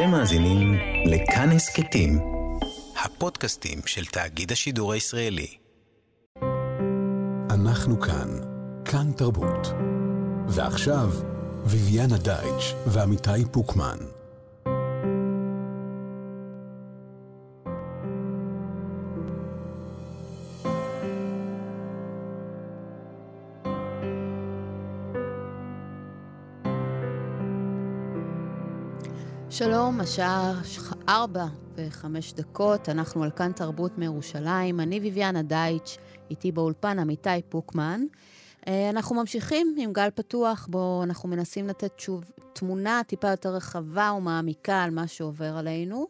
אתם 0.00 0.10
מאזינים 0.10 0.74
לכאן 1.06 1.50
הסכתים, 1.50 2.18
הפודקאסטים 3.04 3.78
של 3.86 4.04
תאגיד 4.04 4.52
השידור 4.52 4.92
הישראלי. 4.92 5.56
אנחנו 7.50 8.00
כאן, 8.00 8.28
כאן 8.84 9.12
תרבות. 9.12 9.66
ועכשיו, 10.48 11.10
ביביאנה 11.70 12.18
דייטש 12.18 12.74
ועמיתי 12.86 13.44
פוקמן. 13.52 13.98
השעה 30.00 30.60
ארבע 31.08 31.46
וחמש 31.76 32.32
דקות, 32.32 32.88
אנחנו 32.88 33.22
על 33.22 33.30
כאן 33.30 33.52
תרבות 33.52 33.98
מירושלים. 33.98 34.80
אני 34.80 35.00
ביביאנה 35.00 35.42
דייטש, 35.42 35.98
איתי 36.30 36.52
באולפן 36.52 36.98
עמיתי 36.98 37.30
פוקמן. 37.48 38.04
אה, 38.68 38.90
אנחנו 38.90 39.16
ממשיכים 39.16 39.74
עם 39.78 39.92
גל 39.92 40.08
פתוח, 40.14 40.66
בו 40.70 41.00
אנחנו 41.02 41.28
מנסים 41.28 41.68
לתת 41.68 42.00
שוב 42.00 42.30
תמונה 42.52 43.02
טיפה 43.06 43.28
יותר 43.30 43.48
רחבה 43.48 44.12
ומעמיקה 44.16 44.82
על 44.82 44.90
מה 44.90 45.06
שעובר 45.06 45.56
עלינו. 45.56 46.06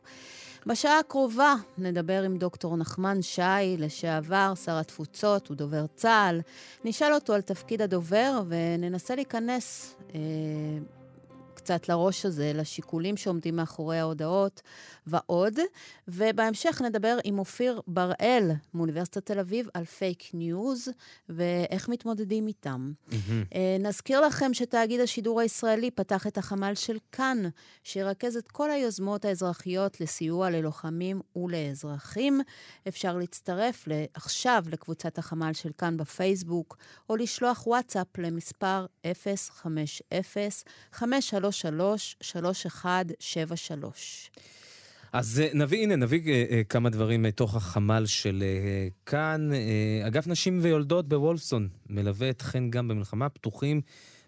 בשעה 0.66 0.98
הקרובה 0.98 1.54
נדבר 1.78 2.22
עם 2.22 2.36
דוקטור 2.36 2.76
נחמן 2.76 3.22
שי, 3.22 3.76
לשעבר 3.78 4.52
שר 4.64 4.78
התפוצות, 4.78 5.50
ודובר 5.50 5.86
צה"ל. 5.96 6.40
נשאל 6.84 7.14
אותו 7.14 7.32
על 7.32 7.40
תפקיד 7.40 7.82
הדובר 7.82 8.42
וננסה 8.48 9.14
להיכנס 9.14 9.94
אה, 10.14 10.20
קצת 11.60 11.88
לראש 11.88 12.26
הזה, 12.26 12.52
לשיקולים 12.54 13.16
שעומדים 13.16 13.56
מאחורי 13.56 13.98
ההודעות 13.98 14.62
ועוד. 15.06 15.54
ובהמשך 16.08 16.82
נדבר 16.84 17.16
עם 17.24 17.38
אופיר 17.38 17.80
בראל 17.86 18.50
מאוניברסיטת 18.74 19.26
תל 19.26 19.38
אביב 19.38 19.68
על 19.74 19.84
פייק 19.84 20.34
ניוז 20.34 20.88
ואיך 21.28 21.88
מתמודדים 21.88 22.46
איתם. 22.46 22.92
Mm-hmm. 23.10 23.14
נזכיר 23.80 24.20
לכם 24.20 24.54
שתאגיד 24.54 25.00
השידור 25.00 25.40
הישראלי 25.40 25.90
פתח 25.90 26.26
את 26.26 26.38
החמ"ל 26.38 26.74
של 26.74 26.98
כאן, 27.12 27.38
שירכז 27.84 28.36
את 28.36 28.48
כל 28.48 28.70
היוזמות 28.70 29.24
האזרחיות 29.24 30.00
לסיוע 30.00 30.50
ללוחמים 30.50 31.20
ולאזרחים. 31.36 32.40
אפשר 32.88 33.16
להצטרף 33.16 33.88
עכשיו 34.14 34.64
לקבוצת 34.66 35.18
החמ"ל 35.18 35.52
של 35.52 35.70
כאן 35.78 35.96
בפייסבוק, 35.96 36.76
או 37.10 37.16
לשלוח 37.16 37.66
וואטסאפ 37.66 38.18
למספר 38.18 38.86
050 40.92 41.49
533-3173. 41.50 41.54
אז 45.12 45.40
אה, 45.40 45.48
נביא, 45.54 45.82
הנה, 45.82 45.96
נביא 45.96 46.32
אה, 46.32 46.44
אה, 46.50 46.64
כמה 46.64 46.90
דברים 46.90 47.22
מתוך 47.22 47.56
החמ"ל 47.56 48.06
של 48.06 48.42
כאן. 49.06 49.50
אגף 50.06 50.26
נשים 50.26 50.58
ויולדות 50.62 51.08
בוולפסון 51.08 51.68
מלווה 51.88 52.30
אתכן 52.30 52.70
גם 52.70 52.88
במלחמה, 52.88 53.28
פתוחים 53.28 53.80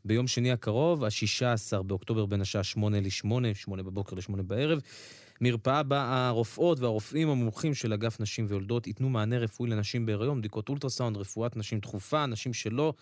ביום 0.05 0.27
שני 0.27 0.53
הקרוב, 0.53 1.05
ה-16 1.05 1.83
באוקטובר 1.83 2.27
בין 2.27 2.41
השעה 2.41 2.63
8 2.63 3.01
ל-8, 3.01 3.55
8 3.55 3.83
בבוקר 3.83 4.17
ל-8 4.17 4.43
בערב. 4.43 4.81
מרפאה 5.41 5.83
בה 5.83 6.29
הרופאות 6.29 6.81
והרופאים 6.81 7.29
המומחים 7.29 7.75
של 7.75 7.93
אגף 7.93 8.21
נשים 8.21 8.47
ויולדות 8.49 8.87
ייתנו 8.87 9.09
מענה 9.09 9.39
רפואי 9.39 9.71
לנשים 9.71 10.07
בהיריון, 10.07 10.39
בדיקות 10.39 10.69
אולטרסאונד, 10.69 11.17
רפואת 11.17 11.57
נשים 11.57 11.79
דחופה, 11.79 12.27
נשים 12.27 12.53
שלא 12.53 12.95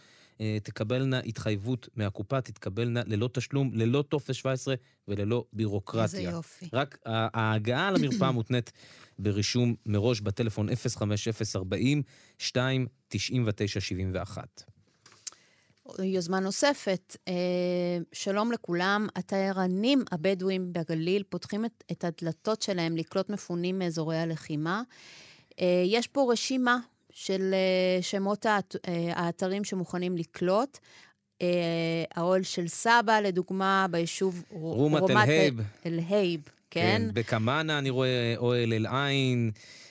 תקבלנה 0.62 1.18
התחייבות 1.18 1.88
מהקופה, 1.96 2.40
תתקבלנה 2.40 3.02
ללא 3.06 3.28
תשלום, 3.32 3.70
ללא 3.74 4.04
טופס 4.08 4.34
17 4.34 4.74
וללא 5.08 5.44
בירוקרטיה. 5.52 6.02
איזה 6.02 6.22
יופי. 6.22 6.68
רק 6.72 6.98
ההגעה 7.06 7.90
למרפאה 7.90 8.30
מותנית 8.40 8.72
ברישום 9.18 9.74
מראש 9.86 10.20
בטלפון 10.20 10.68
05040 10.74 12.02
299 12.40 13.80
71. 13.80 14.62
יוזמה 15.98 16.40
נוספת, 16.40 17.16
אה, 17.28 17.34
שלום 18.12 18.52
לכולם, 18.52 19.06
התיירנים 19.16 20.04
הבדואים 20.10 20.72
בגליל 20.72 21.22
פותחים 21.28 21.64
את, 21.64 21.84
את 21.92 22.04
הדלתות 22.04 22.62
שלהם 22.62 22.96
לקלוט 22.96 23.30
מפונים 23.30 23.78
מאזורי 23.78 24.18
הלחימה. 24.18 24.82
אה, 25.60 25.82
יש 25.86 26.06
פה 26.06 26.32
רשימה 26.32 26.78
של 27.12 27.54
אה, 27.54 28.02
שמות 28.02 28.46
האתרים 29.14 29.64
שמוכנים 29.64 30.16
לקלוט. 30.16 30.78
האוהל 32.14 32.42
של 32.42 32.68
סבא, 32.68 33.20
לדוגמה, 33.20 33.86
ביישוב 33.90 34.42
רומת 34.50 35.10
אל-הייב. 35.10 35.54
אל-הייב, 35.86 36.40
כן? 36.44 36.50
כן, 36.70 37.08
בקמאנה 37.14 37.78
אני 37.78 37.90
רואה 37.90 38.34
אוהל 38.36 38.72
אל-עין. 38.72 39.50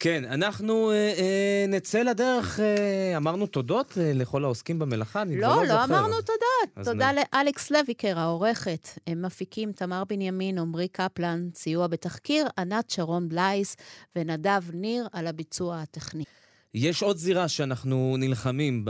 כן, 0.00 0.24
אנחנו 0.24 0.90
אה, 0.90 0.96
אה, 0.96 1.64
נצא 1.68 2.02
לדרך, 2.02 2.60
אה, 2.60 3.16
אמרנו 3.16 3.46
תודות 3.46 3.98
אה, 4.00 4.12
לכל 4.14 4.44
העוסקים 4.44 4.78
במלאכה, 4.78 5.22
אני 5.22 5.40
לא, 5.40 5.46
כבר 5.46 5.56
לא, 5.56 5.62
לא 5.62 5.68
זוכר. 5.68 5.86
לא, 5.86 5.92
לא 5.92 5.98
אמרנו 5.98 6.14
תודות. 6.22 6.84
תודה 6.84 7.12
נ... 7.12 7.16
לאלכס 7.34 7.70
לויקר, 7.70 8.18
העורכת. 8.18 8.88
הם 9.06 9.22
מפיקים 9.22 9.72
תמר 9.72 10.04
בנימין, 10.04 10.58
עמרי 10.58 10.88
קפלן, 10.88 11.48
סיוע 11.54 11.86
בתחקיר, 11.86 12.46
ענת 12.58 12.90
שרון 12.90 13.28
בלייס 13.28 13.76
ונדב 14.16 14.62
ניר 14.72 15.08
על 15.12 15.26
הביצוע 15.26 15.80
הטכני. 15.80 16.24
יש 16.80 17.02
עוד 17.02 17.16
זירה 17.16 17.48
שאנחנו 17.48 18.16
נלחמים 18.18 18.84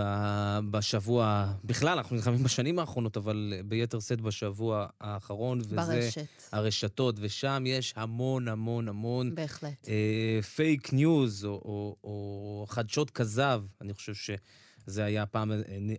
בשבוע, 0.71 1.47
בכלל, 1.65 1.99
אנחנו 1.99 2.17
נלחמים 2.17 2.43
בשנים 2.43 2.79
האחרונות, 2.79 3.17
אבל 3.17 3.53
ביתר 3.65 4.01
שאת 4.01 4.21
בשבוע 4.21 4.87
האחרון, 5.01 5.59
וזה... 5.61 5.77
ברשת. 5.77 6.27
הרשתות, 6.53 7.15
ושם 7.21 7.65
יש 7.67 7.95
המון 7.97 8.49
המון 8.49 8.89
המון... 8.89 9.35
בהחלט. 9.35 9.89
אה, 9.89 10.43
פייק 10.43 10.93
ניוז, 10.93 11.45
או, 11.45 11.51
או, 11.51 11.97
או 12.05 12.67
חדשות 12.69 13.11
כזב, 13.11 13.63
אני 13.81 13.95
חושב 13.95 14.15
שזה 14.15 15.05
היה 15.05 15.27
פעם 15.27 15.53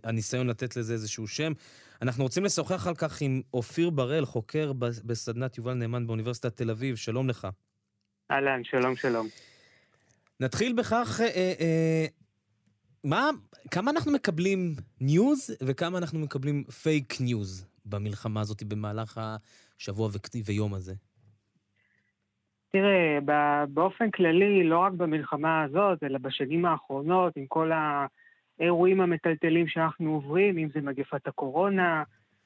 הניסיון 0.04 0.46
לתת 0.46 0.76
לזה 0.76 0.92
איזשהו 0.92 1.28
שם. 1.28 1.52
אנחנו 2.02 2.22
רוצים 2.22 2.44
לשוחח 2.44 2.86
על 2.86 2.94
כך 2.94 3.20
עם 3.20 3.42
אופיר 3.54 3.90
בראל, 3.90 4.24
חוקר 4.24 4.72
בסדנת 4.78 5.58
יובל 5.58 5.74
נאמן 5.74 6.06
באוניברסיטת 6.06 6.56
תל 6.56 6.70
אביב, 6.70 6.96
שלום 6.96 7.28
לך. 7.28 7.48
אהלן, 8.30 8.64
שלום 8.64 8.96
שלום. 8.96 9.28
נתחיל 10.40 10.72
בכך, 10.72 11.20
אה, 11.20 11.52
אה, 11.60 12.06
מה, 13.04 13.30
כמה 13.70 13.90
אנחנו 13.90 14.12
מקבלים 14.12 14.74
ניוז 15.00 15.56
וכמה 15.66 15.98
אנחנו 15.98 16.18
מקבלים 16.18 16.64
פייק 16.64 17.20
ניוז 17.20 17.68
במלחמה 17.86 18.40
הזאת 18.40 18.62
במהלך 18.62 19.20
השבוע 19.78 20.08
ויום 20.46 20.74
הזה? 20.74 20.94
תראה, 22.72 23.18
באופן 23.68 24.10
כללי, 24.10 24.64
לא 24.64 24.78
רק 24.78 24.92
במלחמה 24.92 25.62
הזאת, 25.62 26.02
אלא 26.02 26.18
בשנים 26.18 26.64
האחרונות, 26.64 27.36
עם 27.36 27.46
כל 27.46 27.70
האירועים 28.58 29.00
המטלטלים 29.00 29.68
שאנחנו 29.68 30.14
עוברים, 30.14 30.58
אם 30.58 30.68
זה 30.74 30.80
מגפת 30.80 31.26
הקורונה, 31.26 32.02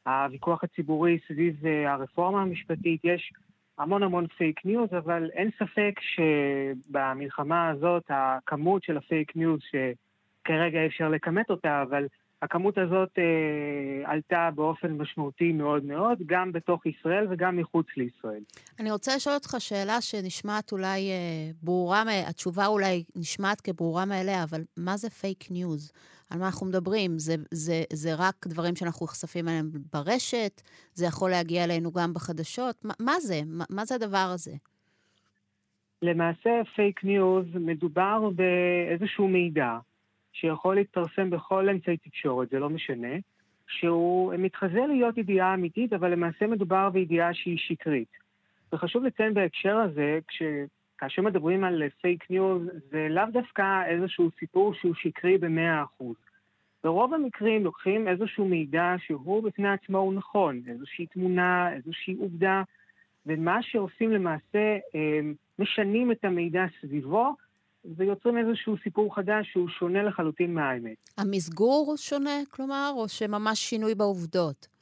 הוויכוח 0.06 0.64
הציבורי 0.64 1.18
סביב 1.28 1.66
אה, 1.66 1.92
הרפורמה 1.92 2.42
המשפטית, 2.42 3.00
יש 3.04 3.32
המון 3.78 4.02
המון 4.02 4.26
פייק 4.26 4.64
ניוז, 4.64 4.88
אבל 4.98 5.30
אין 5.32 5.50
ספק 5.58 6.00
שבמלחמה 6.00 7.68
הזאת 7.68 8.02
הכמות 8.08 8.82
של 8.82 8.96
הפייק 8.96 9.36
ניוז, 9.36 9.60
שכרגע 9.60 10.86
אפשר 10.86 11.08
לכמת 11.08 11.50
אותה, 11.50 11.82
אבל 11.82 12.06
הכמות 12.42 12.78
הזאת 12.78 13.18
אה, 13.18 14.12
עלתה 14.12 14.50
באופן 14.54 14.92
משמעותי 14.92 15.52
מאוד 15.52 15.84
מאוד, 15.84 16.18
גם 16.26 16.52
בתוך 16.52 16.86
ישראל 16.86 17.26
וגם 17.30 17.56
מחוץ 17.56 17.86
לישראל. 17.96 18.42
אני 18.80 18.90
רוצה 18.90 19.16
לשאול 19.16 19.34
אותך 19.34 19.56
שאלה 19.58 20.00
שנשמעת 20.00 20.72
אולי 20.72 21.10
אה, 21.10 21.50
ברורה, 21.62 22.02
התשובה 22.28 22.66
אולי 22.66 23.04
נשמעת 23.16 23.60
כברורה 23.60 24.04
מאליה, 24.04 24.42
אבל 24.42 24.60
מה 24.76 24.96
זה 24.96 25.10
פייק 25.10 25.50
ניוז? 25.50 25.92
על 26.30 26.38
מה 26.38 26.46
אנחנו 26.46 26.66
מדברים? 26.66 27.18
זה, 27.18 27.34
זה, 27.50 27.82
זה 27.92 28.14
רק 28.18 28.46
דברים 28.46 28.76
שאנחנו 28.76 29.06
נחשפים 29.06 29.48
אליהם 29.48 29.70
ברשת? 29.92 30.62
זה 30.94 31.06
יכול 31.06 31.30
להגיע 31.30 31.64
אלינו 31.64 31.92
גם 31.92 32.14
בחדשות? 32.14 32.84
מה, 32.84 32.94
מה 33.00 33.20
זה? 33.20 33.40
מה, 33.46 33.64
מה 33.70 33.84
זה 33.84 33.94
הדבר 33.94 34.30
הזה? 34.34 34.52
למעשה 36.02 36.50
פייק 36.76 37.04
ניוז 37.04 37.46
מדובר 37.54 38.30
באיזשהו 38.34 39.28
מידע 39.28 39.78
שיכול 40.32 40.74
להתפרסם 40.74 41.30
בכל 41.30 41.68
אמצעי 41.68 41.96
תקשורת, 41.96 42.48
זה 42.50 42.58
לא 42.58 42.70
משנה, 42.70 43.16
שהוא 43.66 44.34
מתחזה 44.38 44.80
להיות 44.88 45.18
ידיעה 45.18 45.54
אמיתית, 45.54 45.92
אבל 45.92 46.10
למעשה 46.10 46.46
מדובר 46.46 46.90
בידיעה 46.90 47.34
שהיא 47.34 47.58
שקרית. 47.58 48.08
וחשוב 48.72 49.04
לציין 49.04 49.34
בהקשר 49.34 49.76
הזה, 49.76 50.18
כש... 50.28 50.42
כאשר 51.08 51.22
מדברים 51.22 51.64
על 51.64 51.82
פייק 52.02 52.30
ניוז, 52.30 52.62
זה 52.90 53.06
לאו 53.10 53.22
דווקא 53.32 53.62
איזשהו 53.86 54.30
סיפור 54.38 54.74
שהוא 54.74 54.94
שקרי 54.94 55.38
במאה 55.38 55.82
אחוז. 55.82 56.16
ברוב 56.84 57.14
המקרים 57.14 57.64
לוקחים 57.64 58.08
איזשהו 58.08 58.44
מידע 58.44 58.94
שהוא 58.98 59.42
בפני 59.42 59.68
עצמו 59.68 59.98
הוא 59.98 60.14
נכון, 60.14 60.62
איזושהי 60.68 61.06
תמונה, 61.06 61.72
איזושהי 61.72 62.14
עובדה, 62.14 62.62
ומה 63.26 63.62
שעושים 63.62 64.10
למעשה, 64.10 64.78
משנים 65.58 66.12
את 66.12 66.24
המידע 66.24 66.64
סביבו, 66.80 67.34
ויוצרים 67.96 68.38
איזשהו 68.38 68.76
סיפור 68.82 69.14
חדש 69.14 69.52
שהוא 69.52 69.68
שונה 69.68 70.02
לחלוטין 70.02 70.54
מהאמת. 70.54 71.10
המסגור 71.18 71.94
שונה, 71.96 72.40
כלומר, 72.50 72.92
או 72.96 73.08
שממש 73.08 73.58
שינוי 73.58 73.94
בעובדות? 73.94 74.73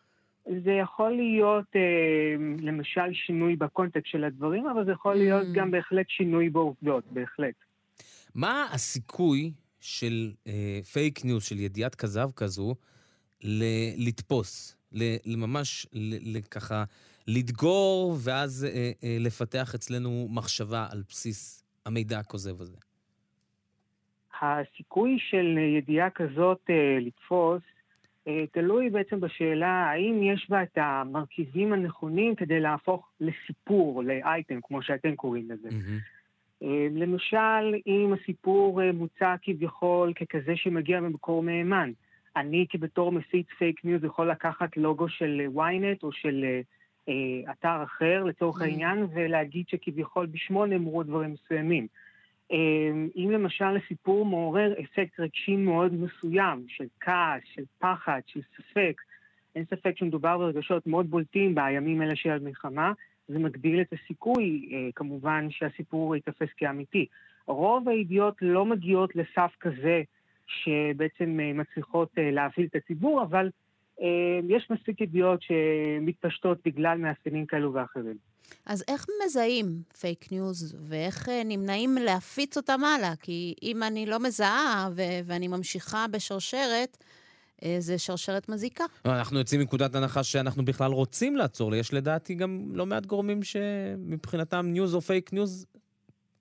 זה 0.65 0.73
יכול 0.73 1.11
להיות 1.11 1.77
אה, 1.77 2.35
למשל 2.61 3.13
שינוי 3.13 3.57
בקונטקסט 3.57 4.07
של 4.07 4.25
הדברים, 4.25 4.67
אבל 4.67 4.85
זה 4.85 4.93
יכול 4.93 5.15
להיות 5.15 5.47
mm. 5.47 5.55
גם 5.55 5.71
בהחלט 5.71 6.07
שינוי 6.09 6.49
בעובדות, 6.49 7.05
בהחלט. 7.11 7.55
מה 8.35 8.67
הסיכוי 8.73 9.53
של 9.81 10.33
אה, 10.47 10.81
פייק 10.93 11.25
ניוז, 11.25 11.45
של 11.45 11.59
ידיעת 11.59 11.95
כזב 11.95 12.31
כזו, 12.37 12.75
ל- 13.45 14.09
לתפוס, 14.09 14.77
ל- 14.93 15.37
ממש 15.37 15.87
ככה 16.51 16.85
לדגור, 17.27 18.17
ואז 18.25 18.65
אה, 18.65 18.91
אה, 19.05 19.17
לפתח 19.21 19.75
אצלנו 19.75 20.29
מחשבה 20.31 20.87
על 20.93 21.03
בסיס 21.09 21.65
המידע 21.87 22.19
הכוזב 22.19 22.61
הזה? 22.61 22.77
הסיכוי 24.41 25.19
של 25.31 25.59
ידיעה 25.77 26.11
כזאת 26.11 26.61
אה, 26.71 26.99
לתפוס 27.01 27.63
תלוי 28.53 28.91
בעצם 28.91 29.21
בשאלה 29.21 29.91
האם 29.91 30.23
יש 30.23 30.47
בה 30.51 30.63
את 30.63 30.79
המרכיבים 30.81 31.73
הנכונים 31.73 32.35
כדי 32.35 32.61
להפוך 32.61 33.11
לסיפור, 33.21 34.03
לאייטם, 34.03 34.59
כמו 34.63 34.83
שאתם 34.83 35.17
קוראים 35.17 35.51
לזה. 35.51 35.69
Mm-hmm. 35.69 36.23
למשל, 36.91 37.75
אם 37.87 38.15
הסיפור 38.21 38.83
אה, 38.83 38.93
מוצע 38.93 39.35
כביכול 39.43 40.13
ככזה 40.13 40.57
שמגיע 40.57 41.01
ממקור 41.01 41.43
מהימן, 41.43 41.91
אני 42.37 42.67
כבתור 42.69 43.13
מפיץ 43.13 43.47
פייק 43.59 43.85
ניוז 43.85 44.05
יכול 44.05 44.31
לקחת 44.31 44.77
לוגו 44.77 45.09
של 45.09 45.41
ynet 45.55 45.99
או 46.03 46.13
של 46.13 46.45
אה, 47.09 47.53
אתר 47.53 47.83
אחר 47.83 48.25
לצורך 48.25 48.61
mm-hmm. 48.61 48.65
העניין 48.65 49.07
ולהגיד 49.15 49.69
שכביכול 49.69 50.27
בשמו 50.27 50.67
נאמרו 50.67 51.03
דברים 51.03 51.33
מסוימים. 51.33 51.87
אמ, 52.53 53.09
אם 53.17 53.31
למשל 53.31 53.77
הסיפור 53.85 54.27
מעורר 54.27 54.73
אפקט 54.81 55.21
רגשי 55.21 55.57
מאוד 55.57 55.95
מסוים, 55.95 56.65
של 56.69 56.85
כעס, 57.01 57.43
של 57.55 57.63
פחד, 57.79 58.21
של 58.27 58.41
ספק, 58.57 59.01
אין 59.55 59.65
ספק 59.65 59.97
שמדובר 59.97 60.39
ברגשות 60.39 60.87
מאוד 60.87 61.11
בולטים 61.11 61.55
בימים 61.55 62.03
אלה 62.03 62.17
של 62.17 62.31
המלחמה, 62.31 62.93
זה 63.29 63.39
מגדיל 63.39 63.81
את 63.81 63.93
הסיכוי, 63.93 64.69
אה, 64.73 64.89
כמובן, 64.95 65.47
שהסיפור 65.51 66.17
ייתפס 66.17 66.49
כאמיתי. 66.57 67.07
רוב 67.47 67.89
הידיעות 67.89 68.35
לא 68.43 68.65
מגיעות 68.65 69.17
לסף 69.17 69.53
כזה 69.61 70.03
שבעצם 70.47 71.41
אה, 71.41 71.53
מצליחות 71.53 72.09
אה, 72.19 72.31
להפעיל 72.31 72.67
את 72.67 72.77
הציבור, 72.77 73.23
אבל 73.23 73.51
יש 74.49 74.71
מספיק 74.71 75.01
ידיעות 75.01 75.41
שמתפשטות 75.43 76.59
בגלל 76.65 76.99
מאפיינים 76.99 77.47
כאלו 77.47 77.75
ואחרים. 77.75 78.17
אז 78.67 78.85
איך 78.89 79.07
מזהים 79.25 79.83
פייק 80.01 80.33
ניוז, 80.33 80.77
ואיך 80.89 81.29
אה, 81.29 81.43
נמנעים 81.45 81.95
להפיץ 81.95 82.57
אותם 82.57 82.85
הלאה? 82.85 83.17
כי 83.17 83.55
אם 83.63 83.83
אני 83.83 84.07
לא 84.07 84.19
מזהה 84.19 84.89
ו- 84.97 85.21
ואני 85.27 85.49
ממשיכה 85.49 86.07
בשרשרת, 86.11 87.05
אה, 87.65 87.77
זה 87.79 87.99
שרשרת 87.99 88.49
מזיקה. 88.49 88.85
אנחנו 89.05 89.39
יוצאים 89.39 89.61
מנקודת 89.61 89.95
הנחה 89.95 90.23
שאנחנו 90.23 90.65
בכלל 90.65 90.91
רוצים 90.93 91.37
לעצור. 91.37 91.75
יש 91.75 91.95
לדעתי 91.95 92.35
גם 92.35 92.69
לא 92.73 92.87
מעט 92.87 93.07
גורמים 93.07 93.43
שמבחינתם 93.43 94.67
ניוז 94.67 94.95
או 94.95 95.01
פייק 95.01 95.33
ניוז, 95.33 95.67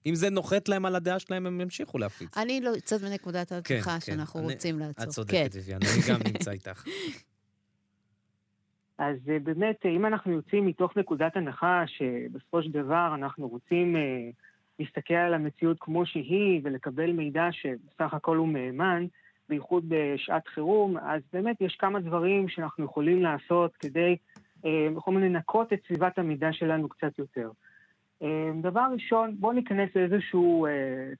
אם 0.05 0.15
זה 0.15 0.29
נוחת 0.29 0.69
להם 0.69 0.85
על 0.85 0.95
הדעה 0.95 1.19
שלהם, 1.19 1.45
הם 1.45 1.61
ימשיכו 1.61 1.97
להפיץ. 1.97 2.37
אני 2.37 2.61
לא 2.61 2.69
יוצאת 2.69 3.01
מנקודת 3.01 3.51
ההתחלה 3.51 3.79
כן, 3.79 3.81
כן, 3.83 3.99
שאנחנו 3.99 4.39
אני, 4.39 4.53
רוצים 4.53 4.79
לעצור. 4.79 5.03
את 5.03 5.09
צודקת, 5.09 5.53
כן. 5.53 5.59
ויאן, 5.65 5.79
אני 5.83 6.01
גם 6.09 6.19
נמצא 6.33 6.51
איתך. 6.51 6.83
אז 9.01 9.17
אה, 9.29 9.39
באמת, 9.39 9.85
אם 9.85 10.05
אנחנו 10.05 10.31
יוצאים 10.31 10.65
מתוך 10.65 10.97
נקודת 10.97 11.37
הנחה 11.37 11.83
שבסופו 11.87 12.63
של 12.63 12.71
דבר 12.71 13.11
אנחנו 13.15 13.47
רוצים 13.47 13.95
אה, 13.95 14.29
להסתכל 14.79 15.13
על 15.13 15.33
המציאות 15.33 15.77
כמו 15.79 16.05
שהיא 16.05 16.61
ולקבל 16.63 17.11
מידע 17.11 17.47
שבסך 17.51 18.13
הכל 18.13 18.37
הוא 18.37 18.47
מהימן, 18.47 19.05
בייחוד 19.49 19.85
בשעת 19.87 20.47
חירום, 20.47 20.97
אז 20.97 21.21
באמת 21.33 21.61
יש 21.61 21.75
כמה 21.75 21.99
דברים 21.99 22.49
שאנחנו 22.49 22.85
יכולים 22.85 23.21
לעשות 23.21 23.75
כדי, 23.75 24.15
אה, 24.65 24.87
בכל 24.95 25.11
מיני 25.11 25.29
לנקות 25.29 25.73
את 25.73 25.79
סביבת 25.87 26.19
המידע 26.19 26.53
שלנו 26.53 26.89
קצת 26.89 27.19
יותר. 27.19 27.51
דבר 28.61 28.87
ראשון, 28.93 29.35
בואו 29.39 29.51
ניכנס 29.51 29.89
לאיזשהו 29.95 30.67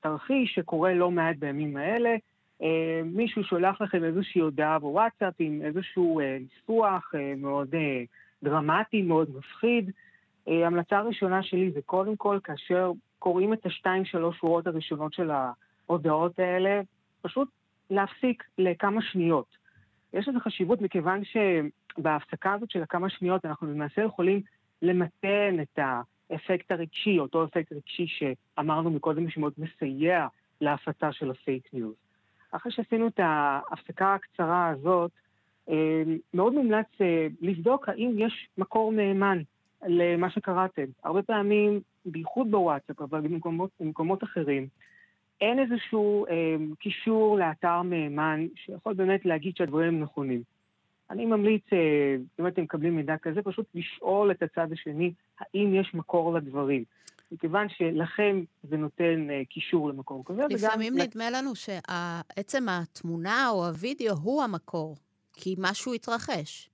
תרחיש 0.01 0.55
שקורה 0.55 0.93
לא 0.93 1.11
מעט 1.11 1.35
בימים 1.35 1.77
האלה, 1.77 2.09
אה, 2.09 2.17
מישהו 3.05 3.43
שולח 3.43 3.81
לכם 3.81 4.03
איזושהי 4.03 4.41
הודעה 4.41 4.79
בוואטסאפ 4.79 5.33
עם 5.39 5.61
איזשהו 5.61 6.19
אה, 6.19 6.37
ניסוח 6.39 7.11
אה, 7.15 7.33
מאוד 7.37 7.75
דרמטי, 8.43 9.01
מאוד 9.01 9.29
מפחיד. 9.37 9.91
המלצה 10.47 10.97
הראשונה 10.97 11.43
שלי 11.43 11.71
זה 11.71 11.79
קודם 11.85 12.15
כל, 12.15 12.39
כאשר 12.43 12.91
קוראים 13.19 13.53
את 13.53 13.65
השתיים 13.65 14.05
שלוש 14.05 14.37
שורות 14.37 14.67
הראשונות 14.67 15.13
של 15.13 15.31
ההודעות 15.31 16.39
האלה, 16.39 16.81
פשוט 17.21 17.49
להפסיק 17.89 18.43
לכמה 18.57 19.01
שניות. 19.01 19.57
יש 20.13 20.27
לזה 20.27 20.39
חשיבות 20.39 20.81
מכיוון 20.81 21.21
שבהפסקה 21.23 22.53
הזאת 22.53 22.71
של 22.71 22.83
הכמה 22.83 23.09
שניות 23.09 23.45
אנחנו 23.45 23.67
למעשה 23.67 24.01
יכולים 24.01 24.41
למתן 24.81 25.55
את 25.61 25.79
האפקט 26.29 26.71
הרגשי, 26.71 27.19
אותו 27.19 27.43
אפקט 27.43 27.71
רגשי 27.71 28.05
שאמרנו 28.07 28.91
מקודם 28.91 29.29
שמאוד 29.29 29.53
מסייע 29.57 30.27
להפצה 30.61 31.11
של 31.11 31.31
הפייק 31.31 31.67
ניוז. 31.73 32.10
אחרי 32.51 32.71
שעשינו 32.71 33.07
את 33.07 33.19
ההפסקה 33.23 34.13
הקצרה 34.15 34.69
הזאת, 34.69 35.11
אה, 35.69 36.03
מאוד 36.33 36.53
מומלץ 36.53 36.87
אה, 37.01 37.27
לבדוק 37.41 37.89
האם 37.89 38.15
יש 38.17 38.47
מקור 38.57 38.91
נאמן 38.91 39.41
למה 39.87 40.29
שקראתם. 40.29 40.85
הרבה 41.03 41.21
פעמים, 41.21 41.81
בייחוד 42.05 42.51
בוואטסאפ, 42.51 43.01
אבל 43.01 43.21
במקומות, 43.21 43.69
במקומות 43.79 44.23
אחרים, 44.23 44.67
אין 45.41 45.59
איזשהו 45.59 46.25
אה, 46.25 46.55
קישור 46.79 47.39
לאתר 47.39 47.81
מהימן 47.81 48.47
שיכול 48.55 48.93
באמת 48.93 49.25
להגיד 49.25 49.55
שהדברים 49.57 49.99
נכונים. 49.99 50.41
אני 51.09 51.25
ממליץ, 51.25 51.63
אה, 51.73 52.15
אם 52.39 52.47
אתם 52.47 52.61
מקבלים 52.61 52.95
מידע 52.95 53.17
כזה, 53.17 53.41
פשוט 53.41 53.65
לשאול 53.75 54.31
את 54.31 54.43
הצד 54.43 54.71
השני 54.71 55.13
האם 55.39 55.75
יש 55.75 55.93
מקור 55.93 56.33
לדברים. 56.33 56.83
מכיוון 57.31 57.69
שלכם 57.69 58.43
זה 58.63 58.77
נותן 58.77 59.27
uh, 59.29 59.45
קישור 59.49 59.89
למקור 59.89 60.23
כזה. 60.25 60.41
לפעמים 60.49 60.93
וגם... 60.93 61.03
נדמה 61.03 61.29
לנו 61.29 61.55
שעצם 61.55 62.69
התמונה 62.69 63.49
או 63.49 63.67
הווידאו 63.67 64.13
הוא 64.13 64.43
המקור, 64.43 64.95
כי 65.33 65.55
משהו 65.59 65.93
התרחש. 65.93 66.69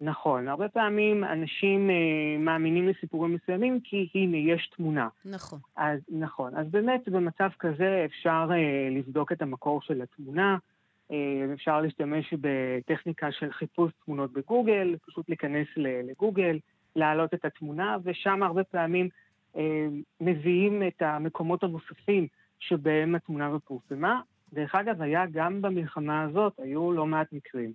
נכון, 0.00 0.48
הרבה 0.48 0.68
פעמים 0.68 1.24
אנשים 1.24 1.90
uh, 1.90 1.92
מאמינים 2.38 2.88
לסיפורים 2.88 3.34
מסוימים 3.34 3.80
כי 3.84 4.08
הנה, 4.14 4.36
יש 4.36 4.70
תמונה. 4.76 5.08
נכון. 5.24 5.58
אז 5.76 6.00
נכון, 6.08 6.56
אז 6.56 6.66
באמת 6.70 7.08
במצב 7.08 7.48
כזה 7.58 8.02
אפשר 8.04 8.48
uh, 8.50 8.98
לבדוק 8.98 9.32
את 9.32 9.42
המקור 9.42 9.82
של 9.82 10.02
התמונה, 10.02 10.56
uh, 11.08 11.14
אפשר 11.54 11.80
להשתמש 11.80 12.34
בטכניקה 12.40 13.32
של 13.32 13.52
חיפוש 13.52 13.92
תמונות 14.04 14.32
בגוגל, 14.32 14.96
פשוט 15.06 15.28
להיכנס 15.28 15.66
לגוגל, 15.76 16.58
להעלות 16.96 17.34
את 17.34 17.44
התמונה, 17.44 17.96
ושם 18.04 18.42
הרבה 18.42 18.64
פעמים 18.64 19.06
אה, 19.06 19.29
מביאים 20.20 20.82
את 20.88 21.02
המקומות 21.02 21.62
הנוספים 21.62 22.26
שבהם 22.60 23.14
התמונה 23.14 23.46
הזאת 23.46 23.62
פורסמה. 23.64 24.20
דרך 24.52 24.74
אגב, 24.74 25.02
היה 25.02 25.24
גם 25.32 25.62
במלחמה 25.62 26.22
הזאת, 26.22 26.52
היו 26.58 26.92
לא 26.92 27.06
מעט 27.06 27.32
מקרים, 27.32 27.72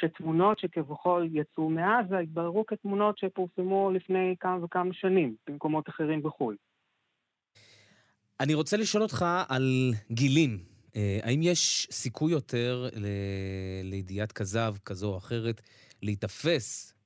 שתמונות 0.00 0.58
שכביכול 0.58 1.28
יצאו 1.32 1.70
מעזה 1.70 2.18
התבררו 2.18 2.66
כתמונות 2.66 3.18
שפורסמו 3.18 3.90
לפני 3.94 4.34
כמה 4.40 4.64
וכמה 4.64 4.94
שנים 4.94 5.34
במקומות 5.48 5.88
אחרים 5.88 6.22
בחו"ל. 6.22 6.56
אני 8.40 8.54
רוצה 8.54 8.76
לשאול 8.76 9.02
אותך 9.02 9.24
על 9.48 9.92
גילים. 10.10 10.58
אה, 10.96 11.18
האם 11.22 11.42
יש 11.42 11.88
סיכוי 11.90 12.32
יותר 12.32 12.88
ל- 12.96 13.06
לידיעת 13.82 14.32
כזב 14.32 14.74
כזו 14.84 15.12
או 15.12 15.18
אחרת 15.18 15.62
להיתפס 16.02 16.92
אה, 16.92 16.97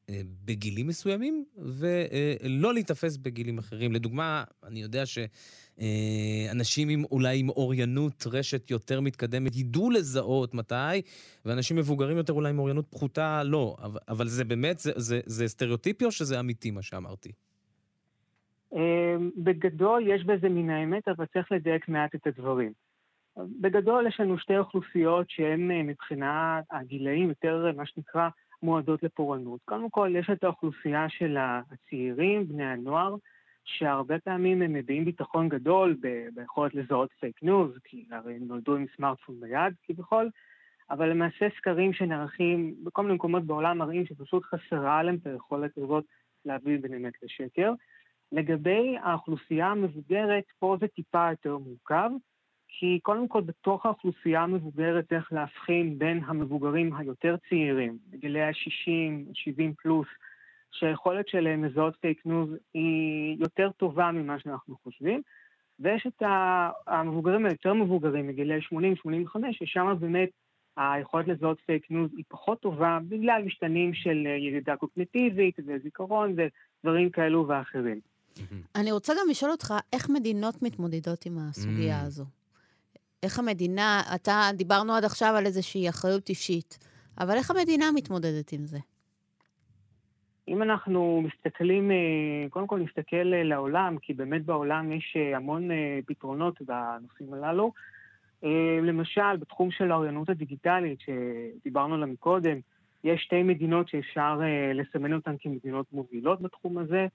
בגילים 0.45 0.87
מסוימים, 0.87 1.45
ולא 1.57 2.75
להיתפס 2.75 3.17
בגילים 3.17 3.59
אחרים. 3.59 3.93
לדוגמה, 3.93 4.45
אני 4.67 4.83
יודע 4.83 5.03
שאנשים 5.07 6.89
עם 6.89 7.05
אולי 7.11 7.39
עם 7.39 7.49
אוריינות 7.49 8.27
רשת 8.27 8.71
יותר 8.71 9.01
מתקדמת 9.01 9.57
ידעו 9.57 9.91
לזהות 9.91 10.55
מתי, 10.55 11.03
ואנשים 11.45 11.77
מבוגרים 11.77 12.17
יותר 12.17 12.33
אולי 12.33 12.51
עם 12.51 12.59
אוריינות 12.59 12.87
פחותה 12.91 13.43
לא. 13.45 13.77
אבל 14.09 14.29
זה 14.29 14.45
באמת, 14.45 14.79
זה, 14.79 14.93
זה, 14.97 15.21
זה 15.27 15.49
סטריאוטיפי 15.49 16.05
או 16.05 16.11
שזה 16.11 16.41
אמיתי 16.41 16.71
מה 16.71 16.83
שאמרתי? 16.83 17.33
בגדול 19.37 20.07
יש 20.07 20.25
בזה 20.25 20.49
מן 20.49 20.71
האמת, 20.71 21.09
אבל 21.09 21.27
צריך 21.27 21.53
לדייק 21.53 21.89
מעט 21.89 22.15
את 22.15 22.27
הדברים. 22.27 22.73
בגדול 23.37 24.07
יש 24.07 24.21
לנו 24.21 24.39
שתי 24.39 24.59
אוכלוסיות 24.59 25.31
שהן 25.31 25.71
מבחינת 25.87 26.65
הגילאים 26.71 27.29
יותר, 27.29 27.73
מה 27.77 27.87
שנקרא, 27.87 28.29
מועדות 28.63 29.03
לפורענות. 29.03 29.61
קודם 29.65 29.91
כל, 29.91 30.13
יש 30.19 30.31
את 30.31 30.45
האוכלוסייה 30.45 31.09
של 31.09 31.37
הצעירים, 31.41 32.49
בני 32.49 32.65
הנוער, 32.65 33.15
שהרבה 33.65 34.19
פעמים 34.19 34.63
הם 34.63 34.73
מביעים 34.73 35.05
ביטחון 35.05 35.49
גדול 35.49 35.97
ביכולת 36.35 36.75
לזהות 36.75 37.11
פייק 37.21 37.43
ניוז, 37.43 37.79
כי 37.85 38.07
הרי 38.11 38.35
הם 38.35 38.43
נולדו 38.47 38.77
עם 38.77 38.87
סמארטפון 38.97 39.41
ביד 39.41 39.75
כביכול, 39.83 40.31
אבל 40.91 41.11
למעשה 41.11 41.49
סקרים 41.57 41.93
שנערכים 41.93 42.75
בכל 42.85 43.03
מיני 43.03 43.15
מקומות 43.15 43.45
בעולם 43.45 43.79
מראים 43.79 44.07
שפשוט 44.07 44.45
חסרה 44.45 45.03
להם 45.03 45.15
את 45.15 45.27
היכולת 45.27 45.79
הזאת 45.79 46.05
להבדיל 46.45 46.79
בין 46.81 46.95
אמת 46.95 47.13
לשקר. 47.23 47.73
לגבי 48.33 48.97
האוכלוסייה 49.03 49.67
המבוגרת, 49.67 50.45
פה 50.59 50.77
זה 50.81 50.89
טיפה 50.89 51.29
יותר 51.31 51.59
מורכב, 51.59 52.11
כי 52.79 52.99
קודם 53.03 53.29
כל 53.29 53.41
בתוך 53.41 53.87
האוכלוסייה 53.87 54.43
המבוגרת 54.43 55.09
צריך 55.09 55.33
להבחין 55.33 55.99
בין 55.99 56.21
המבוגרים 56.27 56.97
היותר 56.97 57.37
צעירים, 57.49 57.99
בגילי 58.11 58.43
ה-60, 58.43 59.31
70 59.35 59.75
פלוס, 59.83 60.07
שהיכולת 60.71 61.29
שלהם 61.29 61.65
לזהות 61.65 61.97
פייק 62.01 62.27
ניוז 62.27 62.49
היא 62.75 63.37
יותר 63.41 63.71
טובה 63.77 64.11
ממה 64.13 64.39
שאנחנו 64.39 64.77
חושבים, 64.85 65.23
ויש 65.81 66.07
את 66.07 66.23
המבוגרים 66.87 67.47
היותר 67.47 67.75
מבוגרים, 67.75 68.27
מגילי 68.27 68.59
80-85, 68.59 69.39
ששם 69.53 69.95
באמת 70.01 70.31
היכולת 70.77 71.29
לזהות 71.29 71.59
פייק 71.67 71.91
ניוז 71.91 72.11
היא 72.17 72.25
פחות 72.29 72.61
טובה, 72.61 72.99
בגלל 73.09 73.43
משתנים 73.45 73.95
של 73.95 74.27
ירידה 74.27 74.77
קוגניטיבית 74.77 75.59
וזיכרון 75.67 76.35
ודברים 76.37 77.11
כאלו 77.11 77.49
ואחרים. 77.49 78.01
אני 78.77 78.93
רוצה 78.93 79.13
גם 79.13 79.27
לשאול 79.31 79.51
אותך, 79.51 79.75
איך 79.93 80.11
מדינות 80.11 80.63
מתמודדות 80.63 81.27
עם 81.27 81.39
הסוגיה 81.39 82.01
הזו? 82.01 82.25
איך 83.23 83.39
המדינה, 83.39 84.03
אתה, 84.15 84.51
דיברנו 84.55 84.95
עד 84.95 85.05
עכשיו 85.05 85.35
על 85.37 85.47
איזושהי 85.47 85.89
אחריות 85.89 86.29
אישית, 86.29 86.79
אבל 87.21 87.35
איך 87.35 87.51
המדינה 87.51 87.85
מתמודדת 87.95 88.53
עם 88.53 88.65
זה? 88.65 88.79
אם 90.49 90.63
אנחנו 90.63 91.23
מסתכלים, 91.27 91.91
אה, 91.91 91.97
קודם 92.51 92.67
כל 92.67 92.79
נסתכל 92.79 93.35
אה, 93.35 93.43
לעולם, 93.43 93.97
כי 94.03 94.15
באמת 94.15 94.45
בעולם 94.45 94.93
יש 94.93 95.17
אה, 95.17 95.37
המון 95.37 95.69
פתרונות 96.07 96.63
בנושאים 96.63 97.35
הללו. 97.35 97.73
למשל, 98.83 99.37
בתחום 99.41 99.71
של 99.71 99.93
האוריינות 99.93 100.29
הדיגיטלית, 100.29 100.99
שדיברנו 101.01 101.95
עליה 101.95 102.07
מקודם, 102.07 102.59
יש 103.05 103.23
שתי 103.23 103.43
מדינות 103.43 103.89
שאפשר 103.89 104.41
לסמן 104.75 105.13
אותן 105.13 105.35
כמדינות 105.41 105.93
מובילות 105.93 106.41
בתחום 106.41 106.79
הזה. 106.79 107.07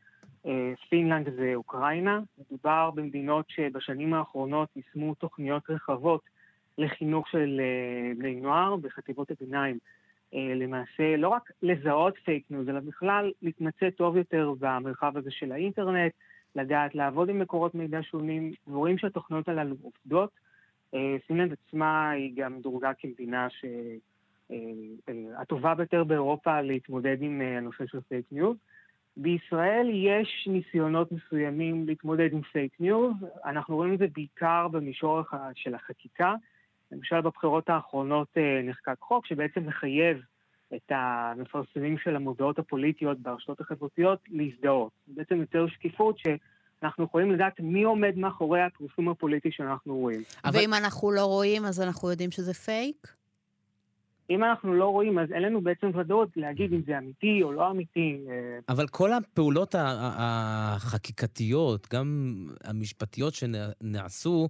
פינלנד 0.89 1.29
ואוקראינה. 1.37 2.19
מדובר 2.37 2.91
במדינות 2.91 3.45
שבשנים 3.49 4.13
האחרונות 4.13 4.69
יישמו 4.75 5.15
תוכניות 5.15 5.69
רחבות 5.69 6.21
לחינוך 6.77 7.27
של 7.29 7.61
בני 8.17 8.35
נוער 8.35 8.75
בחטיבות 8.75 9.31
הביניים. 9.31 9.77
למעשה 10.33 11.17
לא 11.17 11.27
רק 11.29 11.51
לזהות 11.61 12.13
פייק 12.25 12.43
ניוז, 12.49 12.69
אלא 12.69 12.79
בכלל 12.79 13.31
להתמצא 13.41 13.89
טוב 13.89 14.17
יותר 14.17 14.53
במרחב 14.59 15.17
הזה 15.17 15.31
של 15.31 15.51
האינטרנט, 15.51 16.11
לדעת 16.55 16.95
לעבוד 16.95 17.29
עם 17.29 17.39
מקורות 17.39 17.75
מידע 17.75 17.99
שונים, 18.03 18.51
ורואים 18.67 18.97
שהתוכניות 18.97 19.47
הללו 19.49 19.75
עובדות. 19.81 20.29
פינלנד 21.27 21.53
עצמה 21.53 22.09
היא 22.09 22.33
גם 22.35 22.59
דורגה 22.61 22.91
כמדינה 22.93 23.47
שהטובה 24.49 25.75
ביותר 25.75 26.03
באירופה 26.03 26.61
להתמודד 26.61 27.21
עם 27.21 27.41
הנושא 27.41 27.85
של 27.87 28.01
פייק 28.01 28.25
ניוז. 28.31 28.57
בישראל 29.17 29.89
יש 29.93 30.47
ניסיונות 30.51 31.11
מסוימים 31.11 31.87
להתמודד 31.87 32.33
עם 32.33 32.41
פייק 32.41 32.71
ניוז, 32.79 33.13
אנחנו 33.45 33.75
רואים 33.75 33.93
את 33.93 33.99
זה 33.99 34.05
בעיקר 34.15 34.67
במישור 34.67 35.21
של 35.55 35.75
החקיקה. 35.75 36.33
למשל 36.91 37.21
בבחירות 37.21 37.69
האחרונות 37.69 38.27
נחקק 38.63 38.99
חוק 38.99 39.25
שבעצם 39.25 39.65
מחייב 39.65 40.17
את 40.75 40.91
המפרסמים 40.91 41.97
של 41.97 42.15
המודעות 42.15 42.59
הפוליטיות 42.59 43.19
ברשתות 43.19 43.61
החברתיות 43.61 44.19
להזדהות. 44.29 44.91
בעצם 45.07 45.35
יותר 45.35 45.67
שקיפות 45.67 46.17
שאנחנו 46.19 47.03
יכולים 47.03 47.31
לדעת 47.31 47.59
מי 47.59 47.83
עומד 47.83 48.17
מאחורי 48.17 48.61
הפרסום 48.61 49.09
הפוליטי 49.09 49.51
שאנחנו 49.51 49.95
רואים. 49.95 50.21
אבל... 50.45 50.59
ואם 50.59 50.73
אנחנו 50.73 51.11
לא 51.11 51.25
רואים, 51.25 51.65
אז 51.65 51.81
אנחנו 51.81 52.11
יודעים 52.11 52.31
שזה 52.31 52.53
פייק? 52.53 53.16
אם 54.29 54.43
אנחנו 54.43 54.73
לא 54.73 54.85
רואים, 54.85 55.19
אז 55.19 55.31
אין 55.31 55.41
לנו 55.41 55.61
בעצם 55.61 55.91
ודאות 55.95 56.29
להגיד 56.35 56.73
אם 56.73 56.81
זה 56.87 56.97
אמיתי 56.97 57.43
או 57.43 57.51
לא 57.51 57.71
אמיתי. 57.71 58.17
אבל 58.69 58.87
כל 58.87 59.13
הפעולות 59.13 59.75
החקיקתיות, 59.79 61.87
גם 61.93 62.35
המשפטיות 62.63 63.33
שנעשו, 63.33 64.49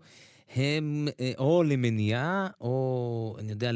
הם 0.56 1.08
או 1.38 1.64
למניעה, 1.64 2.48
או, 2.62 3.36
אני 3.40 3.52
יודע, 3.52 3.72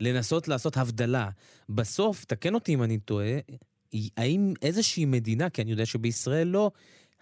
לנסות 0.00 0.48
לעשות 0.48 0.76
הבדלה. 0.76 1.28
בסוף, 1.68 2.24
תקן 2.24 2.54
אותי 2.54 2.74
אם 2.74 2.82
אני 2.82 2.98
טועה, 2.98 3.38
האם 4.16 4.54
איזושהי 4.62 5.04
מדינה, 5.04 5.50
כי 5.50 5.62
אני 5.62 5.70
יודע 5.70 5.86
שבישראל 5.86 6.46
לא, 6.46 6.70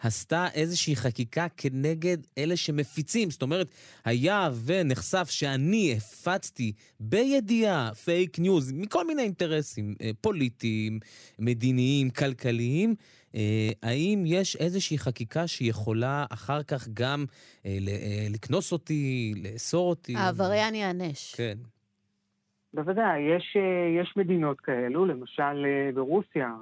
עשתה 0.03 0.47
איזושהי 0.55 0.97
חקיקה 0.97 1.47
כנגד 1.57 2.19
אלה 2.39 2.57
שמפיצים. 2.57 3.31
זאת 3.31 3.43
אומרת, 3.43 3.75
היה 4.05 4.51
ונחשף 4.65 5.27
שאני 5.31 5.95
הפצתי 5.97 6.73
בידיעה 7.01 7.95
פייק 7.95 8.39
ניוז 8.39 8.73
מכל 8.73 9.07
מיני 9.07 9.23
אינטרסים 9.23 9.95
פוליטיים, 10.21 11.01
מדיניים, 11.39 12.11
כלכליים, 12.11 12.95
האם 13.83 14.25
יש 14.27 14.57
איזושהי 14.57 14.99
חקיקה 14.99 15.47
שיכולה 15.47 16.27
אחר 16.31 16.63
כך 16.63 16.89
גם 16.95 17.25
לקנוס 18.31 18.73
אותי, 18.73 19.35
לאסור 19.37 19.91
אותי? 19.91 20.17
העבריין 20.17 20.75
ייענש. 20.75 21.35
כן. 21.35 21.59
בוודאי, 22.75 23.21
יש, 23.37 23.57
יש 24.03 24.15
מדינות 24.17 24.61
כאלו, 24.61 25.07
למשל 25.07 25.67
ברוסיה, 25.95 26.55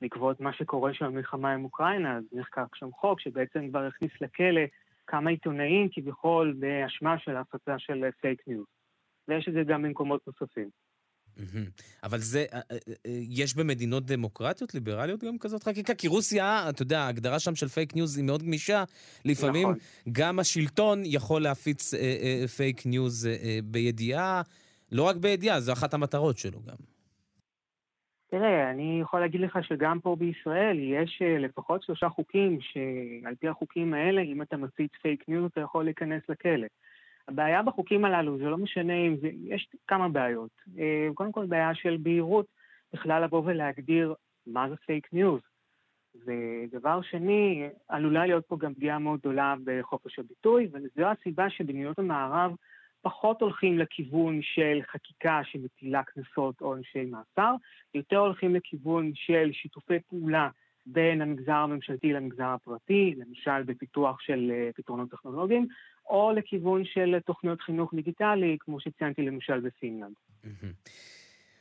בעקבות 0.00 0.40
מה 0.40 0.52
שקורה 0.52 0.94
שם 0.94 1.06
במלחמה 1.06 1.52
עם 1.52 1.64
אוקראינה, 1.64 2.16
אז 2.16 2.24
נחקק 2.32 2.74
שם 2.74 2.88
חוק 3.00 3.20
שבעצם 3.20 3.68
כבר 3.68 3.86
הכניס 3.86 4.12
לכלא 4.20 4.60
כמה 5.06 5.30
עיתונאים 5.30 5.88
כביכול 5.92 6.56
באשמה 6.58 7.18
של 7.18 7.36
הפצה 7.36 7.78
של 7.78 8.04
פייק 8.20 8.42
ניוז. 8.46 8.66
ויש 9.28 9.48
את 9.48 9.52
זה 9.52 9.62
גם 9.68 9.82
במקומות 9.82 10.26
נוספים. 10.26 10.68
אבל 12.02 12.18
זה, 12.18 12.46
יש 13.28 13.56
במדינות 13.56 14.06
דמוקרטיות, 14.06 14.74
ליברליות 14.74 15.24
גם 15.24 15.38
כזאת 15.38 15.62
חקיקה? 15.62 15.94
כי 15.94 16.08
רוסיה, 16.08 16.66
אתה 16.68 16.82
יודע, 16.82 17.00
ההגדרה 17.00 17.38
שם 17.38 17.54
של 17.54 17.68
פייק 17.68 17.94
ניוז 17.94 18.16
היא 18.16 18.24
מאוד 18.24 18.42
גמישה. 18.42 18.84
לפעמים 19.24 19.68
נכון. 19.68 19.78
גם 20.12 20.38
השלטון 20.38 21.02
יכול 21.04 21.42
להפיץ 21.42 21.94
פייק 22.56 22.86
ניוז 22.86 23.28
בידיעה, 23.64 24.42
לא 24.92 25.02
רק 25.02 25.16
בידיעה, 25.16 25.60
זו 25.60 25.72
אחת 25.72 25.94
המטרות 25.94 26.38
שלו 26.38 26.60
גם. 26.62 26.76
תראה, 28.30 28.70
אני 28.70 29.00
יכול 29.00 29.20
להגיד 29.20 29.40
לך 29.40 29.58
שגם 29.64 30.00
פה 30.00 30.16
בישראל 30.16 30.78
יש 30.78 31.22
לפחות 31.22 31.82
שלושה 31.82 32.08
חוקים 32.08 32.58
שעל 32.60 33.34
פי 33.34 33.48
החוקים 33.48 33.94
האלה, 33.94 34.22
אם 34.22 34.42
אתה 34.42 34.56
מפיץ 34.56 34.90
פייק 35.02 35.28
ניוז, 35.28 35.50
אתה 35.52 35.60
יכול 35.60 35.84
להיכנס 35.84 36.22
לכלא. 36.28 36.66
הבעיה 37.28 37.62
בחוקים 37.62 38.04
הללו, 38.04 38.38
זה 38.38 38.44
לא 38.44 38.58
משנה 38.58 38.92
אם 38.92 39.16
זה, 39.16 39.30
יש 39.44 39.68
כמה 39.86 40.08
בעיות. 40.08 40.50
קודם 41.14 41.32
כל 41.32 41.46
בעיה 41.46 41.74
של 41.74 41.96
בהירות, 42.02 42.46
בכלל 42.92 43.24
לבוא 43.24 43.42
ולהגדיר 43.44 44.14
מה 44.46 44.68
זה 44.68 44.76
פייק 44.76 45.12
ניוז. 45.12 45.40
ודבר 46.26 47.02
שני, 47.02 47.68
עלולה 47.88 48.26
להיות 48.26 48.46
פה 48.46 48.56
גם 48.56 48.74
פגיעה 48.74 48.98
מאוד 48.98 49.20
גדולה 49.20 49.54
בחופש 49.64 50.18
הביטוי, 50.18 50.68
וזו 50.72 51.06
הסיבה 51.06 51.50
שבמדינות 51.50 51.98
המערב 51.98 52.52
פחות 53.02 53.42
הולכים 53.42 53.78
לכיוון 53.78 54.40
של 54.42 54.80
חקיקה 54.92 55.40
שמטילה 55.44 56.02
קנסות 56.02 56.60
או 56.60 56.66
עונשי 56.66 57.04
מאסר, 57.04 57.54
יותר 57.94 58.16
הולכים 58.16 58.54
לכיוון 58.54 59.12
של 59.14 59.50
שיתופי 59.52 59.98
פעולה 60.08 60.48
בין 60.86 61.22
המגזר 61.22 61.52
הממשלתי 61.52 62.12
למגזר 62.12 62.44
הפרטי, 62.46 63.14
למשל 63.16 63.62
בפיתוח 63.62 64.20
של 64.20 64.52
פתרונות 64.76 65.10
טכנולוגיים, 65.10 65.68
או 66.06 66.32
לכיוון 66.36 66.84
של 66.84 67.18
תוכניות 67.26 67.60
חינוך 67.60 67.94
דיגיטלי, 67.94 68.56
כמו 68.60 68.80
שציינתי 68.80 69.22
למשל 69.22 69.60
בפינלנד. 69.60 70.14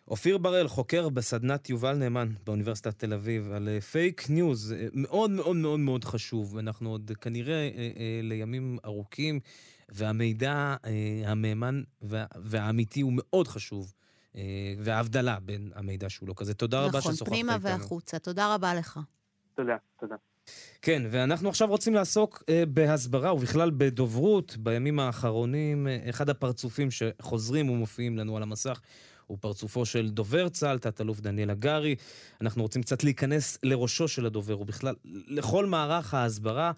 אופיר 0.07 0.37
בראל, 0.37 0.67
חוקר 0.67 1.09
בסדנת 1.09 1.69
יובל 1.69 1.95
נאמן 1.95 2.27
באוניברסיטת 2.45 2.99
תל 2.99 3.13
אביב, 3.13 3.51
על 3.51 3.79
פייק 3.79 4.21
ניוז, 4.29 4.75
מאוד 4.93 5.31
מאוד 5.31 5.55
מאוד 5.55 5.79
מאוד 5.79 6.03
חשוב. 6.03 6.57
אנחנו 6.57 6.89
עוד 6.89 7.11
כנראה 7.21 7.69
לימים 8.23 8.77
ארוכים, 8.85 9.39
והמידע 9.89 10.75
המהימן 11.25 11.81
והאמיתי 12.35 13.01
הוא 13.01 13.13
מאוד 13.15 13.47
חשוב. 13.47 13.93
וההבדלה 14.79 15.39
בין 15.39 15.71
המידע 15.75 16.09
שהוא 16.09 16.29
לא 16.29 16.33
כזה. 16.37 16.53
תודה 16.53 16.81
רבה 16.81 17.01
ששוחחת 17.01 17.21
איתנו. 17.21 17.25
נכון, 17.25 17.33
פנימה 17.33 17.57
והחוצה. 17.61 18.19
תודה 18.19 18.53
רבה 18.55 18.75
לך. 18.75 18.99
תודה, 19.55 19.75
תודה. 19.99 20.15
כן, 20.81 21.03
ואנחנו 21.11 21.49
עכשיו 21.49 21.67
רוצים 21.67 21.93
לעסוק 21.93 22.43
אה, 22.49 22.63
בהסברה 22.67 23.33
ובכלל 23.33 23.71
בדוברות. 23.77 24.57
בימים 24.57 24.99
האחרונים, 24.99 25.87
אה, 25.87 26.09
אחד 26.09 26.29
הפרצופים 26.29 26.89
שחוזרים 26.91 27.69
ומופיעים 27.69 28.17
לנו 28.17 28.37
על 28.37 28.43
המסך 28.43 28.81
הוא 29.27 29.37
פרצופו 29.41 29.85
של 29.85 30.09
דובר 30.09 30.49
צה"ל, 30.49 30.79
תת-אלוף 30.79 31.19
דניאל 31.19 31.49
הגרי. 31.49 31.95
אנחנו 32.41 32.61
רוצים 32.61 32.81
קצת 32.81 33.03
להיכנס 33.03 33.57
לראשו 33.63 34.07
של 34.07 34.25
הדובר, 34.25 34.59
ובכלל, 34.59 34.95
לכל 35.27 35.65
מערך 35.65 36.13
ההסברה. 36.13 36.71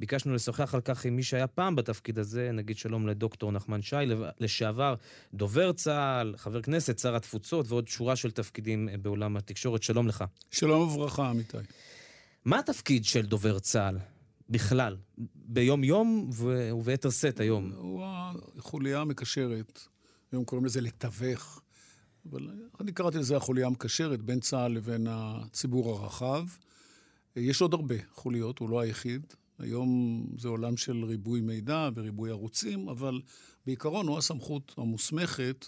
ביקשנו 0.00 0.34
לשוחח 0.34 0.74
על 0.74 0.80
כך 0.80 1.04
עם 1.04 1.16
מי 1.16 1.22
שהיה 1.22 1.46
פעם 1.46 1.76
בתפקיד 1.76 2.18
הזה, 2.18 2.52
נגיד 2.52 2.78
שלום 2.78 3.08
לדוקטור 3.08 3.52
נחמן 3.52 3.82
שי, 3.82 3.96
לשעבר 4.40 4.94
דובר 5.34 5.72
צה"ל, 5.72 6.34
חבר 6.36 6.62
כנסת, 6.62 6.98
שר 6.98 7.16
התפוצות 7.16 7.66
ועוד 7.68 7.88
שורה 7.88 8.16
של 8.16 8.30
תפקידים 8.30 8.88
בעולם 9.02 9.36
התקשורת. 9.36 9.82
שלום 9.82 10.08
לך. 10.08 10.24
שלום 10.50 10.88
וברכה, 10.88 11.30
אמיתי. 11.30 11.56
מה 12.44 12.58
התפקיד 12.58 13.04
של 13.04 13.26
דובר 13.26 13.58
צה"ל 13.58 13.98
בכלל, 14.48 14.96
ביום-יום 15.34 16.30
וביתר 16.32 17.10
שאת 17.10 17.40
היום? 17.40 17.72
הוא 17.76 18.04
החוליה 18.58 19.00
המקשרת, 19.00 19.80
היום 20.32 20.44
קוראים 20.44 20.66
לזה 20.66 20.80
לתווך, 20.80 21.62
אבל 22.30 22.48
אני 22.80 22.92
קראתי 22.92 23.18
לזה 23.18 23.36
החוליה 23.36 23.66
המקשרת 23.66 24.22
בין 24.22 24.40
צה"ל 24.40 24.72
לבין 24.72 25.06
הציבור 25.10 25.90
הרחב. 25.90 26.44
יש 27.36 27.60
עוד 27.60 27.74
הרבה 27.74 27.94
חוליות, 28.14 28.58
הוא 28.58 28.70
לא 28.70 28.80
היחיד. 28.80 29.26
היום 29.60 30.24
זה 30.38 30.48
עולם 30.48 30.76
של 30.76 31.04
ריבוי 31.04 31.40
מידע 31.40 31.88
וריבוי 31.94 32.30
ערוצים, 32.30 32.88
אבל 32.88 33.20
בעיקרון 33.66 34.06
הוא 34.06 34.18
הסמכות 34.18 34.74
המוסמכת 34.78 35.66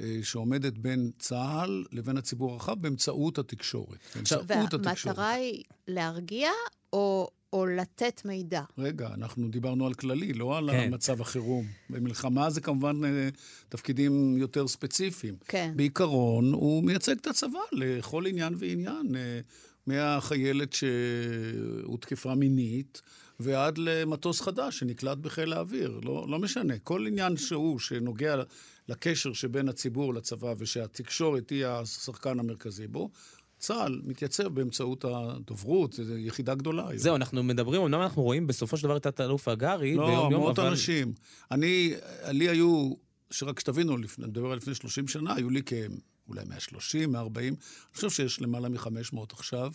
אה, 0.00 0.18
שעומדת 0.22 0.78
בין 0.78 1.10
צה"ל 1.18 1.84
לבין 1.92 2.16
הציבור 2.16 2.52
הרחב 2.52 2.82
באמצעות 2.82 3.38
התקשורת. 3.38 3.98
באמצעות 4.14 4.44
והמטרה 4.48 5.30
היא 5.30 5.62
להרגיע 5.88 6.50
או, 6.92 7.28
או 7.52 7.66
לתת 7.66 8.22
מידע? 8.24 8.62
רגע, 8.78 9.08
אנחנו 9.14 9.48
דיברנו 9.48 9.86
על 9.86 9.94
כללי, 9.94 10.32
לא 10.32 10.58
על 10.58 10.70
כן. 10.70 10.94
מצב 10.94 11.20
החירום. 11.20 11.66
במלחמה 11.90 12.50
זה 12.50 12.60
כמובן 12.60 13.04
אה, 13.04 13.28
תפקידים 13.68 14.36
יותר 14.36 14.68
ספציפיים. 14.68 15.36
כן. 15.48 15.72
בעיקרון, 15.76 16.52
הוא 16.52 16.84
מייצג 16.84 17.16
את 17.20 17.26
הצבא 17.26 17.60
לכל 17.72 18.26
עניין 18.26 18.54
ועניין. 18.58 19.16
אה, 19.16 19.40
מהחיילת 19.86 20.72
שהותקפה 20.72 22.34
מינית, 22.34 23.02
ועד 23.42 23.78
למטוס 23.78 24.40
חדש 24.40 24.78
שנקלט 24.78 25.18
בחיל 25.18 25.52
האוויר. 25.52 26.00
לא, 26.04 26.26
לא 26.28 26.38
משנה. 26.38 26.78
כל 26.78 27.06
עניין 27.06 27.36
שהוא 27.36 27.78
שנוגע 27.78 28.42
לקשר 28.88 29.32
שבין 29.32 29.68
הציבור 29.68 30.14
לצבא 30.14 30.54
ושהתקשורת 30.58 31.50
היא 31.50 31.66
השחקן 31.66 32.38
המרכזי 32.38 32.86
בו, 32.86 33.10
צה"ל 33.58 34.00
מתייצב 34.04 34.48
באמצעות 34.48 35.04
הדוברות, 35.04 35.92
זו 35.92 36.18
יחידה 36.18 36.54
גדולה. 36.54 36.88
זהו, 36.94 37.16
אנחנו 37.16 37.42
מדברים, 37.42 37.82
אמנם 37.82 38.00
אנחנו 38.00 38.22
רואים 38.22 38.46
בסופו 38.46 38.76
של 38.76 38.82
דבר 38.84 38.96
את 38.96 39.02
תת-אלוף 39.02 39.48
הגרי 39.48 39.94
לא, 39.94 40.06
ביום-יום, 40.06 40.24
אבל... 40.24 40.32
לא, 40.32 40.40
מאות 40.40 40.58
אנשים. 40.58 41.12
אני, 41.50 41.94
לי 42.28 42.48
היו, 42.48 42.92
שרק 43.30 43.60
שתבינו, 43.60 43.96
לפני, 43.96 44.26
נדבר 44.26 44.52
על 44.52 44.56
לפני 44.56 44.74
30 44.74 45.08
שנה, 45.08 45.34
היו 45.34 45.50
לי 45.50 45.62
כאולי 45.62 46.40
130, 46.48 47.12
140, 47.12 47.54
אני 47.54 47.94
חושב 47.94 48.10
שיש 48.10 48.40
למעלה 48.40 48.68
מ-500 48.68 49.18
עכשיו. 49.32 49.70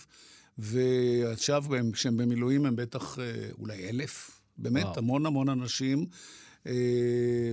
ועכשיו, 0.57 1.65
כשהם 1.93 2.17
במילואים, 2.17 2.65
הם 2.65 2.75
בטח 2.75 3.19
אה, 3.19 3.49
אולי 3.59 3.89
אלף. 3.89 4.41
באמת, 4.57 4.83
וואו. 4.83 4.97
המון 4.97 5.25
המון 5.25 5.49
אנשים. 5.49 6.05
אה, 6.67 6.73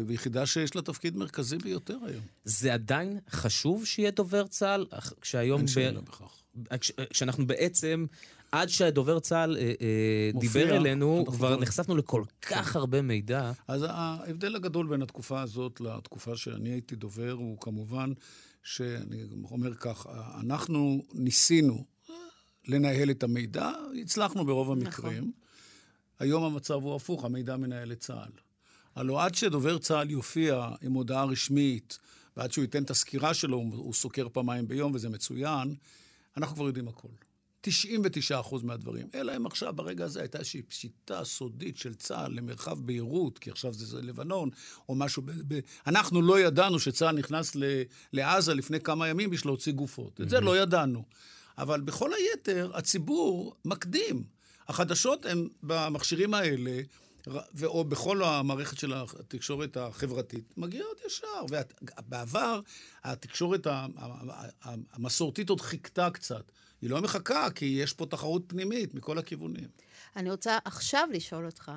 ויחידה 0.06 0.46
שיש 0.46 0.76
לה 0.76 0.82
תפקיד 0.82 1.16
מרכזי 1.16 1.56
ביותר 1.56 1.99
היום. 2.06 2.23
זה 2.44 2.75
עדיין 2.75 3.18
חשוב 3.30 3.87
שיהיה 3.87 4.11
דובר 4.11 4.46
צה"ל? 4.46 4.87
כשהיום... 5.20 5.58
אין 5.58 5.66
שאלה 5.66 6.00
ב... 6.00 6.04
בכך. 6.04 6.42
כש... 6.80 6.92
כשאנחנו 7.11 7.46
בעצם, 7.46 8.06
עד 8.52 8.68
שהדובר 8.68 9.20
צה"ל 9.20 9.56
אה, 9.56 9.62
אה, 9.62 10.40
דיבר 10.40 10.76
אלינו, 10.76 11.25
כבר 11.26 11.61
נחשפנו 11.61 11.96
לכל 11.96 12.23
כך 12.42 12.76
הרבה 12.76 13.02
מידע. 13.02 13.52
אז 13.68 13.84
ההבדל 13.88 14.56
הגדול 14.56 14.87
בין 14.87 15.02
התקופה 15.02 15.42
הזאת 15.42 15.80
לתקופה 15.80 16.37
שאני 16.37 16.68
הייתי 16.68 16.96
דובר, 16.96 17.32
הוא 17.32 17.58
כמובן, 17.61 18.12
שאני 18.62 19.25
אומר 19.50 19.75
כך, 19.75 20.06
אנחנו 20.40 21.02
ניסינו 21.14 21.84
לנהל 22.68 23.11
את 23.11 23.23
המידע, 23.23 23.71
הצלחנו 24.00 24.44
ברוב 24.44 24.66
נכון. 24.66 24.87
המקרים. 24.87 25.18
נכון. 25.18 25.30
היום 26.18 26.44
המצב 26.44 26.75
הוא 26.75 26.94
הפוך, 26.94 27.25
המידע 27.25 27.56
מנהל 27.56 27.92
את 27.92 28.00
צה"ל. 28.00 28.33
הלוא 28.94 29.22
עד 29.22 29.35
שדובר 29.35 29.79
צה"ל 29.79 30.11
יופיע 30.11 30.68
עם 30.83 30.92
הודעה 30.92 31.24
רשמית, 31.24 31.98
ועד 32.37 32.53
שהוא 32.53 32.62
ייתן 32.62 32.83
את 32.83 32.90
הסקירה 32.90 33.35
שלו, 33.35 33.57
הוא 33.57 33.94
סוקר 33.94 34.29
פעמיים 34.33 34.68
ביום 34.68 34.94
וזה 34.94 35.09
מצוין, 35.09 35.74
אנחנו 36.37 36.57
כבר 36.57 36.66
יודעים 36.66 36.88
הכל. 36.88 37.09
99% 37.66 37.66
מהדברים. 38.62 39.07
אלא 39.14 39.37
אם 39.37 39.46
עכשיו, 39.46 39.72
ברגע 39.74 40.05
הזה, 40.05 40.20
הייתה 40.20 40.38
איזושהי 40.38 40.62
פשיטה 40.62 41.24
סודית 41.24 41.77
של 41.77 41.94
צה"ל 41.94 42.33
למרחב 42.33 42.81
ביירות, 42.81 43.38
כי 43.38 43.50
עכשיו 43.50 43.72
זה 43.72 44.03
לבנון, 44.03 44.50
או 44.88 44.94
משהו... 44.94 45.22
ב- 45.22 45.55
ב- 45.55 45.61
אנחנו 45.87 46.22
לא 46.22 46.40
ידענו 46.40 46.79
שצה"ל 46.79 47.18
נכנס 47.18 47.57
ל- 47.57 47.83
לעזה 48.12 48.55
לפני 48.55 48.81
כמה 48.81 49.09
ימים 49.09 49.31
בשביל 49.31 49.48
להוציא 49.50 49.72
גופות. 49.72 50.20
את 50.20 50.29
זה 50.29 50.40
לא 50.40 50.59
ידענו. 50.59 51.05
אבל 51.58 51.80
בכל 51.80 52.10
היתר, 52.14 52.70
הציבור 52.74 53.54
מקדים. 53.64 54.24
החדשות 54.68 55.26
הן 55.26 55.48
במכשירים 55.62 56.34
האלה, 56.34 56.80
או 57.64 57.84
בכל 57.84 58.22
המערכת 58.24 58.78
של 58.78 58.92
התקשורת 58.94 59.76
החברתית, 59.76 60.58
מגיעות 60.58 61.00
ישר. 61.06 61.44
ובעבר, 61.98 62.60
התקשורת 63.04 63.66
המסורתית 64.92 65.50
עוד 65.50 65.60
חיכתה 65.60 66.10
קצת. 66.10 66.52
היא 66.82 66.90
לא 66.90 67.00
מחכה, 67.02 67.50
כי 67.54 67.64
יש 67.64 67.92
פה 67.92 68.06
תחרות 68.06 68.42
פנימית 68.46 68.94
מכל 68.94 69.18
הכיוונים. 69.18 69.68
אני 70.16 70.30
רוצה 70.30 70.58
עכשיו 70.64 71.08
לשאול 71.12 71.46
אותך, 71.46 71.72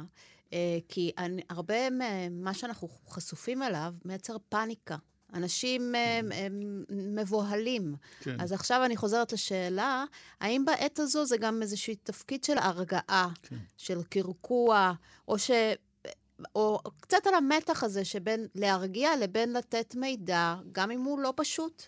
אה, 0.54 0.78
כי 0.90 1.12
אני, 1.18 1.42
הרבה 1.50 1.90
ממה 1.90 2.54
שאנחנו 2.54 2.90
חשופים 3.10 3.64
אליו 3.64 3.94
מייצר 4.06 4.38
פאניקה. 4.50 4.98
אנשים 5.34 5.96
הם, 5.96 6.32
הם 6.32 6.84
מבוהלים. 6.90 7.96
כן. 8.20 8.42
אז 8.42 8.52
עכשיו 8.52 8.86
אני 8.86 8.98
חוזרת 8.98 9.34
לשאלה, 9.34 10.06
האם 10.42 10.66
בעת 10.66 11.00
הזו 11.00 11.26
זה 11.26 11.38
גם 11.38 11.62
איזשהו 11.62 11.94
תפקיד 12.04 12.44
של 12.44 12.58
הרגעה, 12.58 13.30
כן. 13.44 13.58
של 13.78 14.04
קרקוע, 14.04 14.94
או 15.28 15.40
ש... 15.40 15.52
או 16.56 16.80
קצת 17.00 17.28
על 17.28 17.34
המתח 17.34 17.84
הזה 17.84 18.06
שבין 18.06 18.48
להרגיע 18.56 19.10
לבין 19.22 19.54
לתת 19.54 19.96
מידע, 19.96 20.56
גם 20.72 20.92
אם 20.92 21.02
הוא 21.02 21.20
לא 21.20 21.34
פשוט. 21.36 21.84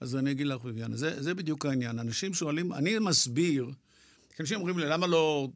אז 0.00 0.16
אני 0.16 0.30
אגיד 0.30 0.46
לך, 0.46 0.62
ביביאנה, 0.62 0.96
זה, 0.96 1.22
זה 1.22 1.34
בדיוק 1.34 1.66
העניין. 1.66 1.98
אנשים 1.98 2.34
שואלים, 2.34 2.72
אני 2.72 2.98
מסביר, 2.98 3.70
אנשים 4.40 4.58
אומרים 4.58 4.78
לי, 4.78 4.86
למה 4.86 5.06
לא... 5.06 5.48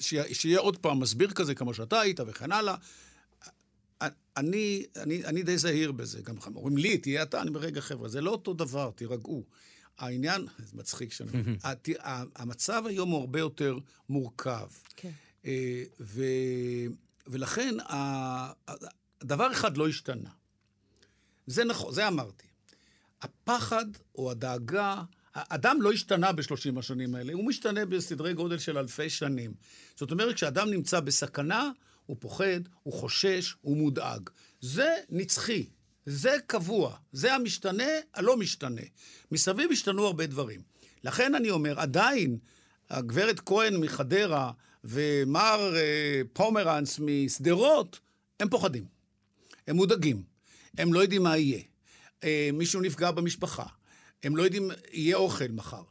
שיהיה, 0.00 0.34
שיהיה 0.34 0.58
עוד 0.58 0.76
פעם 0.76 1.00
מסביר 1.00 1.30
כזה, 1.30 1.54
כמו 1.54 1.74
שאתה 1.74 2.00
היית 2.00 2.20
וכן 2.26 2.52
הלאה. 2.52 2.74
אני, 4.36 4.86
אני, 4.96 5.24
אני 5.24 5.42
די 5.42 5.58
זהיר 5.58 5.92
בזה. 5.92 6.22
גם 6.22 6.34
אומרים 6.54 6.76
לי, 6.76 6.98
תהיה 6.98 7.22
אתה, 7.22 7.40
אני 7.40 7.48
אומר, 7.48 7.60
רגע, 7.60 7.80
חבר'ה, 7.80 8.08
זה 8.08 8.20
לא 8.20 8.30
אותו 8.30 8.54
דבר, 8.54 8.90
תירגעו. 8.90 9.44
העניין, 9.98 10.46
זה 10.68 10.76
מצחיק 10.76 11.12
שאני 11.12 11.30
אומר, 11.30 11.42
המצב 12.36 12.82
היום 12.86 13.10
הוא 13.10 13.20
הרבה 13.20 13.38
יותר 13.38 13.78
מורכב. 14.08 14.68
כן. 14.96 15.10
אה, 15.46 15.82
ו, 16.00 16.24
ולכן, 17.26 17.74
דבר 19.24 19.52
אחד 19.52 19.76
לא 19.76 19.88
השתנה. 19.88 20.30
זה 21.46 21.64
נכון, 21.64 21.94
זה 21.94 22.08
אמרתי. 22.08 22.46
הפחד 23.22 23.84
או 24.14 24.30
הדאגה, 24.30 25.02
האדם 25.34 25.82
לא 25.82 25.92
השתנה 25.92 26.32
בשלושים 26.32 26.78
השנים 26.78 27.14
האלה, 27.14 27.32
הוא 27.32 27.46
משתנה 27.46 27.86
בסדרי 27.86 28.34
גודל 28.34 28.58
של 28.58 28.78
אלפי 28.78 29.10
שנים. 29.10 29.54
זאת 29.96 30.10
אומרת, 30.10 30.34
כשאדם 30.34 30.70
נמצא 30.70 31.00
בסכנה, 31.00 31.70
הוא 32.06 32.16
פוחד, 32.20 32.60
הוא 32.82 32.94
חושש, 32.94 33.54
הוא 33.60 33.76
מודאג. 33.76 34.30
זה 34.60 34.94
נצחי, 35.10 35.66
זה 36.06 36.36
קבוע, 36.46 36.96
זה 37.12 37.34
המשתנה, 37.34 37.88
הלא 38.14 38.36
משתנה. 38.36 38.82
מסביב 39.32 39.72
השתנו 39.72 40.06
הרבה 40.06 40.26
דברים. 40.26 40.60
לכן 41.04 41.34
אני 41.34 41.50
אומר, 41.50 41.80
עדיין, 41.80 42.38
הגברת 42.90 43.40
כהן 43.40 43.76
מחדרה 43.76 44.52
ומר 44.84 45.72
אה, 45.76 46.20
פומרנס 46.32 46.98
משדרות, 46.98 48.00
הם 48.40 48.48
פוחדים. 48.48 48.84
הם 49.66 49.76
מודאגים. 49.76 50.22
הם 50.78 50.92
לא 50.92 51.00
יודעים 51.00 51.22
מה 51.22 51.36
יהיה. 51.36 51.62
אה, 52.24 52.50
מישהו 52.52 52.80
נפגע 52.80 53.10
במשפחה. 53.10 53.66
הם 54.22 54.36
לא 54.36 54.42
יודעים, 54.42 54.70
יהיה 54.92 55.16
אוכל 55.16 55.48
מחר. 55.50 55.82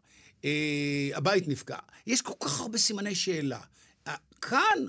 אה, 0.45 1.09
הבית 1.13 1.47
נפגע. 1.47 1.77
יש 2.07 2.21
כל 2.21 2.33
כך 2.39 2.59
הרבה 2.59 2.77
סימני 2.77 3.15
שאלה. 3.15 3.59
אה, 4.07 4.15
כאן 4.41 4.85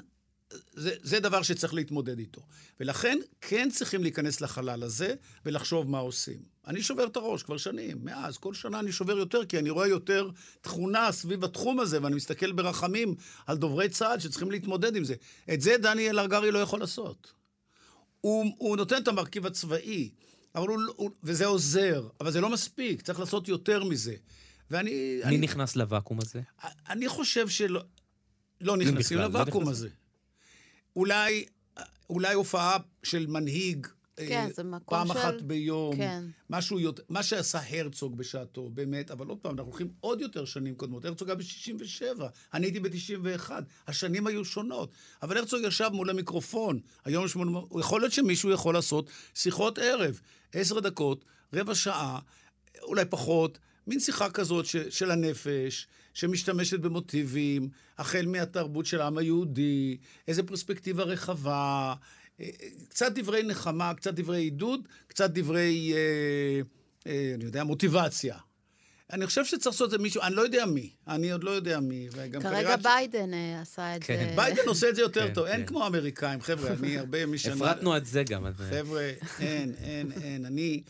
זה, 0.73 0.95
זה 1.03 1.21
דבר 1.21 1.43
שצריך 1.43 1.75
להתמודד 1.75 2.19
איתו. 2.19 2.43
ולכן 2.81 3.19
כן 3.41 3.69
צריכים 3.73 4.03
להיכנס 4.03 4.41
לחלל 4.41 4.83
הזה 4.83 5.15
ולחשוב 5.47 5.91
מה 5.91 5.99
עושים. 5.99 6.43
אני 6.67 6.83
שובר 6.83 7.07
את 7.07 7.17
הראש 7.17 7.43
כבר 7.43 7.57
שנים, 7.57 7.99
מאז. 8.03 8.39
כל 8.39 8.55
שנה 8.55 8.81
אני 8.81 8.93
שובר 8.93 9.19
יותר, 9.19 9.45
כי 9.45 9.59
אני 9.59 9.71
רואה 9.71 9.89
יותר 9.89 10.31
תכונה 10.61 11.13
סביב 11.13 11.45
התחום 11.45 11.81
הזה, 11.81 12.03
ואני 12.03 12.15
מסתכל 12.15 12.53
ברחמים 12.53 13.15
על 13.47 13.57
דוברי 13.57 13.89
צה"ל 13.89 14.19
שצריכים 14.19 14.51
להתמודד 14.51 14.97
עם 14.97 15.05
זה. 15.05 15.15
את 15.55 15.61
זה 15.61 15.77
דניאל 15.79 16.19
ארגרי 16.19 16.51
לא 16.51 16.59
יכול 16.59 16.81
לעשות. 16.81 17.33
הוא, 18.21 18.47
הוא 18.59 18.77
נותן 18.77 19.03
את 19.03 19.09
המרכיב 19.09 19.47
הצבאי, 19.47 20.11
אבל 20.55 20.69
הוא, 20.69 20.79
הוא, 20.97 21.11
וזה 21.23 21.47
עוזר, 21.47 22.09
אבל 22.21 22.31
זה 22.31 22.41
לא 22.41 22.49
מספיק, 22.49 23.03
צריך 23.03 23.21
לעשות 23.21 23.49
יותר 23.49 23.85
מזה. 23.85 24.15
ואני... 24.71 24.91
מי 25.17 25.25
אני, 25.25 25.39
נכנס 25.39 25.77
לוואקום 25.77 26.19
הזה? 26.21 26.41
אני 26.89 27.09
חושב 27.09 27.49
שלא... 27.49 27.83
לא 28.61 28.77
נכנסים 28.77 29.19
לא 29.19 29.25
לוואקום 29.25 29.69
הזה. 29.69 29.89
אולי, 30.97 31.45
אולי 32.11 32.35
הופעה 32.35 32.77
של 33.03 33.27
מנהיג, 33.27 33.87
כן, 34.17 34.49
זה 34.55 34.63
מקום 34.63 34.99
פעם 34.99 35.07
של... 35.07 35.13
אחת 35.13 35.43
ביום. 35.43 35.97
כן. 35.97 36.25
משהו 36.51 36.81
יותר, 36.81 37.03
מה 37.09 37.23
שעשה 37.23 37.59
הרצוג 37.71 38.17
בשעתו, 38.17 38.69
באמת, 38.69 39.11
אבל 39.11 39.27
עוד 39.27 39.39
פעם, 39.39 39.53
אנחנו 39.53 39.71
הולכים 39.71 39.89
עוד 40.01 40.21
יותר 40.21 40.45
שנים 40.45 40.75
קודמות. 40.75 41.05
הרצוג 41.05 41.29
היה 41.29 41.37
ב-67, 41.37 42.23
אני 42.55 42.67
הייתי 42.67 42.81
ב-91, 42.81 43.51
השנים 43.87 44.27
היו 44.27 44.45
שונות. 44.45 44.91
אבל 45.23 45.37
הרצוג 45.37 45.61
ישב 45.65 45.91
מול 45.93 46.11
המיקרופון, 46.11 46.81
היום 47.05 47.25
יש. 47.25 47.37
יכול 47.81 48.01
להיות 48.01 48.13
שמישהו 48.13 48.51
יכול 48.51 48.75
לעשות 48.75 49.11
שיחות 49.35 49.79
ערב, 49.79 50.21
עשר 50.53 50.81
דקות, 50.81 51.25
רבע 51.53 51.75
שעה, 51.75 52.19
אולי 52.83 53.05
פחות, 53.05 53.59
מין 53.87 54.01
שיחה 54.01 54.31
כזאת 54.31 54.67
ש, 54.67 54.77
של 54.77 55.11
הנפש, 55.11 55.87
שמשתמשת 56.15 56.81
במוטיבים, 56.81 57.69
החל 57.99 58.27
מהתרבות 58.27 58.87
של 58.87 59.01
העם 59.01 59.19
היהודי, 59.19 59.97
איזו 60.29 60.47
פרספקטיבה 60.47 61.03
רחבה, 61.03 61.95
אה, 62.41 62.47
קצת 62.89 63.13
דברי 63.15 63.43
נחמה, 63.43 63.95
קצת 63.95 64.15
דברי 64.15 64.41
עידוד, 64.41 64.81
קצת 65.07 65.31
דברי, 65.31 65.93
אה, 65.95 66.61
אה, 67.13 67.33
אני 67.35 67.45
יודע, 67.45 67.65
מוטיבציה. 67.65 68.37
אני 69.13 69.27
חושב 69.27 69.45
שצריך 69.45 69.67
לעשות 69.67 69.87
את 69.87 69.91
זה 69.91 69.99
מישהו, 69.99 70.23
אני 70.23 70.35
לא 70.35 70.43
יודע 70.43 70.67
מי, 70.67 70.91
אני 71.09 71.33
עוד 71.33 71.45
לא 71.45 71.51
יודע 71.51 71.81
מי. 71.81 72.09
וגם 72.13 72.43
כרגע 72.43 72.57
כנראה 72.61 72.79
ש- 72.81 72.83
ביידן 72.83 73.35
אה, 73.35 73.61
עשה 73.61 73.97
את 73.97 74.05
כן. 74.05 74.27
זה. 74.29 74.35
ביידן 74.37 74.63
עושה 74.67 74.89
את 74.89 74.97
זה 74.97 75.03
יותר 75.03 75.29
כן, 75.29 75.35
טוב, 75.35 75.47
אין 75.47 75.61
כן. 75.61 75.67
כמו 75.67 75.85
האמריקאים, 75.85 76.41
חבר'ה, 76.41 76.71
אני 76.73 76.99
הרבה 76.99 77.27
משנה... 77.35 77.55
הפרטנו 77.55 77.97
את 77.97 78.07
זה 78.07 78.23
גם. 78.23 78.47
אז- 78.47 78.55
חבר'ה, 78.71 79.11
אין, 79.41 79.75
אין, 79.85 80.13
אין. 80.23 80.45
אני... 80.47 80.83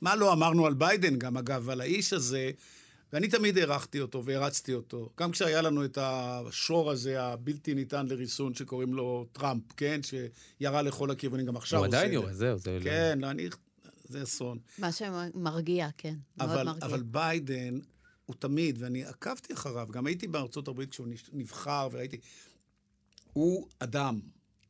מה 0.00 0.16
לא 0.16 0.32
אמרנו 0.32 0.66
על 0.66 0.74
ביידן 0.74 1.16
גם, 1.18 1.36
אגב, 1.36 1.70
על 1.70 1.80
האיש 1.80 2.12
הזה, 2.12 2.50
ואני 3.12 3.28
תמיד 3.28 3.58
הערכתי 3.58 4.00
אותו 4.00 4.24
והערצתי 4.24 4.74
אותו. 4.74 5.10
גם 5.18 5.30
כשהיה 5.30 5.62
לנו 5.62 5.84
את 5.84 5.98
השור 6.00 6.90
הזה, 6.90 7.22
הבלתי 7.22 7.74
ניתן 7.74 8.06
לריסון, 8.06 8.54
שקוראים 8.54 8.94
לו 8.94 9.26
טראמפ, 9.32 9.62
כן? 9.76 10.00
שירה 10.02 10.82
לכל 10.82 11.10
הכיוונים, 11.10 11.46
גם 11.46 11.56
עכשיו 11.56 11.78
הוא 11.78 11.86
עושה 11.86 11.96
עדיין 11.96 12.10
את 12.10 12.14
יורה, 12.14 12.32
זה. 12.32 12.38
זהו, 12.38 12.58
זה... 12.58 12.78
כן, 12.84 13.18
לא, 13.20 13.30
אני... 13.30 13.48
זה 14.08 14.22
אסון. 14.22 14.58
מה 14.78 14.92
שמרגיע, 14.92 15.88
כן. 15.98 16.14
מאוד 16.36 16.50
אבל, 16.50 16.64
מרגיע. 16.64 16.86
אבל 16.86 17.02
ביידן, 17.02 17.78
הוא 18.26 18.36
תמיד, 18.38 18.82
ואני 18.82 19.04
עקבתי 19.04 19.54
אחריו, 19.54 19.88
גם 19.90 20.06
הייתי 20.06 20.28
בארצות 20.28 20.68
הברית 20.68 20.90
כשהוא 20.90 21.08
נבחר, 21.32 21.88
והייתי... 21.92 22.16
הוא 23.32 23.68
אדם, 23.78 24.20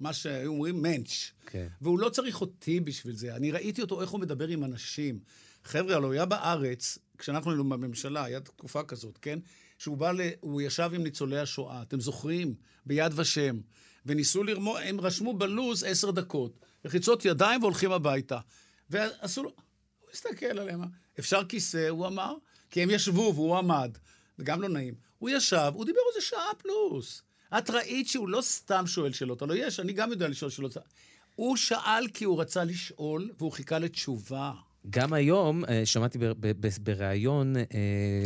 מה 0.01 0.12
שהיו 0.12 0.51
אומרים 0.51 0.83
מענץ'. 0.83 1.33
כן. 1.46 1.68
והוא 1.81 1.98
לא 1.98 2.09
צריך 2.09 2.40
אותי 2.40 2.81
בשביל 2.81 3.14
זה. 3.14 3.37
אני 3.37 3.51
ראיתי 3.51 3.83
אותו, 3.83 4.01
איך 4.01 4.11
הוא 4.11 4.20
מדבר 4.20 4.48
עם 4.48 4.64
אנשים. 4.64 5.18
חבר'ה, 5.64 5.96
הלוא 5.96 6.07
הוא 6.07 6.12
היה 6.12 6.24
בארץ, 6.24 6.98
כשאנחנו 7.18 7.50
היינו 7.50 7.68
בממשלה, 7.68 8.24
הייתה 8.24 8.52
תקופה 8.52 8.83
כזאת, 8.83 9.18
כן? 9.22 9.38
שהוא 9.78 9.96
בא 9.96 10.12
ל... 10.12 10.20
הוא 10.40 10.62
ישב 10.62 10.90
עם 10.94 11.02
ניצולי 11.02 11.38
השואה, 11.38 11.83
אתם 11.83 12.00
זוכרים? 12.00 12.54
ביד 12.87 13.12
ושם. 13.16 13.61
וניסו 14.07 14.44
לרמור, 14.44 14.78
הם 14.78 15.00
רשמו 15.00 15.35
בלוז 15.35 15.85
עשר 15.85 16.11
דקות, 16.11 16.61
רחיצות 16.85 17.24
ידיים 17.24 17.62
והולכים 17.62 17.92
הביתה. 17.92 18.38
ועשו 18.90 19.42
לו... 19.42 19.50
הוא 20.00 20.11
הסתכל 20.12 20.46
עליהם, 20.46 20.81
אפשר 21.18 21.44
כיסא, 21.44 21.88
הוא 21.88 22.07
אמר, 22.07 22.35
כי 22.70 22.83
הם 22.83 22.90
ישבו 22.90 23.33
והוא 23.35 23.57
עמד. 23.57 23.98
זה 24.38 24.44
גם 24.44 24.62
לא 24.62 24.68
נעים. 24.68 24.94
הוא 25.18 25.31
ישב, 25.31 25.72
הוא 25.74 25.85
דיבר 25.85 26.00
איזה 26.14 26.26
שעה 26.26 26.54
פלוס. 26.59 27.22
את 27.59 27.70
ראית 27.70 28.09
שהוא 28.09 28.28
לא 28.28 28.40
סתם 28.40 28.87
שואל 28.87 29.12
שאלות, 29.12 29.42
הלוא 29.42 29.54
יש, 29.54 29.81
אני 29.81 29.92
גם 29.92 30.11
יודע 30.11 30.28
לשאול 30.28 30.50
שאלות. 30.50 30.76
הוא 31.35 31.57
שאל 31.57 32.09
כי 32.14 32.24
הוא 32.24 32.40
רצה 32.40 32.64
לשאול, 32.64 33.31
והוא 33.38 33.52
חיכה 33.52 33.78
לתשובה. 33.78 34.52
גם 34.90 35.12
היום, 35.12 35.64
אה, 35.64 35.87
שמעתי 35.87 36.18
בריאיון... 36.83 37.57
אה, 37.57 37.62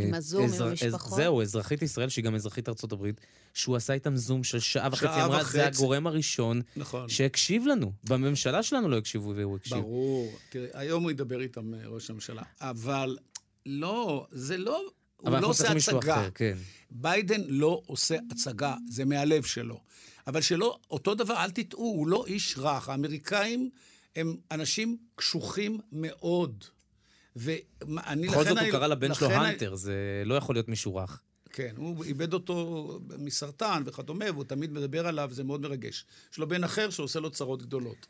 עם 0.09 0.15
הזום, 0.15 0.43
עם 0.43 0.49
אזר- 0.49 0.65
המשפחות. 0.69 1.17
זהו, 1.19 1.43
אזרחית 1.43 1.83
ישראל, 1.83 2.09
שהיא 2.09 2.25
גם 2.25 2.35
אזרחית 2.35 2.69
ארצות 2.69 2.93
הברית, 2.93 3.21
שהוא 3.55 3.77
עשה 3.77 3.93
איתם 3.93 4.17
זום 4.17 4.45
של 4.45 4.61
שעה 4.61 4.89
וחצי. 4.93 5.05
שעה 5.05 5.25
אמרה, 5.27 5.41
וחצי. 5.41 5.53
זה 5.53 5.67
הגורם 5.67 6.07
הראשון 6.07 6.61
נכון. 6.77 7.09
שהקשיב 7.09 7.67
לנו. 7.67 7.93
בממשלה 8.05 8.63
שלנו 8.63 8.89
לא 8.89 8.99
הקשיבו 8.99 9.33
והוא 9.37 9.57
הקשיב. 9.57 9.79
ברור. 9.79 10.33
תראה, 10.51 10.69
היום 10.73 11.03
הוא 11.03 11.11
ידבר 11.11 11.41
איתם, 11.41 11.75
אה, 11.75 11.81
ראש 11.87 12.11
הממשלה. 12.11 12.43
אבל 12.61 13.17
לא, 13.67 14.27
זה 14.31 14.57
לא... 14.57 14.83
הוא 15.17 15.29
אבל 15.29 15.41
לא 15.43 15.47
עושה 15.47 15.73
הצגה. 15.73 16.15
אחר, 16.15 16.29
כן. 16.35 16.57
ביידן 16.91 17.41
לא 17.49 17.83
עושה 17.87 18.17
הצגה, 18.31 18.75
זה 18.91 19.05
מהלב 19.05 19.43
שלו. 19.43 19.81
אבל 20.27 20.41
שלא, 20.41 20.79
אותו 20.91 21.15
דבר, 21.15 21.35
אל 21.37 21.51
תטעו, 21.51 21.81
הוא 21.85 22.07
לא 22.09 22.25
איש 22.27 22.59
רך. 22.59 22.89
האמריקאים 22.89 23.71
הם 24.17 24.37
אנשים 24.51 24.97
קשוחים 25.15 25.79
מאוד. 25.93 26.65
ואני, 27.37 28.29
בכל 28.29 28.45
זאת 28.45 28.57
אני- 28.59 28.71
הוא 28.71 28.79
קרא 28.79 28.87
לבן 28.87 29.15
שלו 29.15 29.27
אני- 29.31 29.35
הנטר, 29.37 29.75
זה 29.75 30.23
לא 30.27 30.35
יכול 30.35 30.55
להיות 30.55 30.69
מישהו 30.69 30.97
רך. 30.97 31.21
כן, 31.53 31.75
הוא 31.77 32.05
איבד 32.05 32.35
אותו 32.35 32.99
מסרטן 33.19 33.83
וכדומה, 33.87 34.25
והוא 34.33 34.45
תמיד 34.45 34.73
מדבר 34.73 35.07
עליו, 35.07 35.31
זה 35.33 35.45
מאוד 35.45 35.61
מרגש. 35.61 36.05
יש 36.33 36.39
לו 36.39 36.49
בן 36.49 36.65
אחר 36.65 36.91
שעושה 36.91 37.21
לו 37.21 37.31
צרות 37.31 37.63
גדולות. 37.63 38.07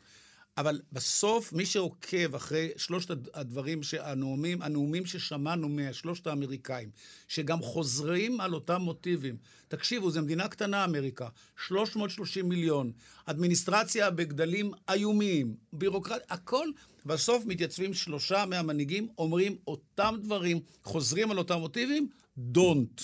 אבל 0.57 0.81
בסוף, 0.91 1.53
מי 1.53 1.65
שעוקב 1.65 2.35
אחרי 2.35 2.69
שלושת 2.77 3.11
הד- 3.11 3.29
הדברים, 3.33 3.83
שהנאומים, 3.83 4.61
הנאומים 4.61 5.05
ששמענו 5.05 5.69
מהשלושת 5.69 6.27
האמריקאים, 6.27 6.89
שגם 7.27 7.61
חוזרים 7.61 8.41
על 8.41 8.53
אותם 8.53 8.81
מוטיבים. 8.81 9.37
תקשיבו, 9.67 10.11
זו 10.11 10.21
מדינה 10.21 10.47
קטנה, 10.47 10.85
אמריקה, 10.85 11.27
330 11.67 12.49
מיליון, 12.49 12.91
אדמיניסטרציה 13.25 14.09
בגדלים 14.11 14.71
איומים, 14.89 15.55
בירוקרטיה, 15.73 16.25
הכל. 16.29 16.67
בסוף 17.05 17.45
מתייצבים 17.45 17.93
שלושה 17.93 18.45
מהמנהיגים, 18.45 19.07
אומרים 19.17 19.55
אותם 19.67 20.15
דברים, 20.21 20.59
חוזרים 20.83 21.31
על 21.31 21.37
אותם 21.37 21.55
מוטיבים, 21.59 22.09
don't. 22.53 23.03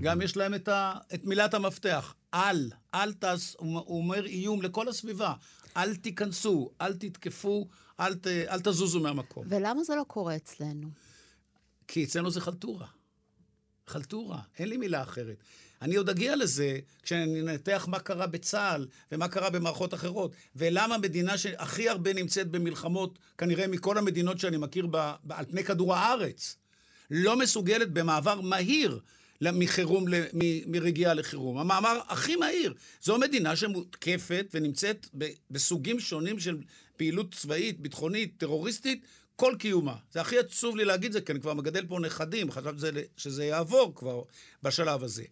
גם 0.00 0.22
יש 0.22 0.36
להם 0.36 0.54
את, 0.54 0.68
ה, 0.68 0.94
את 1.14 1.24
מילת 1.24 1.54
המפתח, 1.54 2.14
אל, 2.34 2.70
אל 2.94 3.12
תעש, 3.12 3.54
הוא 3.58 3.78
הוא 3.78 3.98
אומר 3.98 4.26
איום 4.26 4.62
לכל 4.62 4.88
הסביבה, 4.88 5.32
אל 5.76 5.96
תיכנסו, 5.96 6.70
אל 6.80 6.96
תתקפו, 6.96 7.68
אל, 8.00 8.14
ת, 8.14 8.26
אל 8.26 8.60
תזוזו 8.60 9.00
מהמקום. 9.00 9.44
ולמה 9.48 9.84
זה 9.84 9.94
לא 9.94 10.04
קורה 10.08 10.36
אצלנו? 10.36 10.88
כי 11.88 12.04
אצלנו 12.04 12.30
זה 12.30 12.40
חלטורה. 12.40 12.86
חלטורה, 13.86 14.40
אין 14.58 14.68
לי 14.68 14.76
מילה 14.76 15.02
אחרת. 15.02 15.36
אני 15.82 15.96
עוד 15.96 16.08
אגיע 16.08 16.36
לזה 16.36 16.78
כשאני 17.02 17.40
אנתח 17.40 17.86
מה 17.90 17.98
קרה 17.98 18.26
בצה"ל 18.26 18.86
ומה 19.12 19.28
קרה 19.28 19.50
במערכות 19.50 19.94
אחרות, 19.94 20.32
ולמה 20.56 20.98
מדינה 20.98 21.38
שהכי 21.38 21.88
הרבה 21.88 22.12
נמצאת 22.12 22.50
במלחמות, 22.50 23.18
כנראה 23.38 23.66
מכל 23.66 23.98
המדינות 23.98 24.38
שאני 24.38 24.56
מכיר 24.56 24.86
ב, 24.86 25.12
ב, 25.24 25.32
על 25.32 25.44
פני 25.44 25.64
כדור 25.64 25.94
הארץ, 25.94 26.56
לא 27.10 27.36
מסוגלת 27.36 27.90
במעבר 27.92 28.40
מהיר 28.40 29.00
מחירום, 29.42 30.04
מרגיעה 30.66 31.14
לחירום. 31.14 31.58
המאמר 31.58 32.00
הכי 32.08 32.36
מהיר. 32.36 32.74
זו 33.02 33.18
מדינה 33.18 33.56
שמותקפת 33.56 34.46
ונמצאת 34.54 35.06
בסוגים 35.50 36.00
שונים 36.00 36.40
של 36.40 36.58
פעילות 36.96 37.34
צבאית, 37.34 37.80
ביטחונית, 37.80 38.34
טרוריסטית, 38.38 39.04
כל 39.36 39.54
קיומה. 39.58 39.96
זה 40.12 40.20
הכי 40.20 40.38
עצוב 40.38 40.76
לי 40.76 40.84
להגיד 40.84 41.12
זה, 41.12 41.20
כי 41.20 41.32
אני 41.32 41.40
כבר 41.40 41.54
מגדל 41.54 41.86
פה 41.86 41.98
נכדים, 42.00 42.50
חשבתי 42.50 42.78
שזה, 42.78 43.02
שזה 43.16 43.44
יעבור 43.44 43.94
כבר 43.94 44.22
בשלב 44.62 45.04
הזה. 45.04 45.24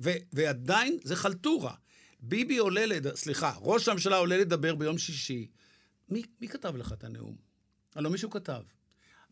ו- 0.00 0.16
ועדיין 0.32 0.98
זה 1.04 1.16
חלטורה. 1.16 1.74
ביבי 2.20 2.56
עולה, 2.58 2.86
לד... 2.86 3.14
סליחה, 3.14 3.52
ראש 3.60 3.88
הממשלה 3.88 4.16
עולה 4.16 4.36
לדבר 4.36 4.74
ביום 4.74 4.98
שישי. 4.98 5.46
מי, 6.08 6.22
מי 6.40 6.48
כתב 6.48 6.76
לך 6.76 6.92
את 6.92 7.04
הנאום? 7.04 7.36
הלוא 7.94 8.10
מישהו 8.10 8.30
כתב. 8.30 8.62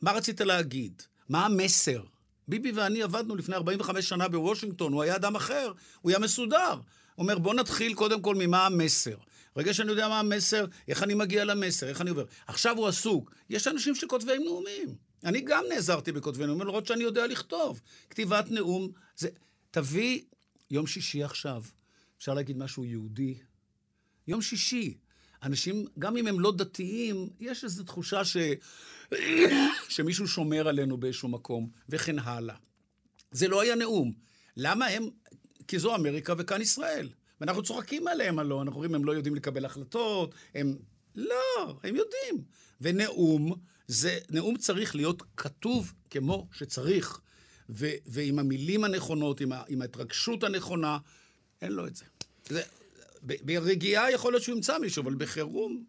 מה 0.00 0.12
רצית 0.12 0.40
להגיד? 0.40 1.02
מה 1.28 1.46
המסר? 1.46 2.02
ביבי 2.50 2.72
ואני 2.72 3.02
עבדנו 3.02 3.36
לפני 3.36 3.56
45 3.56 4.08
שנה 4.08 4.28
בוושינגטון, 4.28 4.92
הוא 4.92 5.02
היה 5.02 5.16
אדם 5.16 5.36
אחר, 5.36 5.72
הוא 6.00 6.10
היה 6.10 6.18
מסודר. 6.18 6.72
הוא 6.72 6.82
אומר, 7.24 7.38
בוא 7.38 7.54
נתחיל 7.54 7.94
קודם 7.94 8.22
כל 8.22 8.34
ממה 8.34 8.66
המסר. 8.66 9.16
ברגע 9.56 9.74
שאני 9.74 9.90
יודע 9.90 10.08
מה 10.08 10.20
המסר, 10.20 10.64
איך 10.88 11.02
אני 11.02 11.14
מגיע 11.14 11.44
למסר, 11.44 11.88
איך 11.88 12.00
אני 12.00 12.10
עובר. 12.10 12.24
עכשיו 12.46 12.76
הוא 12.76 12.88
עסוק. 12.88 13.34
יש 13.50 13.68
אנשים 13.68 13.94
שכותבים 13.94 14.44
נאומים. 14.44 14.94
אני 15.24 15.40
גם 15.40 15.64
נעזרתי 15.68 16.12
בכותבי 16.12 16.46
נאומים, 16.46 16.66
למרות 16.66 16.86
שאני 16.86 17.04
יודע 17.04 17.26
לכתוב. 17.26 17.80
כתיבת 18.10 18.50
נאום, 18.50 18.88
זה... 19.16 19.28
תביא 19.70 20.20
יום 20.70 20.86
שישי 20.86 21.22
עכשיו, 21.22 21.62
אפשר 22.18 22.34
להגיד 22.34 22.58
משהו 22.58 22.84
יהודי. 22.84 23.38
יום 24.28 24.42
שישי. 24.42 24.94
אנשים, 25.42 25.86
גם 25.98 26.16
אם 26.16 26.26
הם 26.26 26.40
לא 26.40 26.52
דתיים, 26.52 27.28
יש 27.40 27.64
איזו 27.64 27.84
תחושה 27.84 28.24
ש... 28.24 28.36
שמישהו 29.88 30.28
שומר 30.28 30.68
עלינו 30.68 30.96
באיזשהו 30.96 31.28
מקום, 31.28 31.70
וכן 31.88 32.18
הלאה. 32.18 32.54
זה 33.30 33.48
לא 33.48 33.60
היה 33.60 33.74
נאום. 33.74 34.12
למה 34.56 34.86
הם... 34.86 35.08
כי 35.68 35.78
זו 35.78 35.94
אמריקה 35.94 36.34
וכאן 36.38 36.60
ישראל. 36.60 37.08
ואנחנו 37.40 37.62
צוחקים 37.62 38.08
עליהם 38.08 38.38
הלא, 38.38 38.62
אנחנו 38.62 38.74
אומרים, 38.74 38.94
הם 38.94 39.04
לא 39.04 39.12
יודעים 39.12 39.34
לקבל 39.34 39.64
החלטות, 39.64 40.34
הם... 40.54 40.76
לא, 41.14 41.78
הם 41.82 41.96
יודעים. 41.96 42.44
ונאום, 42.80 43.54
זה... 43.86 44.18
נאום 44.30 44.56
צריך 44.56 44.94
להיות 44.94 45.22
כתוב 45.36 45.92
כמו 46.10 46.48
שצריך. 46.52 47.20
ו... 47.70 47.86
ועם 48.06 48.38
המילים 48.38 48.84
הנכונות, 48.84 49.40
עם, 49.40 49.52
ה... 49.52 49.62
עם 49.68 49.82
ההתרגשות 49.82 50.44
הנכונה, 50.44 50.98
אין 51.62 51.72
לו 51.72 51.86
את 51.86 51.96
זה. 51.96 52.04
זה... 52.48 52.62
ברגיעה 53.22 54.12
יכול 54.12 54.32
להיות 54.32 54.42
שהוא 54.42 54.56
ימצא 54.56 54.78
מישהו, 54.78 55.02
אבל 55.02 55.14
בחירום... 55.14 55.84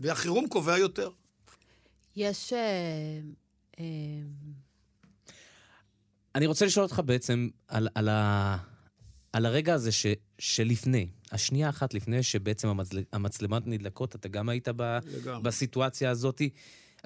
והחירום 0.00 0.48
קובע 0.48 0.78
יותר. 0.78 1.10
יש... 2.16 2.52
אה, 2.52 2.58
אה, 3.80 3.84
אני 6.34 6.46
רוצה 6.46 6.66
לשאול 6.66 6.84
אותך 6.84 7.02
בעצם 7.04 7.48
על, 7.68 7.88
על, 7.94 8.08
ה, 8.08 8.56
על 9.32 9.46
הרגע 9.46 9.74
הזה 9.74 9.92
ש, 9.92 10.06
שלפני, 10.38 11.08
השנייה 11.32 11.68
אחת 11.68 11.94
לפני 11.94 12.22
שבעצם 12.22 12.68
המצל... 12.68 13.04
המצלמות 13.12 13.66
נדלקות, 13.66 14.14
אתה 14.14 14.28
גם 14.28 14.48
היית 14.48 14.68
ב... 14.76 14.98
לגמרי. 15.06 15.42
בסיטואציה 15.42 16.10
הזאת. 16.10 16.42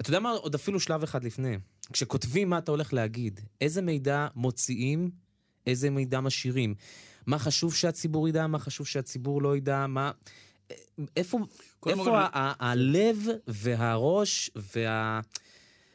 אתה 0.01 0.09
יודע 0.09 0.19
מה? 0.19 0.31
עוד 0.31 0.55
אפילו 0.55 0.79
שלב 0.79 1.03
אחד 1.03 1.23
לפני. 1.23 1.57
כשכותבים 1.93 2.49
מה 2.49 2.57
אתה 2.57 2.71
הולך 2.71 2.93
להגיד, 2.93 3.39
איזה 3.61 3.81
מידע 3.81 4.27
מוציאים, 4.35 5.09
איזה 5.67 5.89
מידע 5.89 6.19
משאירים. 6.19 6.75
מה 7.27 7.39
חשוב 7.39 7.75
שהציבור 7.75 8.27
ידע, 8.29 8.47
מה 8.47 8.59
חשוב 8.59 8.87
שהציבור 8.87 9.41
לא 9.41 9.57
ידע, 9.57 9.87
מה... 9.87 10.11
איפה, 11.17 11.39
איפה 11.87 12.19
ה- 12.19 12.29
ה- 12.39 12.69
הלב 12.71 13.17
והראש 13.47 14.51
וה... 14.75 15.19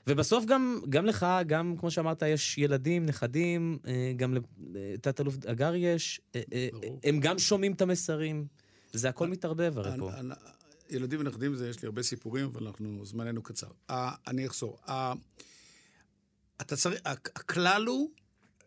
ובסוף 0.07 0.45
גם, 0.45 0.81
גם 0.89 1.07
לך, 1.07 1.27
גם 1.47 1.75
כמו 1.79 1.91
שאמרת, 1.91 2.23
יש 2.23 2.59
ילדים, 2.59 3.07
נכדים, 3.07 3.79
אה, 3.87 4.13
גם 4.17 4.35
לתת-אלוף 4.75 5.35
אגר 5.47 5.75
יש, 5.75 6.21
אה, 6.35 6.41
אה, 6.53 6.69
ברור. 6.73 7.01
הם 7.05 7.21
גם 7.21 7.39
שומעים 7.39 7.73
את 7.73 7.81
המסרים. 7.83 8.47
זה 8.93 9.09
הכל 9.09 9.29
מתערבב 9.29 9.79
הרי 9.79 9.99
פה. 9.99 10.11
ילדים 10.91 11.21
ונכדים 11.21 11.55
זה, 11.55 11.69
יש 11.69 11.83
לי 11.83 11.87
הרבה 11.87 12.03
סיפורים, 12.03 12.45
אבל 12.45 12.67
אנחנו, 12.67 13.05
זמננו 13.05 13.43
קצר. 13.43 13.67
אה, 13.91 14.13
אני 14.27 14.47
אחזור. 14.47 14.79
אה, 14.89 15.13
אתה 16.61 16.77
צריך, 16.77 17.01
הכ- 17.07 17.31
הכלל 17.37 17.85
הוא 17.87 18.11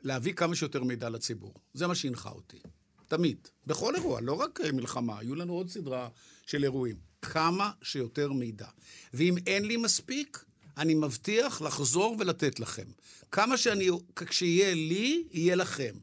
להביא 0.03 0.33
כמה 0.33 0.55
שיותר 0.55 0.83
מידע 0.83 1.09
לציבור. 1.09 1.53
זה 1.73 1.87
מה 1.87 1.95
שהנחה 1.95 2.29
אותי. 2.29 2.59
תמיד. 3.07 3.47
בכל 3.67 3.95
אירוע, 3.95 4.21
לא 4.21 4.33
רק 4.33 4.59
אה, 4.63 4.71
מלחמה, 4.71 5.19
היו 5.19 5.35
לנו 5.35 5.53
עוד 5.53 5.69
סדרה 5.69 6.09
של 6.45 6.63
אירועים. 6.63 6.95
כמה 7.21 7.71
שיותר 7.81 8.31
מידע. 8.31 8.67
ואם 9.13 9.35
אין 9.47 9.65
לי 9.65 9.77
מספיק, 9.77 10.45
אני 10.77 10.93
מבטיח 10.93 11.61
לחזור 11.61 12.15
ולתת 12.19 12.59
לכם. 12.59 12.83
כמה 13.31 13.57
שאני, 13.57 13.89
כשיהיה 14.15 14.73
לי, 14.73 15.23
יהיה 15.31 15.55
לכם. 15.55 15.93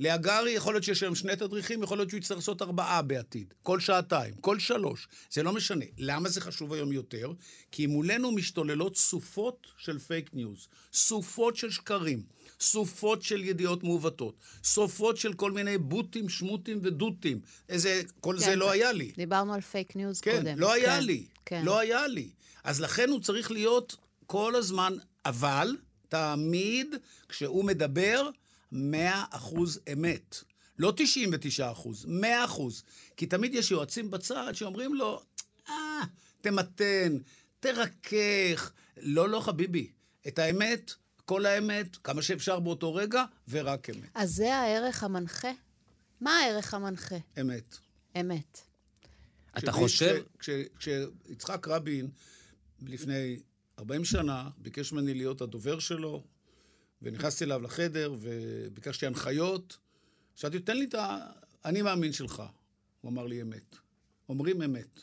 להגרי 0.00 0.50
יכול 0.50 0.74
להיות 0.74 0.84
שיש 0.84 1.02
היום 1.02 1.14
שני 1.14 1.36
תדריכים, 1.36 1.82
יכול 1.82 1.98
להיות 1.98 2.10
שהוא 2.10 2.18
יצטרך 2.18 2.38
לעשות 2.38 2.62
ארבעה 2.62 3.02
בעתיד. 3.02 3.54
כל 3.62 3.80
שעתיים, 3.80 4.34
כל 4.40 4.58
שלוש. 4.58 5.08
זה 5.30 5.42
לא 5.42 5.52
משנה. 5.52 5.84
למה 5.98 6.28
זה 6.28 6.40
חשוב 6.40 6.72
היום 6.72 6.92
יותר? 6.92 7.32
כי 7.72 7.86
מולנו 7.86 8.32
משתוללות 8.32 8.96
סופות 8.96 9.66
של 9.76 9.98
fake 9.98 10.30
news, 10.32 10.68
סופות 10.92 11.56
של 11.56 11.70
שקרים. 11.70 12.22
סופות 12.60 13.22
של 13.22 13.44
ידיעות 13.44 13.84
מעוותות, 13.84 14.34
סופות 14.64 15.16
של 15.16 15.32
כל 15.32 15.52
מיני 15.52 15.78
בוטים, 15.78 16.28
שמוטים 16.28 16.78
ודותים. 16.82 17.40
איזה, 17.68 18.02
כל 18.20 18.38
זה 18.38 18.44
כן, 18.44 18.58
לא 18.58 18.70
היה 18.70 18.92
לי. 18.92 19.12
דיברנו 19.16 19.54
על 19.54 19.60
fake 19.60 19.96
news 19.96 20.20
כן, 20.20 20.36
קודם. 20.36 20.58
לא 20.58 20.72
היה 20.72 20.96
כן, 20.96 21.04
לי. 21.04 21.24
כן. 21.46 21.64
לא 21.64 21.78
היה 21.78 22.06
לי. 22.06 22.28
אז 22.64 22.80
לכן 22.80 23.08
הוא 23.10 23.20
צריך 23.20 23.50
להיות 23.50 23.96
כל 24.26 24.54
הזמן, 24.54 24.92
אבל 25.24 25.76
תמיד 26.08 26.94
כשהוא 27.28 27.64
מדבר, 27.64 28.28
100 28.72 29.24
אחוז 29.30 29.80
אמת. 29.92 30.36
לא 30.78 30.92
99 30.96 31.70
אחוז, 31.72 32.04
100 32.08 32.44
אחוז. 32.44 32.82
כי 33.16 33.26
תמיד 33.26 33.54
יש 33.54 33.70
יועצים 33.70 34.10
בצד 34.10 34.52
שאומרים 34.52 34.94
לו, 34.94 35.22
אה, 35.68 35.74
תמתן, 36.40 37.16
תרכך. 37.60 38.72
לא, 38.96 39.28
לא, 39.28 39.40
חביבי. 39.40 39.90
את 40.28 40.38
האמת, 40.38 40.92
כל 41.24 41.46
האמת, 41.46 41.96
כמה 41.96 42.22
שאפשר 42.22 42.60
באותו 42.60 42.94
רגע, 42.94 43.24
ורק 43.48 43.90
אמת. 43.90 44.08
אז 44.14 44.30
זה 44.34 44.54
הערך 44.56 45.04
המנחה? 45.04 45.50
מה 46.20 46.30
הערך 46.38 46.74
המנחה? 46.74 47.16
אמת. 47.40 47.76
אמת. 48.20 48.60
אתה 49.58 49.72
חושב... 49.72 50.22
כש- 50.38 50.48
כש- 50.78 50.88
כשיצחק 51.28 51.68
רבין, 51.68 52.08
לפני 52.82 53.38
40 53.78 54.04
שנה, 54.04 54.50
ביקש 54.58 54.92
ממני 54.92 55.14
להיות 55.14 55.40
הדובר 55.40 55.78
שלו, 55.78 56.24
ונכנסתי 57.02 57.44
אליו 57.44 57.62
לחדר, 57.62 58.14
וביקשתי 58.20 59.06
הנחיות, 59.06 59.78
שאלתי, 60.34 60.58
תן 60.58 60.76
לי 60.76 60.84
את 60.84 60.94
האני 61.64 61.82
מאמין 61.82 62.12
שלך. 62.12 62.42
הוא 63.00 63.10
אמר 63.10 63.26
לי 63.26 63.42
אמת. 63.42 63.76
אומרים 64.28 64.62
אמת. 64.62 65.00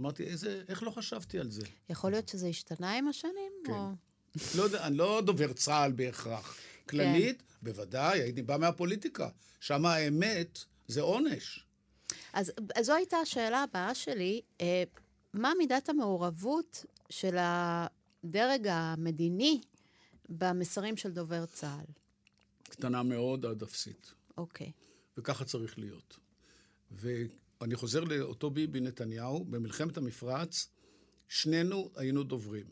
אמרתי, 0.00 0.24
איזה, 0.24 0.62
איך 0.68 0.82
לא 0.82 0.90
חשבתי 0.90 1.38
על 1.38 1.50
זה? 1.50 1.62
יכול 1.88 2.10
להיות 2.10 2.28
שזה 2.28 2.46
השתנה 2.46 2.92
עם 2.92 3.08
השנים? 3.08 3.52
כן. 3.64 3.72
או... 3.72 3.92
לא 4.56 4.62
יודע, 4.62 4.86
אני 4.86 4.96
לא 4.96 5.22
דובר 5.24 5.52
צה"ל 5.52 5.92
בהכרח. 5.92 6.56
כללית, 6.88 7.42
בוודאי, 7.62 8.20
הייתי 8.20 8.42
בא 8.42 8.56
מהפוליטיקה. 8.56 9.28
שם 9.60 9.86
האמת 9.86 10.58
זה 10.88 11.00
עונש. 11.00 11.66
אז, 12.32 12.52
אז 12.74 12.86
זו 12.86 12.94
הייתה 12.94 13.16
השאלה 13.16 13.62
הבאה 13.62 13.94
שלי. 13.94 14.40
אה, 14.60 14.84
מה 15.34 15.52
מידת 15.58 15.88
המעורבות 15.88 16.84
של 17.10 17.36
הדרג 17.38 18.66
המדיני 18.66 19.60
במסרים 20.28 20.96
של 20.96 21.12
דובר 21.12 21.46
צה"ל? 21.46 21.92
קטנה 22.62 23.02
מאוד 23.02 23.46
עד 23.46 23.62
אפסית. 23.62 24.12
אוקיי. 24.38 24.72
וככה 25.16 25.44
צריך 25.44 25.78
להיות. 25.78 26.18
ואני 26.90 27.74
חוזר 27.74 28.04
לאותו 28.04 28.50
ביבי 28.50 28.80
נתניהו, 28.80 29.44
במלחמת 29.44 29.96
המפרץ, 29.96 30.68
שנינו 31.28 31.90
היינו 31.96 32.22
דוברים. 32.22 32.66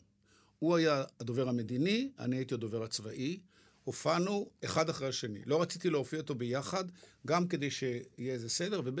הוא 0.59 0.75
היה 0.75 1.03
הדובר 1.19 1.49
המדיני, 1.49 2.11
אני 2.19 2.35
הייתי 2.35 2.53
הדובר 2.53 2.83
הצבאי. 2.83 3.39
הופענו 3.83 4.49
אחד 4.65 4.89
אחרי 4.89 5.07
השני. 5.07 5.39
לא 5.45 5.61
רציתי 5.61 5.89
להופיע 5.89 6.19
אותו 6.19 6.35
ביחד, 6.35 6.85
גם 7.27 7.47
כדי 7.47 7.71
שיהיה 7.71 8.33
איזה 8.33 8.49
סדר, 8.49 8.81
וב' 8.85 8.99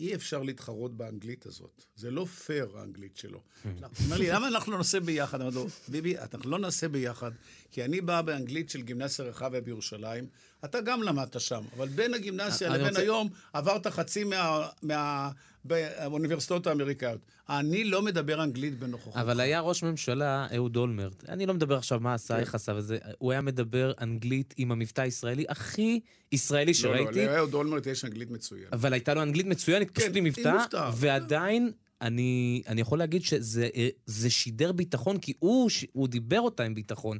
אי 0.00 0.14
אפשר 0.14 0.42
להתחרות 0.42 0.96
באנגלית 0.96 1.46
הזאת. 1.46 1.84
זה 1.96 2.10
לא 2.10 2.24
פייר, 2.24 2.78
האנגלית 2.78 3.16
שלו. 3.16 3.40
הוא 3.64 3.72
אומר 4.04 4.16
לי, 4.16 4.30
למה 4.30 4.48
אנחנו 4.48 4.72
לא 4.72 4.78
נעשה 4.78 5.00
ביחד? 5.00 5.40
אמרתי 5.40 5.56
לו, 5.56 5.66
ביבי, 5.88 6.18
אנחנו 6.18 6.50
לא 6.50 6.58
נעשה 6.58 6.88
ביחד, 6.88 7.30
כי 7.70 7.84
אני 7.84 8.00
בא 8.00 8.22
באנגלית 8.22 8.70
של 8.70 8.82
גימנסיה 8.82 9.24
רחביה 9.24 9.60
בירושלים, 9.60 10.26
אתה 10.64 10.80
גם 10.80 11.02
למדת 11.02 11.40
שם, 11.40 11.62
אבל 11.76 11.88
בין 11.88 12.14
הגימנסיה 12.14 12.74
אני 12.74 12.78
לבין 12.78 12.96
היום 12.96 13.28
עברת 13.52 13.86
חצי 13.86 14.24
מה... 14.24 14.68
מה... 14.82 15.30
באוניברסיטאות 15.64 16.66
האמריקאיות. 16.66 17.20
אני 17.48 17.84
לא 17.84 18.02
מדבר 18.02 18.42
אנגלית 18.42 18.78
בנוכחות. 18.78 19.16
אבל 19.16 19.40
היה 19.40 19.60
ראש 19.60 19.82
ממשלה, 19.82 20.46
אהוד 20.54 20.76
אולמרט, 20.76 21.24
אני 21.28 21.46
לא 21.46 21.54
מדבר 21.54 21.76
עכשיו 21.76 22.00
מה 22.00 22.14
עשה, 22.14 22.38
איך 22.38 22.54
עשה 22.54 22.72
וזה, 22.76 22.98
הוא 23.18 23.32
היה 23.32 23.40
מדבר 23.40 23.92
אנגלית 24.00 24.54
עם 24.56 24.72
המבטא 24.72 25.00
הישראלי 25.00 25.44
הכי 25.48 26.00
ישראלי 26.32 26.66
לא, 26.66 26.72
שראיתי, 26.72 27.26
אולמרט 27.64 27.86
יש 27.86 28.04
אנגלית 28.04 28.30
מצוינת. 28.30 28.72
אבל 28.72 28.92
הייתה 28.92 29.14
לו 29.14 29.22
אנגלית 29.22 29.46
מצוינת, 29.46 29.90
כן, 29.90 29.94
פשוט 29.94 30.16
עם 30.16 30.24
עם 30.26 30.32
מבטא. 30.38 30.90
ועדיין... 30.96 31.70
אני, 32.02 32.62
אני 32.68 32.80
יכול 32.80 32.98
להגיד 32.98 33.22
שזה 33.24 33.68
זה 34.06 34.30
שידר 34.30 34.72
ביטחון, 34.72 35.18
כי 35.18 35.32
הוא, 35.38 35.70
הוא 35.92 36.08
דיבר 36.08 36.40
אותה 36.40 36.62
עם 36.62 36.74
ביטחון. 36.74 37.18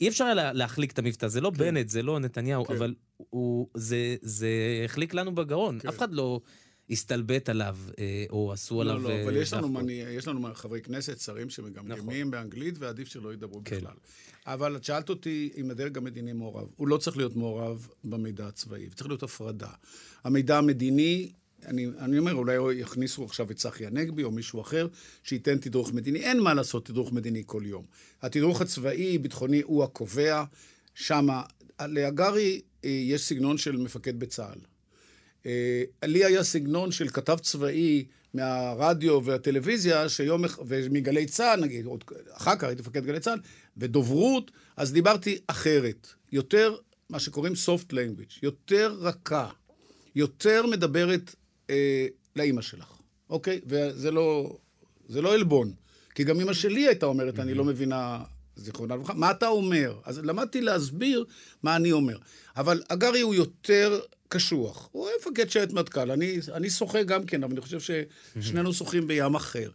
אי 0.00 0.08
אפשר 0.08 0.24
היה 0.24 0.34
לה- 0.34 0.52
להחליק 0.52 0.92
את 0.92 0.98
המבטא, 0.98 1.28
זה 1.28 1.40
לא 1.40 1.50
בנט, 1.50 1.88
זה 1.88 2.02
לא 2.02 2.18
נתניהו, 2.18 2.64
כן. 2.64 2.74
אבל 2.74 2.94
הוא, 3.16 3.68
זה, 3.74 4.16
זה 4.22 4.48
החליק 4.84 5.14
לנו 5.14 5.34
בגרון. 5.34 5.78
כן. 5.78 5.88
אף 5.88 5.98
אחד 5.98 6.12
לא 6.12 6.40
הסתלבט 6.90 7.48
עליו, 7.48 7.76
אה, 7.98 8.24
או 8.30 8.52
עשו 8.52 8.80
עליו... 8.80 8.98
לא, 8.98 9.10
לא, 9.10 9.24
אבל 9.24 9.36
יש 9.36 9.52
לנו. 9.52 9.68
מני, 9.68 9.92
יש 9.92 10.28
לנו 10.28 10.48
חברי 10.54 10.80
כנסת, 10.80 11.18
שרים 11.20 11.50
שמגמגמים 11.50 12.30
באנגלית, 12.30 12.74
ועדיף 12.78 13.08
שלא 13.08 13.32
ידברו 13.32 13.60
כן. 13.64 13.76
בכלל. 13.76 13.94
אבל 14.46 14.76
את 14.76 14.84
שאלת 14.84 15.08
אותי 15.08 15.50
אם 15.56 15.70
הדרג 15.70 15.98
המדיני 15.98 16.32
מעורב. 16.32 16.68
הוא 16.76 16.88
לא 16.88 16.96
צריך 16.96 17.16
להיות 17.16 17.36
מעורב 17.36 17.88
במידע 18.04 18.46
הצבאי, 18.46 18.88
צריך 18.94 19.08
להיות 19.08 19.22
הפרדה. 19.22 19.70
המידע 20.24 20.58
המדיני, 20.58 21.32
אני, 21.64 21.86
אני 21.98 22.18
אומר, 22.18 22.34
אולי 22.34 22.74
יכניסו 22.74 23.24
עכשיו 23.24 23.50
את 23.50 23.56
צחי 23.56 23.86
הנגבי 23.86 24.24
או 24.24 24.30
מישהו 24.30 24.60
אחר, 24.60 24.88
שייתן 25.22 25.58
תדרוך 25.58 25.92
מדיני. 25.92 26.18
אין 26.18 26.40
מה 26.40 26.54
לעשות 26.54 26.86
תדרוך 26.86 27.12
מדיני 27.12 27.42
כל 27.46 27.62
יום. 27.66 27.84
התדרוך 28.22 28.60
הצבאי, 28.60 29.18
ביטחוני, 29.18 29.62
הוא 29.62 29.84
הקובע. 29.84 30.44
שמה, 30.94 31.42
להגרי 31.80 32.60
אה, 32.84 32.90
יש 32.90 33.22
סגנון 33.22 33.58
של 33.58 33.76
מפקד 33.76 34.20
בצה"ל. 34.20 34.58
אה, 35.46 35.82
לי 36.04 36.24
היה 36.24 36.44
סגנון 36.44 36.92
של 36.92 37.08
כתב 37.08 37.36
צבאי 37.42 38.04
מהרדיו 38.34 39.24
והטלוויזיה, 39.24 40.08
שיום, 40.08 40.44
ומגלי 40.66 41.26
צה"ל, 41.26 41.60
נגיד, 41.60 41.86
עוד, 41.86 42.04
אחר 42.32 42.56
כך 42.56 42.64
הייתי 42.64 42.82
מפקד 42.82 43.06
גלי 43.06 43.20
צה"ל, 43.20 43.38
ודוברות, 43.76 44.50
אז 44.76 44.92
דיברתי 44.92 45.38
אחרת. 45.46 46.08
יותר, 46.32 46.76
מה 47.10 47.20
שקוראים 47.20 47.52
soft 47.52 47.92
language, 47.92 48.38
יותר 48.42 48.96
רכה, 49.00 49.48
יותר 50.14 50.66
מדברת 50.66 51.34
אה, 51.70 52.06
לאימא 52.36 52.62
שלך, 52.62 52.92
אוקיי? 53.30 53.60
וזה 53.66 54.10
לא, 54.10 54.56
זה 55.08 55.22
לא 55.22 55.34
עלבון. 55.34 55.72
כי 56.14 56.24
גם 56.24 56.40
אימא 56.40 56.52
שלי 56.52 56.86
הייתה 56.86 57.06
אומרת, 57.06 57.38
אני 57.38 57.54
לא 57.54 57.64
מבינה, 57.64 58.24
זיכרונה 58.56 58.94
לברכה, 58.94 59.14
מה 59.14 59.30
אתה 59.30 59.48
אומר? 59.48 59.98
אז 60.04 60.18
למדתי 60.18 60.60
להסביר 60.60 61.24
מה 61.62 61.76
אני 61.76 61.92
אומר. 61.92 62.18
אבל 62.56 62.82
הגרי 62.90 63.20
הוא 63.20 63.34
יותר 63.34 64.00
קשוח. 64.28 64.88
הוא 64.92 65.08
היה 65.08 65.16
מפקד 65.20 65.50
שייטת 65.50 65.72
מטכ"ל, 65.72 66.10
אני, 66.10 66.38
אני 66.52 66.70
שוחה 66.70 67.02
גם 67.02 67.26
כן, 67.26 67.42
אבל 67.44 67.52
אני 67.52 67.60
חושב 67.60 67.78
ששנינו 68.40 68.72
שוחים 68.74 69.06
בים 69.06 69.34
אחר. 69.34 69.70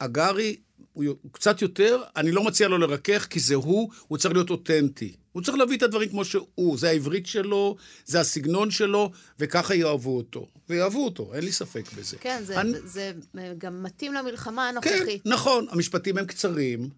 הגרי 0.00 0.56
הוא, 0.92 1.04
הוא 1.22 1.32
קצת 1.32 1.62
יותר, 1.62 2.02
אני 2.16 2.32
לא 2.32 2.44
מציע 2.44 2.68
לו 2.68 2.78
לרכך, 2.78 3.26
כי 3.30 3.40
זה 3.40 3.54
הוא, 3.54 3.90
הוא 4.08 4.18
צריך 4.18 4.34
להיות 4.34 4.50
אותנטי. 4.50 5.16
הוא 5.32 5.42
צריך 5.42 5.58
להביא 5.58 5.76
את 5.76 5.82
הדברים 5.82 6.08
כמו 6.08 6.24
שהוא, 6.24 6.78
זה 6.78 6.88
העברית 6.88 7.26
שלו, 7.26 7.76
זה 8.06 8.20
הסגנון 8.20 8.70
שלו, 8.70 9.10
וככה 9.38 9.74
יאהבו 9.74 10.16
אותו. 10.16 10.48
ויאהבו 10.68 11.04
אותו, 11.04 11.34
אין 11.34 11.44
לי 11.44 11.52
ספק 11.52 11.84
בזה. 11.98 12.16
כן, 12.20 12.42
זה, 12.46 12.60
אני- 12.60 12.72
זה, 12.84 13.12
גם 13.58 13.82
מתאים 13.82 14.14
למלחמה 14.14 14.70
כן, 14.82 14.90
הנוכחית. 14.94 15.26
נכון, 15.26 15.66
המשפטים 15.70 16.18
הם 16.18 16.24
קצרים, 16.26 16.88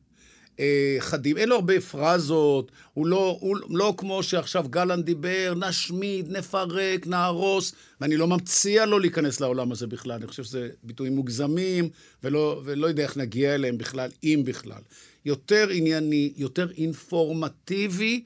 אה, 0.60 0.96
חדים, 0.98 1.36
אין 1.36 1.48
לו 1.48 1.54
הרבה 1.54 1.80
פרזות, 1.80 2.72
הוא 2.94 3.06
לא, 3.06 3.38
הוא 3.40 3.56
לא 3.70 3.94
כמו 3.96 4.22
שעכשיו 4.22 4.64
גלנט 4.70 5.04
דיבר, 5.04 5.54
נשמיד, 5.56 6.36
נפרק, 6.36 7.06
נהרוס, 7.06 7.72
ואני 8.00 8.16
לא 8.16 8.26
ממציע 8.26 8.86
לו 8.86 8.98
להיכנס 8.98 9.40
לעולם 9.40 9.72
הזה 9.72 9.86
בכלל, 9.86 10.12
אני 10.12 10.26
חושב 10.26 10.42
שזה 10.44 10.68
ביטויים 10.82 11.16
מוגזמים, 11.16 11.88
ולא, 12.24 12.60
ולא 12.64 12.86
יודע 12.86 13.02
איך 13.02 13.16
נגיע 13.16 13.54
אליהם 13.54 13.78
בכלל, 13.78 14.10
אם 14.24 14.42
בכלל. 14.44 14.80
יותר 15.24 15.68
ענייני, 15.70 16.32
יותר 16.36 16.70
אינפורמטיבי, 16.70 18.24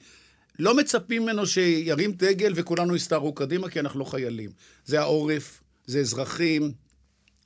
לא 0.59 0.77
מצפים 0.77 1.23
ממנו 1.23 1.45
שירים 1.45 2.11
דגל 2.11 2.53
וכולנו 2.55 2.95
יסתערו 2.95 3.33
קדימה, 3.33 3.69
כי 3.69 3.79
אנחנו 3.79 3.99
לא 3.99 4.05
חיילים. 4.05 4.49
זה 4.85 4.99
העורף, 4.99 5.61
זה 5.85 5.99
אזרחים, 5.99 6.71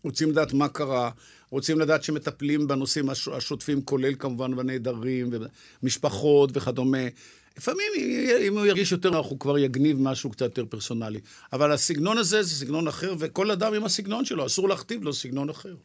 רוצים 0.04 0.32
לדעת 0.32 0.54
מה 0.54 0.68
קרה, 0.68 1.12
רוצים 1.52 1.80
לדעת 1.80 2.04
שמטפלים 2.04 2.68
בנושאים 2.68 3.10
השוטפים, 3.10 3.82
כולל 3.82 4.16
כמובן 4.16 4.56
בנעדרים, 4.56 5.30
ומשפחות 5.84 6.50
וכדומה. 6.54 7.08
לפעמים, 7.58 7.92
אם 8.48 8.58
הוא 8.58 8.66
ירגיש 8.66 8.92
יותר 8.92 9.18
הוא 9.18 9.40
כבר 9.40 9.58
יגניב 9.58 9.98
משהו 10.00 10.30
קצת 10.30 10.42
יותר 10.42 10.66
פרסונלי. 10.66 11.20
אבל 11.54 11.72
הסגנון 11.72 12.18
הזה 12.18 12.44
זה 12.44 12.56
סגנון 12.56 12.88
אחר, 12.88 13.16
וכל 13.20 13.52
אדם 13.52 13.74
עם 13.74 13.84
הסגנון 13.84 14.26
שלו, 14.26 14.46
אסור 14.46 14.70
להכתיב 14.70 15.04
לו 15.04 15.14
סגנון 15.14 15.50
אחר. 15.50 15.76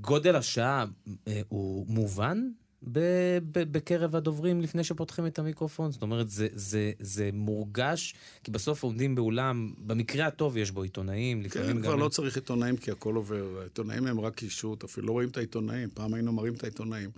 גודל 0.00 0.36
השעה 0.36 0.84
אה, 1.28 1.40
הוא 1.48 1.86
מובן 1.88 2.48
בקרב 2.82 4.16
הדוברים 4.16 4.60
לפני 4.60 4.84
שפותחים 4.84 5.26
את 5.26 5.38
המיקרופון? 5.38 5.92
זאת 5.92 6.02
אומרת, 6.02 6.30
זה, 6.30 6.48
זה, 6.52 6.92
זה 7.00 7.30
מורגש, 7.32 8.14
כי 8.44 8.50
בסוף 8.50 8.82
עומדים 8.82 9.14
באולם, 9.14 9.72
במקרה 9.78 10.26
הטוב 10.26 10.56
יש 10.56 10.70
בו 10.70 10.82
עיתונאים, 10.82 11.42
לפעמים 11.42 11.68
כן, 11.68 11.76
גם... 11.76 11.82
כבר 11.82 11.94
לא 11.94 12.08
צריך 12.08 12.36
עיתונאים, 12.36 12.76
כי 12.76 12.90
הכל 12.90 13.14
עובר. 13.14 13.58
העיתונאים 13.60 14.06
הם 14.06 14.20
רק 14.20 14.34
קישוט, 14.34 14.84
אפילו 14.84 15.06
לא 15.06 15.12
רואים 15.12 15.28
את 15.28 15.36
העיתונאים. 15.36 15.88
פעם 15.94 16.14
היינו 16.14 16.32
מראים 16.32 16.54
את 16.54 16.62
העיתונאים. 16.62 17.10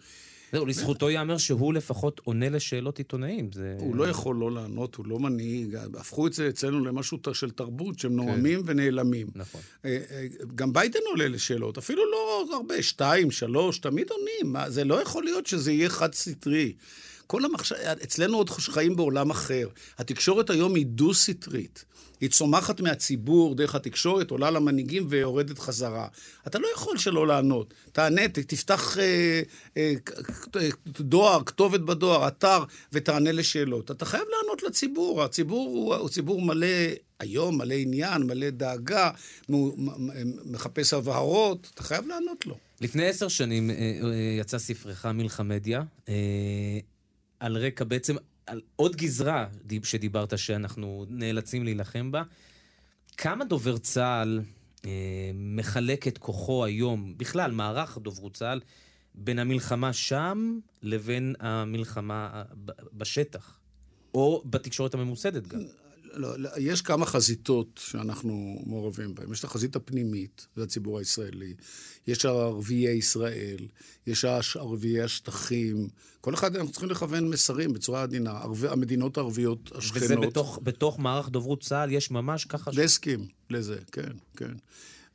זהו, 0.53 0.67
לזכותו 0.67 1.11
ייאמר 1.11 1.39
שהוא 1.39 1.75
לפחות 1.75 2.21
עונה 2.25 2.49
לשאלות 2.49 2.99
עיתונאים. 2.99 3.51
זה... 3.53 3.77
הוא 3.79 3.97
לא 3.97 4.09
יכול 4.09 4.37
לא 4.37 4.53
לענות, 4.53 4.95
הוא 4.95 5.07
לא 5.07 5.19
מנהיג. 5.19 5.77
הפכו 5.99 6.27
את 6.27 6.33
זה 6.33 6.49
אצלנו 6.49 6.85
למשהו 6.85 7.19
של 7.33 7.51
תרבות, 7.51 7.99
שהם 7.99 8.17
נואמים 8.17 8.63
כן. 8.63 8.71
ונעלמים. 8.71 9.27
נכון. 9.35 9.61
אה, 9.85 9.99
אה, 10.11 10.27
גם 10.55 10.73
ביידן 10.73 11.01
עולה 11.11 11.29
לשאלות, 11.29 11.79
אפילו 11.79 12.11
לא 12.11 12.47
הרבה, 12.53 12.83
שתיים, 12.83 13.31
שלוש, 13.31 13.79
תמיד 13.79 14.07
עונים. 14.11 14.57
זה 14.69 14.85
לא 14.85 15.03
יכול 15.03 15.25
להיות 15.25 15.47
שזה 15.47 15.73
יהיה 15.73 15.89
חד-סטרי. 15.89 16.73
כל 17.31 17.45
המחשב... 17.45 17.75
אצלנו 17.77 18.37
עוד 18.37 18.51
חיים 18.51 18.97
בעולם 18.97 19.31
אחר. 19.31 19.69
התקשורת 19.99 20.51
היום 20.51 20.75
היא 20.75 20.87
דו-סטרית. 20.87 21.85
היא 22.21 22.31
צומחת 22.31 22.81
מהציבור 22.81 23.55
דרך 23.55 23.75
התקשורת, 23.75 24.31
עולה 24.31 24.51
למנהיגים 24.51 25.07
ויורדת 25.09 25.59
חזרה. 25.59 26.09
אתה 26.47 26.59
לא 26.59 26.69
יכול 26.75 26.99
שלא 26.99 27.27
לענות. 27.27 27.75
תענה, 27.93 28.29
תפתח 28.29 28.99
אה, 28.99 29.43
אה, 29.77 29.95
דואר, 30.87 31.43
כתובת 31.47 31.81
בדואר, 31.81 32.29
אתר, 32.29 32.65
ותענה 32.93 33.33
לשאלות. 33.33 33.91
אתה 33.91 34.05
חייב 34.05 34.25
לענות 34.31 34.63
לציבור. 34.63 35.23
הציבור 35.23 35.69
הוא, 35.69 35.95
הוא 35.95 36.09
ציבור 36.09 36.43
מלא 36.43 36.67
היום, 37.21 37.59
מלא 37.59 37.75
עניין, 37.75 38.23
מלא 38.23 38.51
דאגה, 38.51 39.11
מחפש 40.45 40.95
הבהרות, 40.95 41.71
אתה 41.75 41.83
חייב 41.83 42.07
לענות 42.07 42.47
לו. 42.47 42.57
לפני 42.81 43.07
עשר 43.07 43.29
שנים 43.29 43.71
אה, 43.71 43.77
אה, 43.77 44.37
יצא 44.41 44.59
ספרך 44.59 45.07
מלחמדיה, 45.07 45.83
אה, 46.09 46.15
על 47.41 47.57
רקע 47.57 47.85
בעצם 47.85 48.17
על 48.47 48.61
עוד 48.77 48.97
גזרה 48.97 49.47
שדיברת 49.83 50.39
שאנחנו 50.39 51.07
נאלצים 51.09 51.65
להילחם 51.65 52.11
בה. 52.11 52.23
כמה 53.17 53.45
דובר 53.45 53.79
צה"ל 53.79 54.41
אה, 54.85 54.91
מחלק 55.35 56.09
את 56.09 56.19
כוחו 56.19 56.65
היום, 56.65 57.15
בכלל, 57.17 57.53
מערך 57.53 57.99
דוברות 57.99 58.35
צה"ל, 58.35 58.61
בין 59.15 59.39
המלחמה 59.39 59.93
שם 59.93 60.59
לבין 60.83 61.35
המלחמה 61.41 62.43
בשטח? 62.93 63.59
או 64.15 64.43
בתקשורת 64.45 64.95
הממוסדת 64.95 65.47
גם. 65.47 65.61
לא, 66.15 66.39
לא, 66.39 66.51
יש 66.59 66.83
כמה 66.83 67.07
חזיתות 67.07 67.81
שאנחנו 67.85 68.63
מעורבים 68.67 69.15
בהן. 69.15 69.33
יש 69.33 69.39
את 69.39 69.45
החזית 69.45 69.77
הפנימית, 69.77 70.47
זה 70.57 70.63
הציבור 70.63 70.99
הישראלי. 70.99 71.55
יש 72.07 72.25
ערביי 72.27 72.89
ישראל, 72.89 73.69
יש 74.07 74.25
ערביי 74.57 75.03
השטחים. 75.03 75.89
כל 76.21 76.35
אחד, 76.35 76.57
אנחנו 76.57 76.73
צריכים 76.73 76.91
לכוון 76.91 77.29
מסרים 77.29 77.73
בצורה 77.73 78.03
עדינה. 78.03 78.31
ערב, 78.31 78.65
המדינות 78.65 79.17
הערביות 79.19 79.71
השכנות. 79.75 80.03
וזה 80.03 80.17
בתוך, 80.17 80.59
בתוך 80.63 80.99
מערך 80.99 81.29
דוברות 81.29 81.63
צה"ל 81.63 81.93
יש 81.93 82.11
ממש 82.11 82.45
ככה... 82.45 82.71
דסקים 82.71 83.27
לזה, 83.51 83.79
כן, 83.93 84.13
כן. 84.37 84.55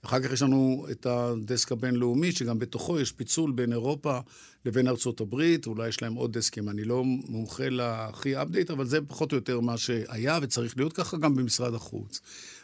אחר 0.06 0.20
כך 0.20 0.32
יש 0.32 0.42
לנו 0.42 0.88
את 0.92 1.06
הדסק 1.06 1.72
הבינלאומי, 1.72 2.32
שגם 2.32 2.60
בתוכו 2.60 3.00
יש 3.00 3.12
פיצול 3.12 3.52
בין 3.52 3.72
אירופה 3.72 4.20
לבין 4.66 4.88
ארצות 4.88 5.22
הברית, 5.22 5.68
אולי 5.68 5.88
יש 5.88 6.02
להם 6.02 6.14
עוד 6.14 6.38
דסקים. 6.38 6.70
אני 6.70 6.84
לא 6.84 7.04
מומחה 7.04 7.70
להכי 7.70 8.42
אפדייט, 8.42 8.72
אבל 8.72 8.86
זה 8.86 9.02
פחות 9.08 9.32
או 9.32 9.38
יותר 9.38 9.60
מה 9.60 9.78
שהיה, 9.78 10.40
וצריך 10.42 10.78
להיות 10.78 10.94
ככה 10.94 11.18
גם 11.18 11.36
במשרד 11.36 11.74
החוץ. 11.74 12.22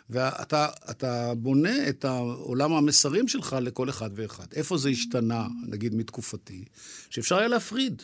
ואתה 0.09 1.33
בונה 1.37 1.89
את 1.89 2.05
עולם 2.37 2.73
המסרים 2.73 3.27
שלך 3.27 3.55
לכל 3.61 3.89
אחד 3.89 4.09
ואחד. 4.15 4.45
איפה 4.55 4.77
זה 4.77 4.89
השתנה, 4.89 5.47
נגיד 5.67 5.95
מתקופתי, 5.95 6.63
שאפשר 7.09 7.37
היה 7.37 7.47
להפריד. 7.47 8.01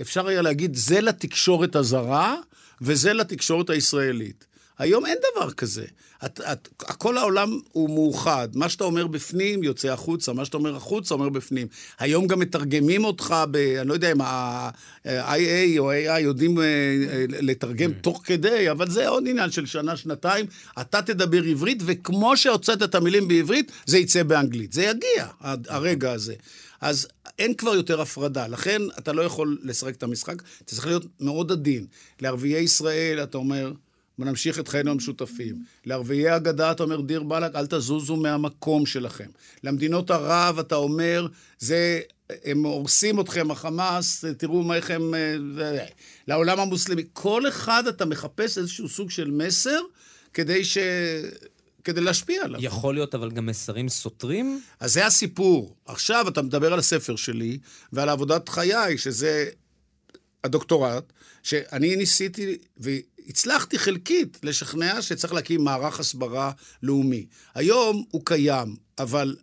אפשר 0.00 0.26
היה 0.26 0.42
להגיד, 0.42 0.74
זה 0.74 1.00
לתקשורת 1.00 1.76
הזרה 1.76 2.36
וזה 2.80 3.12
לתקשורת 3.12 3.70
הישראלית. 3.70 4.46
היום 4.78 5.06
אין 5.06 5.18
דבר 5.32 5.50
כזה. 5.50 5.84
את, 6.26 6.40
את, 6.40 6.68
כל 6.76 7.18
העולם 7.18 7.58
הוא 7.72 7.90
מאוחד. 7.90 8.48
מה 8.54 8.68
שאתה 8.68 8.84
אומר 8.84 9.06
בפנים 9.06 9.62
יוצא 9.62 9.88
החוצה, 9.88 10.32
מה 10.32 10.44
שאתה 10.44 10.56
אומר 10.56 10.76
החוצה 10.76 11.14
אומר 11.14 11.28
בפנים. 11.28 11.66
היום 11.98 12.26
גם 12.26 12.40
מתרגמים 12.40 13.04
אותך 13.04 13.34
ב... 13.50 13.56
אני 13.56 13.88
לא 13.88 13.94
יודע 13.94 14.12
אם 14.12 14.20
ה-IA 14.20 15.78
או 15.78 15.92
AI 15.92 16.18
יודעים 16.20 16.58
אה, 16.58 16.64
אה, 16.64 17.24
לתרגם 17.28 17.90
mm. 17.90 18.02
תוך 18.02 18.22
כדי, 18.24 18.70
אבל 18.70 18.90
זה 18.90 19.08
עוד 19.08 19.24
עניין 19.28 19.50
של 19.50 19.66
שנה, 19.66 19.96
שנתיים. 19.96 20.46
אתה 20.80 21.02
תדבר 21.02 21.42
עברית, 21.42 21.82
וכמו 21.86 22.36
שהוצאת 22.36 22.82
את 22.82 22.94
המילים 22.94 23.28
בעברית, 23.28 23.72
זה 23.86 23.98
יצא 23.98 24.22
באנגלית. 24.22 24.72
זה 24.72 24.82
יגיע, 24.82 25.26
הרגע 25.68 26.12
הזה. 26.12 26.34
אז 26.80 27.08
אין 27.38 27.54
כבר 27.54 27.74
יותר 27.74 28.00
הפרדה, 28.00 28.46
לכן 28.46 28.82
אתה 28.98 29.12
לא 29.12 29.22
יכול 29.22 29.58
לשחק 29.62 29.94
את 29.94 30.02
המשחק, 30.02 30.42
אתה 30.42 30.74
צריך 30.74 30.86
להיות 30.86 31.06
מאוד 31.20 31.52
עדין. 31.52 31.86
לערביי 32.20 32.62
ישראל, 32.62 33.22
אתה 33.22 33.38
אומר, 33.38 33.72
ונמשיך 34.18 34.58
את 34.58 34.68
חיינו 34.68 34.90
המשותפים. 34.90 35.62
לערביי 35.84 36.28
הגדה 36.28 36.72
אתה 36.72 36.82
אומר, 36.82 37.00
דיר 37.00 37.22
באלק, 37.22 37.54
אל 37.54 37.66
תזוזו 37.66 38.16
מהמקום 38.16 38.86
שלכם. 38.86 39.28
למדינות 39.64 40.10
ערב 40.10 40.58
אתה 40.58 40.74
אומר, 40.74 41.26
זה, 41.58 42.00
הם 42.44 42.66
הורסים 42.66 43.20
אתכם, 43.20 43.50
החמאס, 43.50 44.24
תראו 44.38 44.74
איך 44.74 44.90
הם... 44.90 45.14
אה, 45.14 45.84
לעולם 46.28 46.60
המוסלמי. 46.60 47.02
כל 47.12 47.48
אחד 47.48 47.86
אתה 47.86 48.04
מחפש 48.04 48.58
איזשהו 48.58 48.88
סוג 48.88 49.10
של 49.10 49.30
מסר 49.30 49.80
כדי 50.34 50.64
ש... 50.64 50.78
כדי 51.84 52.00
להשפיע 52.00 52.44
עליו. 52.44 52.60
יכול 52.62 52.94
להיות 52.94 53.14
אבל 53.14 53.30
גם 53.30 53.46
מסרים 53.46 53.88
סותרים? 53.88 54.60
אז 54.80 54.92
זה 54.92 55.06
הסיפור. 55.06 55.76
עכשיו 55.86 56.28
אתה 56.28 56.42
מדבר 56.42 56.72
על 56.72 56.78
הספר 56.78 57.16
שלי 57.16 57.58
ועל 57.92 58.08
עבודת 58.08 58.48
חיי, 58.48 58.98
שזה 58.98 59.50
הדוקטורט, 60.44 61.12
שאני 61.42 61.96
ניסיתי, 61.96 62.58
הצלחתי 63.28 63.78
חלקית 63.78 64.38
לשכנע 64.42 65.02
שצריך 65.02 65.32
להקים 65.32 65.64
מערך 65.64 66.00
הסברה 66.00 66.52
לאומי. 66.82 67.26
היום 67.54 68.04
הוא 68.10 68.22
קיים, 68.24 68.76
אבל 68.98 69.36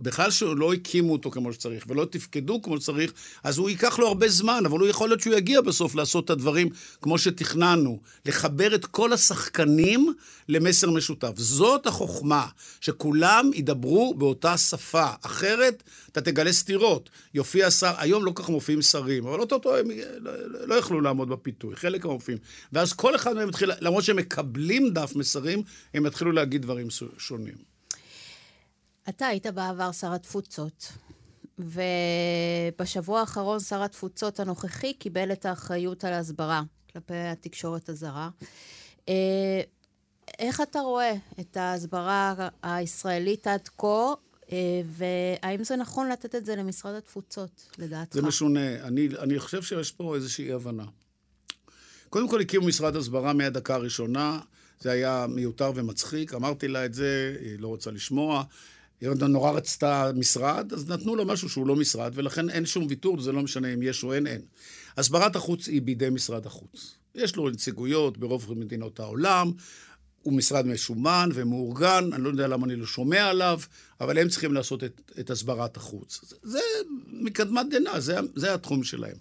בכלל 0.00 0.30
שלא 0.30 0.72
הקימו 0.72 1.12
אותו 1.12 1.30
כמו 1.30 1.52
שצריך 1.52 1.84
ולא 1.88 2.04
תפקדו 2.04 2.62
כמו 2.62 2.80
שצריך, 2.80 3.12
אז 3.44 3.58
הוא 3.58 3.70
ייקח 3.70 3.98
לו 3.98 4.08
הרבה 4.08 4.28
זמן, 4.28 4.62
אבל 4.66 4.78
הוא 4.78 4.88
יכול 4.88 5.08
להיות 5.08 5.20
שהוא 5.20 5.34
יגיע 5.34 5.60
בסוף 5.60 5.94
לעשות 5.94 6.24
את 6.24 6.30
הדברים 6.30 6.68
כמו 7.02 7.18
שתכננו, 7.18 8.00
לחבר 8.26 8.74
את 8.74 8.86
כל 8.86 9.12
השחקנים 9.12 10.14
למסר 10.48 10.90
משותף. 10.90 11.32
זאת 11.36 11.86
החוכמה, 11.86 12.46
שכולם 12.80 13.50
ידברו 13.54 14.14
באותה 14.14 14.56
שפה, 14.56 15.06
אחרת 15.22 15.82
אתה 16.12 16.20
תגלה 16.20 16.52
סתירות. 16.52 17.10
יופיע 17.34 17.70
שר, 17.70 17.92
היום 17.98 18.24
לא 18.24 18.30
כל 18.30 18.42
כך 18.42 18.48
מופיעים 18.48 18.82
שרים, 18.82 19.26
אבל 19.26 19.40
אותו 19.40 19.76
הם 19.76 19.90
לא, 20.18 20.32
לא 20.66 20.74
יכלו 20.74 21.00
לעמוד 21.00 21.28
בפיתוי, 21.28 21.76
חלק 21.76 22.04
מופיעים. 22.04 22.38
ואז 22.72 22.92
כל 22.92 23.16
אחד 23.16 23.34
מהם 23.34 23.48
יתחיל, 23.48 23.70
למרות 23.80 24.04
שהם 24.04 24.16
מקבלים 24.16 24.90
דף 24.90 25.12
מסרים, 25.16 25.62
הם 25.94 26.06
יתחילו 26.06 26.32
להגיד 26.32 26.62
דברים 26.62 26.86
שונים. 27.18 27.69
אתה 29.10 29.26
היית 29.26 29.46
בעבר 29.46 29.92
שר 29.92 30.12
התפוצות, 30.12 30.92
ובשבוע 31.58 33.20
האחרון 33.20 33.60
שר 33.60 33.82
התפוצות 33.82 34.40
הנוכחי 34.40 34.94
קיבל 34.94 35.32
את 35.32 35.46
האחריות 35.46 36.04
על 36.04 36.12
ההסברה 36.12 36.62
כלפי 36.92 37.14
התקשורת 37.14 37.88
הזרה. 37.88 38.30
אה, 39.08 39.60
איך 40.38 40.60
אתה 40.60 40.80
רואה 40.80 41.12
את 41.40 41.56
ההסברה 41.56 42.48
הישראלית 42.62 43.46
עד 43.46 43.68
כה, 43.78 44.14
אה, 44.52 44.80
והאם 44.86 45.64
זה 45.64 45.76
נכון 45.76 46.08
לתת 46.08 46.34
את 46.34 46.46
זה 46.46 46.56
למשרד 46.56 46.94
התפוצות, 46.94 47.66
לדעתך? 47.78 48.14
זה 48.14 48.22
משונה. 48.22 48.86
אני, 48.86 49.08
אני 49.18 49.38
חושב 49.38 49.62
שיש 49.62 49.92
פה 49.92 50.16
איזושהי 50.16 50.52
הבנה. 50.52 50.84
קודם 52.10 52.28
כל 52.28 52.40
הקימו 52.40 52.66
משרד 52.66 52.96
הסברה 52.96 53.32
מהדקה 53.32 53.74
הראשונה, 53.74 54.40
זה 54.80 54.90
היה 54.90 55.26
מיותר 55.28 55.72
ומצחיק, 55.74 56.34
אמרתי 56.34 56.68
לה 56.68 56.84
את 56.84 56.94
זה, 56.94 57.36
היא 57.40 57.58
לא 57.58 57.68
רוצה 57.68 57.90
לשמוע. 57.90 58.44
היא 59.00 59.10
נורא 59.10 59.50
רצתה 59.50 60.10
משרד, 60.16 60.72
אז 60.72 60.90
נתנו 60.90 61.16
לה 61.16 61.24
משהו 61.24 61.48
שהוא 61.48 61.66
לא 61.66 61.76
משרד, 61.76 62.12
ולכן 62.14 62.50
אין 62.50 62.66
שום 62.66 62.86
ויתור, 62.88 63.20
זה 63.20 63.32
לא 63.32 63.42
משנה 63.42 63.74
אם 63.74 63.82
יש 63.82 64.04
או 64.04 64.14
אין, 64.14 64.26
אין. 64.26 64.40
הסברת 64.96 65.36
החוץ 65.36 65.66
היא 65.66 65.82
בידי 65.82 66.10
משרד 66.10 66.46
החוץ. 66.46 66.94
יש 67.14 67.36
לו 67.36 67.50
נציגויות 67.50 68.18
ברוב 68.18 68.54
מדינות 68.58 69.00
העולם, 69.00 69.52
הוא 70.22 70.32
משרד 70.32 70.66
משומן 70.66 71.28
ומאורגן, 71.34 72.10
אני 72.12 72.24
לא 72.24 72.28
יודע 72.28 72.48
למה 72.48 72.66
אני 72.66 72.76
לא 72.76 72.86
שומע 72.86 73.24
עליו, 73.24 73.60
אבל 74.00 74.18
הם 74.18 74.28
צריכים 74.28 74.52
לעשות 74.52 74.84
את, 74.84 75.00
את 75.20 75.30
הסברת 75.30 75.76
החוץ. 75.76 76.20
זה, 76.22 76.36
זה 76.42 76.58
מקדמת 77.06 77.66
דנא, 77.70 78.00
זה, 78.00 78.18
זה 78.34 78.54
התחום 78.54 78.84
שלהם. 78.84 79.16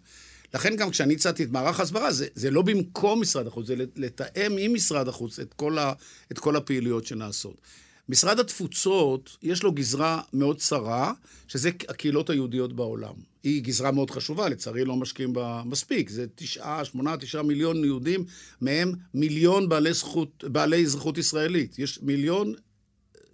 לכן 0.54 0.76
גם 0.76 0.90
כשאני 0.90 1.14
הצעתי 1.14 1.44
את 1.44 1.50
מערך 1.50 1.80
ההסברה, 1.80 2.12
זה, 2.12 2.28
זה 2.36 2.52
לא 2.52 2.62
במקום 2.62 3.22
משרד 3.22 3.48
החוץ, 3.48 3.68
זה 3.68 3.76
לתאם 3.96 4.56
עם 4.60 4.74
משרד 4.74 5.08
החוץ 5.08 5.40
את 5.40 5.54
כל, 5.54 5.78
ה, 5.78 5.94
את 6.32 6.40
כל 6.40 6.56
הפעילויות 6.56 7.06
שנעשות. 7.06 7.62
משרד 8.10 8.40
התפוצות, 8.40 9.38
יש 9.44 9.64
לו 9.64 9.72
גזרה 9.72 10.22
מאוד 10.34 10.58
צרה, 10.58 11.14
שזה 11.48 11.70
הקהילות 11.90 12.30
היהודיות 12.30 12.74
בעולם. 12.74 13.14
היא 13.44 13.64
גזרה 13.64 13.92
מאוד 13.92 14.12
חשובה, 14.12 14.50
לצערי 14.50 14.86
לא 14.86 14.96
משקיעים 14.96 15.34
בה 15.34 15.62
מספיק. 15.66 16.10
זה 16.10 16.26
תשעה, 16.36 16.86
שמונה, 16.86 17.18
תשעה 17.18 17.44
מיליון 17.44 17.84
יהודים, 17.86 18.26
מהם 18.62 18.94
מיליון 19.14 19.70
בעלי, 19.70 19.94
זכות, 19.94 20.44
בעלי 20.48 20.84
אזרחות 20.84 21.18
ישראלית. 21.18 21.80
יש 21.80 22.00
מיליון 22.02 22.54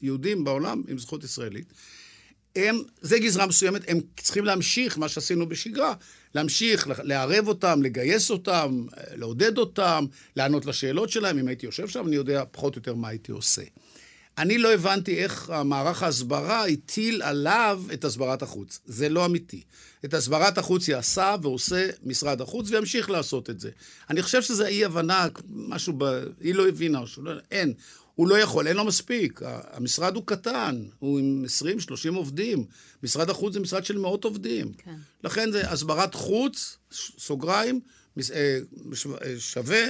יהודים 0.02 0.44
בעולם 0.44 0.84
עם 0.88 0.98
זכות 0.98 1.24
ישראלית. 1.24 1.74
הם, 2.56 2.76
זה 3.02 3.20
גזרה 3.20 3.46
מסוימת, 3.46 3.82
הם 3.88 4.00
צריכים 4.18 4.46
להמשיך 4.46 4.98
מה 4.98 5.10
שעשינו 5.10 5.50
בשגרה, 5.50 5.94
להמשיך, 6.36 6.88
לערב 7.04 7.48
אותם, 7.48 7.82
לגייס 7.84 8.32
אותם, 8.32 8.86
לעודד 9.16 9.58
אותם, 9.58 10.06
לענות 10.36 10.66
לשאלות 10.66 11.10
שלהם. 11.10 11.40
אם 11.40 11.48
הייתי 11.48 11.66
יושב 11.66 11.88
שם, 11.88 12.08
אני 12.08 12.16
יודע 12.16 12.44
פחות 12.52 12.76
או 12.76 12.80
יותר 12.80 12.96
מה 12.96 13.08
הייתי 13.08 13.32
עושה. 13.32 13.62
אני 14.38 14.58
לא 14.58 14.74
הבנתי 14.74 15.18
איך 15.24 15.54
מערך 15.66 16.04
ההסברה 16.04 16.66
הטיל 16.66 17.22
עליו 17.22 17.84
את 17.94 18.04
הסברת 18.06 18.42
החוץ. 18.42 18.80
זה 18.86 19.10
לא 19.10 19.26
אמיתי. 19.26 19.64
את 20.06 20.14
הסברת 20.14 20.58
החוץ 20.58 20.88
יעשה 20.88 21.36
ועושה 21.42 21.90
משרד 22.04 22.42
החוץ 22.42 22.70
וימשיך 22.70 23.10
לעשות 23.10 23.50
את 23.50 23.60
זה. 23.60 23.70
אני 24.10 24.22
חושב 24.22 24.42
שזה 24.42 24.68
אי-הבנה, 24.68 25.28
משהו 25.50 25.94
ב... 25.98 26.04
היא 26.42 26.56
לא 26.56 26.68
הבינה, 26.68 27.00
לא... 27.18 27.32
אין. 27.52 27.74
הוא 28.16 28.28
לא 28.28 28.40
יכול, 28.40 28.68
אין 28.68 28.78
לו 28.78 28.86
מספיק. 28.86 29.42
המשרד 29.72 30.16
הוא 30.16 30.24
קטן, 30.26 30.84
הוא 31.00 31.20
עם 31.20 31.46
20-30 32.12 32.16
עובדים. 32.16 32.66
משרד 33.04 33.30
החוץ 33.30 33.54
זה 33.54 33.60
משרד 33.60 33.86
של 33.86 33.98
מאות 33.98 34.24
עובדים. 34.24 34.74
כן. 34.74 34.96
לכן 35.24 35.52
זה 35.52 35.70
הסברת 35.70 36.14
חוץ, 36.14 36.78
סוגריים, 37.18 37.80
אה, 38.18 38.24
אה, 39.22 39.40
שווה 39.40 39.84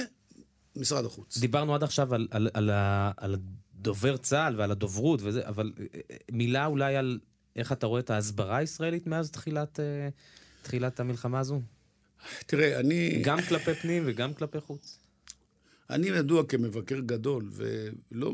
משרד 0.76 1.04
החוץ. 1.04 1.38
דיברנו 1.38 1.74
עד 1.74 1.82
עכשיו 1.82 2.14
על, 2.14 2.28
על, 2.30 2.48
על, 2.54 2.70
על 3.16 3.36
דובר 3.76 4.16
צה"ל 4.16 4.54
ועל 4.58 4.70
הדוברות 4.70 5.20
וזה, 5.22 5.48
אבל 5.48 5.72
אה, 5.80 5.84
אה, 6.10 6.16
מילה 6.32 6.66
אולי 6.66 6.96
על 6.96 7.18
איך 7.56 7.72
אתה 7.72 7.86
רואה 7.86 8.00
את 8.00 8.10
ההסברה 8.10 8.56
הישראלית 8.56 9.06
מאז 9.06 9.30
תחילת, 9.30 9.80
אה, 9.80 10.08
תחילת 10.62 11.00
המלחמה 11.00 11.38
הזו? 11.38 11.60
תראה, 12.46 12.80
אני... 12.80 13.22
גם 13.22 13.42
כלפי 13.42 13.74
פנים 13.74 14.02
וגם 14.06 14.34
כלפי 14.34 14.60
חוץ. 14.60 14.98
אני 15.90 16.06
ידוע 16.06 16.46
כמבקר 16.46 17.00
גדול, 17.00 17.50
ולא, 17.52 18.32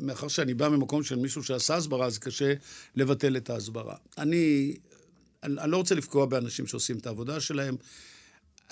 מאחר 0.00 0.28
שאני 0.28 0.54
בא 0.54 0.68
ממקום 0.68 1.02
של 1.02 1.16
מישהו 1.16 1.42
שעשה 1.42 1.76
הסברה, 1.76 2.06
אז 2.06 2.18
קשה 2.18 2.54
לבטל 2.96 3.36
את 3.36 3.50
ההסברה. 3.50 3.96
אני, 4.18 4.76
אני 5.42 5.70
לא 5.70 5.76
רוצה 5.76 5.94
לפגוע 5.94 6.26
באנשים 6.26 6.66
שעושים 6.66 6.98
את 6.98 7.06
העבודה 7.06 7.40
שלהם, 7.40 7.76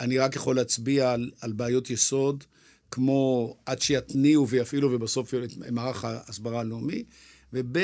אני 0.00 0.18
רק 0.18 0.36
יכול 0.36 0.56
להצביע 0.56 1.12
על, 1.12 1.30
על 1.40 1.52
בעיות 1.52 1.90
יסוד. 1.90 2.44
כמו 2.91 3.57
עד 3.66 3.80
שיתניעו 3.80 4.49
ויפעילו 4.49 4.93
ובסוף 4.93 5.34
מערך 5.70 6.05
ההסברה 6.05 6.61
הלאומי, 6.61 7.05
וב' 7.53 7.76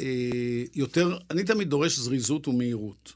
אה, 0.00 0.64
יותר, 0.74 1.18
אני 1.30 1.44
תמיד 1.44 1.70
דורש 1.70 1.98
זריזות 1.98 2.48
ומהירות. 2.48 3.12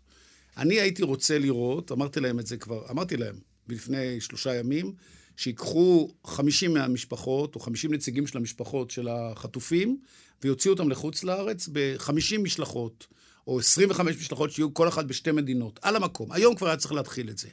אני 0.57 0.81
הייתי 0.81 1.03
רוצה 1.03 1.39
לראות, 1.39 1.93
אמרתי 1.93 2.21
להם 2.21 2.39
את 2.39 2.47
זה 2.47 2.57
כבר, 2.57 2.91
אמרתי 2.91 3.17
להם 3.17 3.37
לפני 3.69 4.21
שלושה 4.21 4.55
ימים, 4.55 4.93
שיקחו 5.37 6.11
50 6.25 6.75
מהמשפחות, 6.75 7.55
או 7.55 7.61
50 7.61 7.95
נציגים 7.95 8.27
של 8.27 8.39
המשפחות 8.39 8.91
של 8.91 9.09
החטופים, 9.09 9.99
ויוציאו 10.43 10.75
אותם 10.75 10.89
לחוץ 10.89 11.25
לארץ 11.25 11.69
ב-50 11.73 12.39
משלחות, 12.39 13.07
או 13.47 13.59
25 13.59 14.17
משלחות 14.17 14.51
שיהיו 14.51 14.75
כל 14.75 14.89
אחת 14.89 15.05
בשתי 15.05 15.33
מדינות, 15.33 15.79
על 15.83 15.97
המקום. 15.97 16.33
היום 16.33 16.55
כבר 16.55 16.67
היה 16.67 16.77
צריך 16.77 16.93
להתחיל 16.93 17.31
את 17.31 17.39
זה. 17.39 17.49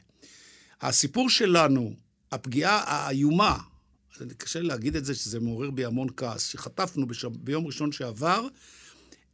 הסיפור 0.80 1.30
שלנו, 1.30 1.94
הפגיעה 2.32 2.82
האיומה, 2.86 3.58
קשה 4.36 4.60
להגיד 4.60 4.96
את 4.96 5.04
זה, 5.04 5.14
שזה 5.14 5.40
מעורר 5.40 5.70
בי 5.70 5.84
המון 5.84 6.08
כעס, 6.16 6.46
שחטפנו 6.46 7.06
בשב... 7.06 7.28
ביום 7.36 7.66
ראשון 7.66 7.92
שעבר, 7.92 8.46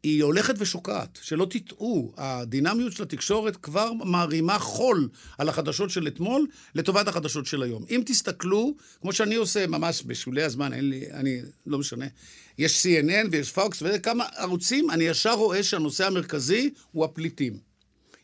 היא 0.03 0.23
הולכת 0.23 0.55
ושוקעת. 0.59 1.19
שלא 1.23 1.47
תטעו, 1.51 2.13
הדינמיות 2.17 2.93
של 2.93 3.03
התקשורת 3.03 3.57
כבר 3.57 3.93
מערימה 3.93 4.59
חול 4.59 5.09
על 5.39 5.49
החדשות 5.49 5.91
של 5.91 6.07
אתמול 6.07 6.47
לטובת 6.75 7.09
החדשות 7.09 7.47
של 7.47 7.63
היום. 7.63 7.85
אם 7.91 8.03
תסתכלו, 8.07 8.75
כמו 9.01 9.13
שאני 9.13 9.35
עושה 9.35 9.67
ממש 9.67 10.03
בשולי 10.03 10.43
הזמן, 10.43 10.73
אין 10.73 10.89
לי, 10.89 11.11
אני, 11.13 11.41
לא 11.67 11.79
משנה, 11.79 12.07
יש 12.59 12.87
CNN 12.87 13.29
ויש 13.31 13.53
Fox 13.53 13.83
וכמה 13.83 14.25
ערוצים, 14.37 14.91
אני 14.91 15.05
ישר 15.05 15.33
רואה 15.35 15.63
שהנושא 15.63 16.07
המרכזי 16.07 16.71
הוא 16.93 17.05
הפליטים. 17.05 17.66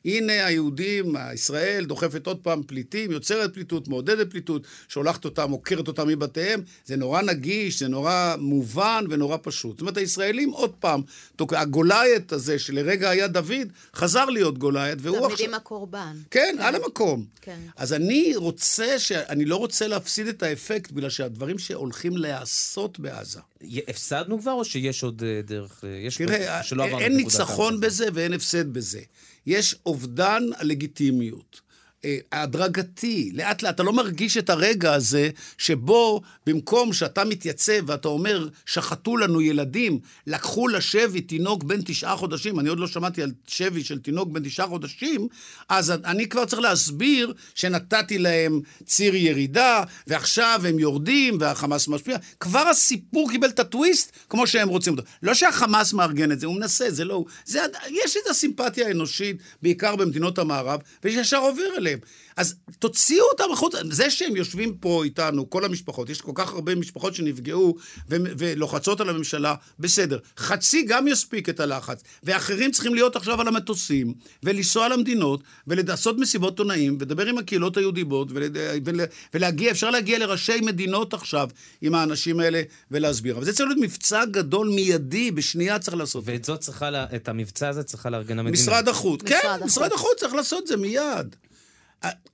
הנה 0.05 0.47
היהודים, 0.47 1.15
ישראל 1.35 1.85
דוחפת 1.85 2.27
עוד 2.27 2.39
פעם 2.43 2.63
פליטים, 2.63 3.11
יוצרת 3.11 3.55
פליטות, 3.55 3.89
מעודדת 3.89 4.31
פליטות, 4.31 4.67
שולחת 4.89 5.25
אותם, 5.25 5.51
עוקרת 5.51 5.89
אותם 5.89 6.09
מבתיהם. 6.09 6.61
זה 6.85 6.97
נורא 6.97 7.23
נגיש, 7.23 7.79
זה 7.79 7.89
נורא 7.89 8.35
מובן 8.39 9.05
ונורא 9.11 9.37
פשוט. 9.43 9.71
זאת 9.71 9.81
אומרת, 9.81 9.97
הישראלים 9.97 10.51
עוד 10.51 10.73
פעם, 10.81 11.03
הגוליית 11.41 12.33
הזה 12.33 12.59
שלרגע 12.59 13.11
היה 13.11 13.29
דוד, 13.29 13.69
חזר 13.95 14.25
להיות 14.25 14.59
גוליית, 14.59 14.99
והוא 15.03 15.17
עכשיו... 15.17 15.37
תמיד 15.37 15.49
עם 15.49 15.55
הקורבן. 15.55 16.17
כן, 16.31 16.43
כן, 16.43 16.63
על 16.63 16.75
המקום. 16.75 17.25
כן. 17.41 17.59
אז 17.77 17.93
אני 17.93 18.33
רוצה, 18.37 18.99
ש... 18.99 19.13
אני 19.13 19.45
לא 19.45 19.57
רוצה 19.57 19.87
להפסיד 19.87 20.27
את 20.27 20.43
האפקט, 20.43 20.91
בגלל 20.91 21.11
שהדברים 21.11 21.59
שהולכים 21.59 22.17
להיעשות 22.17 22.99
בעזה. 22.99 23.41
הפסדנו 23.89 24.41
כבר, 24.41 24.53
או 24.53 24.65
שיש 24.65 25.03
עוד 25.03 25.23
אה, 25.27 25.41
דרך? 25.43 25.85
אה, 25.85 25.89
יש 25.89 26.17
תראה, 26.17 26.61
אין 26.99 27.17
ניצחון 27.17 27.81
בזה 27.81 28.07
ואין 28.15 28.33
הפסד 28.33 28.73
בזה. 28.73 29.01
יש 29.47 29.77
אובדן 29.87 30.43
הלגיטימיות. 30.57 31.61
אה, 32.05 32.19
הדרגתי, 32.33 33.31
לאט 33.35 33.63
לאט, 33.63 33.75
אתה 33.75 33.83
לא 33.83 33.93
מרגיש 33.93 34.37
את 34.37 34.51
הרגע 34.51 34.95
הזה 34.95 35.31
שבו 35.59 36.21
במקום 36.47 36.93
שאתה 36.93 37.25
מתייצב 37.25 37.73
ואתה 37.87 38.09
אומר, 38.09 38.49
שחטו 38.67 39.17
לנו 39.17 39.41
ילדים, 39.41 39.99
לקחו 40.27 40.69
לשבי 40.69 41.21
תינוק 41.21 41.65
בן 41.65 41.83
תשעה 41.83 42.17
חודשים, 42.17 42.61
אני 42.61 42.69
עוד 42.69 42.79
לא 42.79 42.87
שמעתי 42.87 43.23
על 43.23 43.33
שבי 43.47 43.85
של 43.85 43.99
תינוק 43.99 44.29
בן 44.29 44.43
תשעה 44.45 44.67
חודשים, 44.67 45.29
אז 45.69 45.91
אני 45.91 46.29
כבר 46.29 46.45
צריך 46.45 46.63
להסביר 46.63 47.33
שנתתי 47.55 48.19
להם 48.19 48.61
ציר 48.85 49.15
ירידה, 49.15 49.83
ועכשיו 50.07 50.61
הם 50.69 50.79
יורדים 50.79 51.37
והחמאס 51.41 51.89
משפיע. 51.89 52.17
כבר 52.41 52.69
הסיפור 52.69 53.31
קיבל 53.31 53.49
את 53.49 53.59
הטוויסט 53.59 54.13
כמו 54.29 54.47
שהם 54.47 54.69
רוצים 54.69 54.93
אותו. 54.93 55.05
לא 55.23 55.35
שהחמאס 55.35 55.93
מארגן 55.93 56.33
את 56.33 56.41
זה, 56.41 56.47
הוא 56.47 56.57
מנסה, 56.57 56.91
זה 56.91 57.05
לא 57.05 57.15
הוא. 57.15 57.27
זה, 57.45 57.61
יש 57.91 58.17
את 58.17 58.31
הסימפתיה 58.31 58.87
האנושית, 58.87 59.37
בעיקר 59.63 59.97
במדינות 59.97 60.39
המערב, 60.39 60.81
וישר 61.05 61.39
עובר 61.39 61.77
אליהם. 61.77 61.92
עליהם. 61.93 62.01
אז 62.37 62.55
תוציאו 62.79 63.25
אותם 63.33 63.45
החוצה. 63.53 63.79
זה 63.91 64.11
שהם 64.11 64.37
יושבים 64.37 64.77
פה 64.77 65.05
איתנו, 65.05 65.51
כל 65.51 65.65
המשפחות, 65.65 66.11
יש 66.11 66.21
כל 66.21 66.33
כך 66.35 66.53
הרבה 66.53 66.75
משפחות 66.75 67.15
שנפגעו 67.15 67.77
ו- 68.11 68.17
ולוחצות 68.39 69.01
על 69.01 69.09
הממשלה, 69.09 69.55
בסדר. 69.79 70.19
חצי 70.39 70.83
גם 70.83 71.09
יספיק 71.09 71.49
את 71.49 71.61
הלחץ. 71.61 72.03
ואחרים 72.23 72.71
צריכים 72.71 72.95
להיות 72.95 73.17
עכשיו 73.17 73.41
על 73.41 73.49
המטוסים, 73.49 74.15
ולנסוע 74.43 74.89
למדינות, 74.89 75.43
ולעשות 75.67 76.19
מסיבות 76.19 76.59
עונאים, 76.59 76.97
ולדבר 77.01 77.27
עם 77.27 77.39
הקהילות 77.39 77.77
היהודיות, 77.77 78.29
ול- 78.31 78.43
ול- 78.85 79.01
ולהגיע, 79.35 79.71
אפשר 79.71 79.91
להגיע 79.91 80.19
לראשי 80.19 80.61
מדינות 80.61 81.15
עכשיו 81.15 81.49
עם 81.83 81.95
האנשים 81.95 82.41
האלה 82.41 82.63
ולהסביר. 82.91 83.37
אבל 83.37 83.45
זה 83.45 83.53
צריך 83.53 83.69
להיות 83.69 83.81
מבצע 83.83 84.25
גדול 84.25 84.69
מיידי, 84.69 85.31
בשנייה 85.31 85.79
צריך 85.79 85.97
לעשות. 85.97 86.23
ואת 86.27 86.45
זאת 86.45 86.61
צריכה, 86.61 87.05
את 87.17 87.29
המבצע 87.29 87.69
הזה 87.69 87.83
צריכה 87.83 88.11
לארגן 88.11 88.39
המדינה. 88.39 88.63
משרד 88.63 88.89
החוץ, 88.89 89.23
כן, 89.23 89.37
משרד 89.65 89.93
החוץ 89.93 90.19
צריך 90.21 90.35
לעשות 90.35 90.63
את 90.63 90.67
זה 90.67 90.77
מיד. 90.77 91.37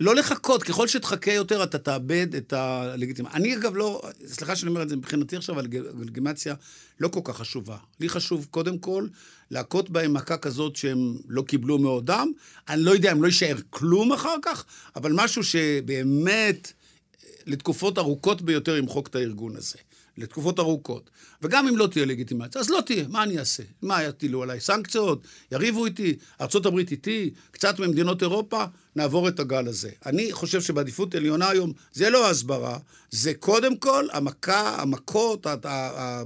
לא 0.01 0.15
לחכות, 0.15 0.63
ככל 0.63 0.89
שתחכה 0.89 1.33
יותר 1.33 1.63
אתה 1.63 1.79
תאבד 1.79 2.35
את 2.35 2.53
הלגיטימציה. 2.53 3.37
אני 3.37 3.57
אגב 3.57 3.77
לא, 3.77 4.03
סליחה 4.27 4.57
שאני 4.57 4.71
אומר 4.71 4.83
את 4.83 4.89
זה, 4.89 4.97
מבחינתי 4.97 5.37
עכשיו 5.37 5.59
הלגיטימציה 5.59 6.55
לא 7.01 7.09
כל 7.09 7.21
כך 7.25 7.37
חשובה. 7.37 7.77
לי 8.01 8.09
חשוב 8.09 8.47
קודם 8.51 8.79
כל 8.79 9.07
להכות 9.51 9.91
בהם 9.91 10.13
מכה 10.13 10.37
כזאת 10.37 10.77
שהם 10.77 11.17
לא 11.29 11.43
קיבלו 11.43 11.79
מעודם. 11.79 12.33
אני 12.69 12.83
לא 12.83 12.91
יודע 12.91 13.13
אם 13.13 13.23
לא 13.23 13.27
יישאר 13.27 13.57
כלום 13.71 14.13
אחר 14.13 14.37
כך, 14.43 14.65
אבל 14.97 15.13
משהו 15.15 15.45
שבאמת 15.45 16.73
לתקופות 17.47 17.99
ארוכות 17.99 18.43
ביותר 18.43 18.77
ימחוק 18.77 19.09
את 19.09 19.15
הארגון 19.15 19.57
הזה. 19.57 19.79
לתקופות 20.19 20.59
ארוכות. 20.59 21.11
וגם 21.43 21.69
אם 21.69 21.77
לא 21.77 21.87
תהיה 21.87 22.07
לגיטימציה, 22.07 22.61
אז 22.61 22.71
לא 22.71 22.81
תהיה, 22.87 23.09
מה 23.09 23.23
אני 23.23 23.39
אעשה? 23.39 23.63
מה 23.83 24.05
יטילו 24.05 24.43
עליי? 24.43 24.61
סנקציות? 24.61 25.23
יריבו 25.53 25.87
איתי? 25.87 26.17
ארה"ב 26.41 26.79
איתי? 26.79 27.31
קצת 27.51 27.79
ממדינות 27.79 28.23
אירופה? 28.23 28.65
נעבור 28.97 29.29
את 29.29 29.41
הגל 29.41 29.69
הזה. 29.69 29.91
אני 30.07 30.33
חושב 30.33 30.61
שבעדיפות 30.61 31.15
עליונה 31.15 31.49
היום 31.49 31.73
זה 31.93 32.11
לא 32.11 32.31
הסברה, 32.31 32.79
זה 33.11 33.35
קודם 33.35 33.77
כל 33.77 34.07
המכה, 34.13 34.83
המכות, 34.83 35.47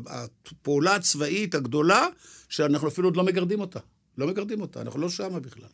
הפעולה 0.07 0.95
הצבאית 0.95 1.55
הגדולה, 1.55 2.07
שאנחנו 2.49 2.88
אפילו 2.88 3.09
עוד 3.09 3.16
לא 3.16 3.24
מגרדים 3.24 3.61
אותה. 3.61 3.80
לא 4.18 4.26
מגרדים 4.26 4.61
אותה, 4.61 4.80
אנחנו 4.80 5.01
לא 5.01 5.09
שמה 5.09 5.40
בכלל. 5.40 5.68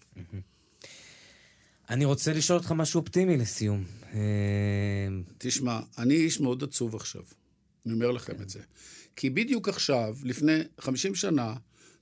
אני 1.91 2.05
רוצה 2.05 2.33
לשאול 2.33 2.59
אותך 2.59 2.73
משהו 2.73 3.01
אופטימי 3.01 3.37
לסיום. 3.37 3.85
אה, 4.15 4.19
תשמע, 5.39 5.81
אני 5.99 6.15
איש 6.15 6.41
מאוד 6.41 6.65
עצוב 6.65 6.97
עכשיו. 6.97 7.23
אני 7.89 7.95
אומר 7.95 8.11
לכם 8.11 8.43
את 8.43 8.51
זה. 8.51 8.61
כי 9.17 9.31
בדיוק 9.31 9.69
עכשיו, 9.69 10.17
לפני 10.25 10.59
50 10.81 11.15
שנה, 11.15 11.55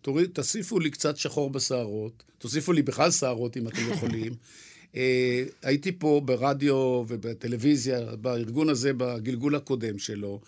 תוריד, 0.03 0.31
תוסיפו 0.31 0.79
לי 0.79 0.91
קצת 0.91 1.17
שחור 1.17 1.51
בשערות, 1.51 2.23
תוסיפו 2.39 2.73
לי 2.73 2.83
בכלל 2.83 3.11
שערות 3.11 3.57
אם 3.57 3.69
אתם 3.69 3.93
יכולים. 3.93 4.33
אה, 4.97 5.45
הייתי 5.63 5.93
פה 5.93 6.21
ברדיו 6.25 7.05
ובטלוויזיה, 7.09 8.17
בארגון 8.17 8.69
הזה, 8.69 8.93
בגלגול 8.93 9.55
הקודם 9.55 9.99
שלו, 9.99 10.41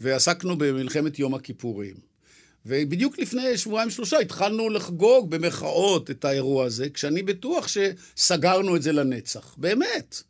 ועסקנו 0.00 0.58
במלחמת 0.58 1.18
יום 1.18 1.34
הכיפורים. 1.34 1.94
ובדיוק 2.66 3.18
לפני 3.18 3.58
שבועיים-שלושה 3.58 4.18
התחלנו 4.18 4.70
לחגוג 4.70 5.30
במחאות 5.30 6.10
את 6.10 6.24
האירוע 6.24 6.64
הזה, 6.64 6.90
כשאני 6.90 7.22
בטוח 7.22 7.68
שסגרנו 7.68 8.76
את 8.76 8.82
זה 8.82 8.92
לנצח. 8.92 9.54
באמת. 9.58 10.22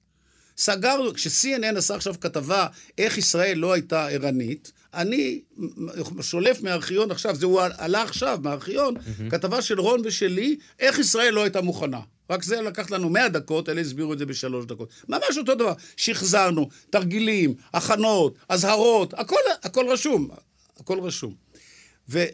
סגרנו, 0.57 1.15
כש-CNN 1.15 1.77
עשה 1.79 1.95
עכשיו 1.95 2.15
כתבה 2.21 2.67
איך 2.99 3.19
ישראל 3.19 3.59
לא 3.59 3.73
הייתה 3.73 4.09
ערנית, 4.09 4.73
אני 4.95 5.41
שולף 6.21 6.63
מהארכיון 6.63 7.11
עכשיו, 7.11 7.37
זה 7.37 7.47
הוא 7.47 7.61
עלה 7.79 8.03
עכשיו 8.03 8.39
מהארכיון, 8.43 8.97
mm-hmm. 8.97 9.31
כתבה 9.31 9.63
של 9.63 9.81
רון 9.81 10.01
ושלי, 10.05 10.57
איך 10.81 10.99
ישראל 10.99 11.35
לא 11.35 11.43
הייתה 11.43 11.61
מוכנה. 11.61 12.01
רק 12.31 12.43
זה 12.43 12.61
לקח 12.61 12.91
לנו 12.91 13.09
100 13.11 13.29
דקות, 13.29 13.69
אלה 13.69 13.81
הסבירו 13.81 14.13
את 14.13 14.19
זה 14.19 14.27
בשלוש 14.27 14.67
דקות. 14.67 14.89
ממש 15.09 15.39
אותו 15.39 15.55
דבר. 15.55 15.73
שחזרנו, 15.97 16.69
תרגילים, 16.91 17.55
הכנות, 17.75 18.39
אזהרות, 18.49 19.15
הכל, 19.15 19.37
הכל 19.63 19.87
רשום. 19.89 20.29
הכל 20.81 21.01
רשום. 21.01 21.35
ו, 22.09 22.25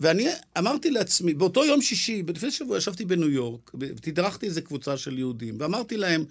ואני 0.00 0.28
אמרתי 0.58 0.90
לעצמי, 0.90 1.34
באותו 1.34 1.64
יום 1.64 1.82
שישי, 1.82 2.22
לפני 2.28 2.50
שבוע 2.50 2.78
ישבתי 2.78 3.04
בניו 3.04 3.30
יורק, 3.30 3.70
תדרכתי 4.00 4.46
איזה 4.46 4.60
קבוצה 4.60 4.96
של 4.96 5.18
יהודים, 5.18 5.56
ואמרתי 5.58 5.96
להם, 5.96 6.24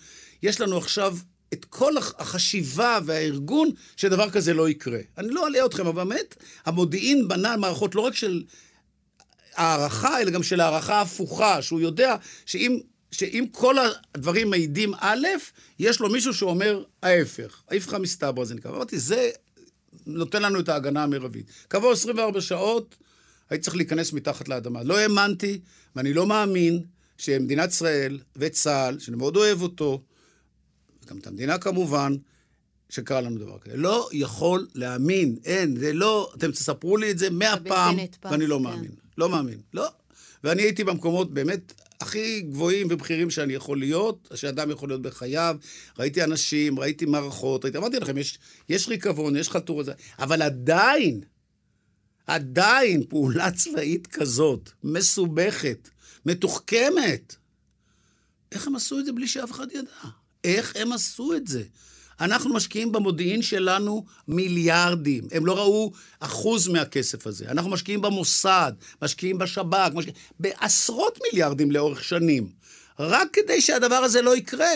יש 0.43 0.61
לנו 0.61 0.77
עכשיו 0.77 1.17
את 1.55 1.65
כל 1.65 1.97
החשיבה 1.97 2.99
והארגון 3.05 3.69
שדבר 3.97 4.29
כזה 4.29 4.53
לא 4.53 4.69
יקרה. 4.69 4.99
אני 5.17 5.27
לא 5.29 5.47
אלאה 5.47 5.65
אתכם, 5.65 5.87
אבל 5.87 6.03
באמת, 6.03 6.35
המודיעין 6.65 7.27
בנה 7.27 7.57
מערכות 7.57 7.95
לא 7.95 8.01
רק 8.01 8.15
של 8.15 8.43
הערכה, 9.55 10.21
אלא 10.21 10.31
גם 10.31 10.43
של 10.43 10.59
הערכה 10.59 11.01
הפוכה, 11.01 11.61
שהוא 11.61 11.81
יודע 11.81 12.15
שאם, 12.45 12.79
שאם 13.11 13.45
כל 13.51 13.75
הדברים 14.13 14.49
מעידים 14.49 14.93
א', 14.99 15.27
יש 15.79 15.99
לו 15.99 16.09
מישהו 16.09 16.33
שאומר 16.33 16.83
ההפך. 17.03 17.61
ההפכה 17.71 17.97
מסתברא 17.97 18.45
זה 18.45 18.55
נקרא. 18.55 18.71
אמרתי, 18.71 18.99
זה 18.99 19.29
נותן 20.05 20.41
לנו 20.41 20.59
את 20.59 20.69
ההגנה 20.69 21.03
המרבית. 21.03 21.45
כעבור 21.69 21.91
24 21.91 22.41
שעות 22.41 22.95
הייתי 23.49 23.63
צריך 23.63 23.75
להיכנס 23.75 24.13
מתחת 24.13 24.49
לאדמה. 24.49 24.83
לא 24.83 24.97
האמנתי, 24.97 25.59
ואני 25.95 26.13
לא 26.13 26.27
מאמין, 26.27 26.83
שמדינת 27.17 27.69
ישראל 27.69 28.19
וצה"ל, 28.35 28.99
שאני 28.99 29.17
מאוד 29.17 29.37
אוהב 29.37 29.61
אותו, 29.61 30.01
וגם 31.05 31.17
את 31.17 31.27
המדינה 31.27 31.57
כמובן, 31.57 32.15
שקרה 32.89 33.21
לנו 33.21 33.37
דבר 33.37 33.59
כזה. 33.59 33.77
לא 33.77 34.09
יכול 34.11 34.67
להאמין, 34.75 35.35
אין, 35.45 35.75
זה 35.75 35.93
לא, 35.93 36.31
אתם 36.37 36.51
תספרו 36.51 36.97
לי 36.97 37.11
את 37.11 37.17
זה 37.17 37.29
מאה 37.29 37.57
פעם, 37.59 37.97
ואני 38.23 38.47
לא 38.47 38.57
כן. 38.57 38.63
מאמין. 38.63 38.91
לא 39.17 39.29
מאמין, 39.29 39.59
לא. 39.73 39.87
ואני 40.43 40.61
הייתי 40.61 40.83
במקומות 40.83 41.33
באמת 41.33 41.73
הכי 42.01 42.41
גבוהים 42.41 42.87
ובכירים 42.89 43.29
שאני 43.29 43.53
יכול 43.53 43.79
להיות, 43.79 44.31
שאדם 44.35 44.71
יכול 44.71 44.89
להיות 44.89 45.01
בחייו. 45.01 45.57
ראיתי 45.99 46.23
אנשים, 46.23 46.79
ראיתי 46.79 47.05
מערכות, 47.05 47.65
ראיתי, 47.65 47.77
אמרתי 47.77 47.99
לכם, 47.99 48.17
יש, 48.17 48.39
יש 48.69 48.87
ריקבון, 48.87 49.35
יש 49.35 49.49
חלטור 49.49 49.83
אבל 50.19 50.41
עדיין, 50.41 51.21
עדיין 52.27 53.03
פעולה 53.09 53.51
צבאית 53.51 54.07
כזאת, 54.07 54.69
מסובכת, 54.83 55.89
מתוחכמת, 56.25 57.35
איך 58.51 58.67
הם 58.67 58.75
עשו 58.75 58.99
את 58.99 59.05
זה 59.05 59.11
בלי 59.11 59.27
שאף 59.27 59.51
אחד 59.51 59.67
ידע? 59.71 60.09
איך 60.45 60.73
הם 60.75 60.93
עשו 60.93 61.33
את 61.33 61.47
זה? 61.47 61.63
אנחנו 62.19 62.53
משקיעים 62.53 62.91
במודיעין 62.91 63.41
שלנו 63.41 64.05
מיליארדים. 64.27 65.27
הם 65.31 65.45
לא 65.45 65.57
ראו 65.57 65.91
אחוז 66.19 66.67
מהכסף 66.67 67.27
הזה. 67.27 67.45
אנחנו 67.49 67.69
משקיעים 67.69 68.01
במוסד, 68.01 68.71
משקיעים 69.01 69.37
בשב"כ, 69.37 69.91
משקיעים... 69.93 70.17
בעשרות 70.39 71.19
מיליארדים 71.23 71.71
לאורך 71.71 72.03
שנים. 72.03 72.49
רק 72.99 73.27
כדי 73.33 73.61
שהדבר 73.61 73.95
הזה 73.95 74.21
לא 74.21 74.37
יקרה. 74.37 74.75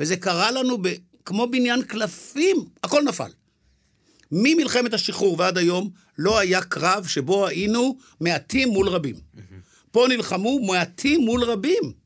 וזה 0.00 0.16
קרה 0.16 0.50
לנו 0.50 0.78
ב... 0.82 0.88
כמו 1.24 1.50
בניין 1.50 1.82
קלפים, 1.82 2.56
הכל 2.84 3.02
נפל. 3.02 3.30
ממלחמת 4.32 4.94
השחרור 4.94 5.36
ועד 5.38 5.58
היום 5.58 5.90
לא 6.18 6.38
היה 6.38 6.62
קרב 6.62 7.06
שבו 7.06 7.46
היינו 7.46 7.98
מעטים 8.20 8.68
מול 8.68 8.88
רבים. 8.88 9.14
פה 9.90 10.06
נלחמו 10.08 10.60
מעטים 10.66 11.20
מול 11.20 11.44
רבים. 11.44 12.05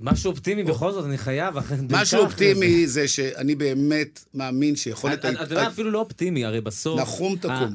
משהו 0.00 0.30
אופטימי 0.30 0.62
בכל 0.62 0.92
זאת, 0.92 1.04
אני 1.04 1.18
חייב, 1.18 1.54
משהו 1.90 2.20
אופטימי 2.20 2.86
זה 2.86 3.08
שאני 3.08 3.54
באמת 3.54 4.24
מאמין 4.34 4.76
שיכולת... 4.76 5.24
אתה 5.24 5.42
יודע, 5.42 5.66
אפילו 5.66 5.90
לא 5.90 5.98
אופטימי, 5.98 6.44
הרי 6.44 6.60
בסוף... 6.60 7.00
נחום 7.00 7.36
תקום. 7.36 7.74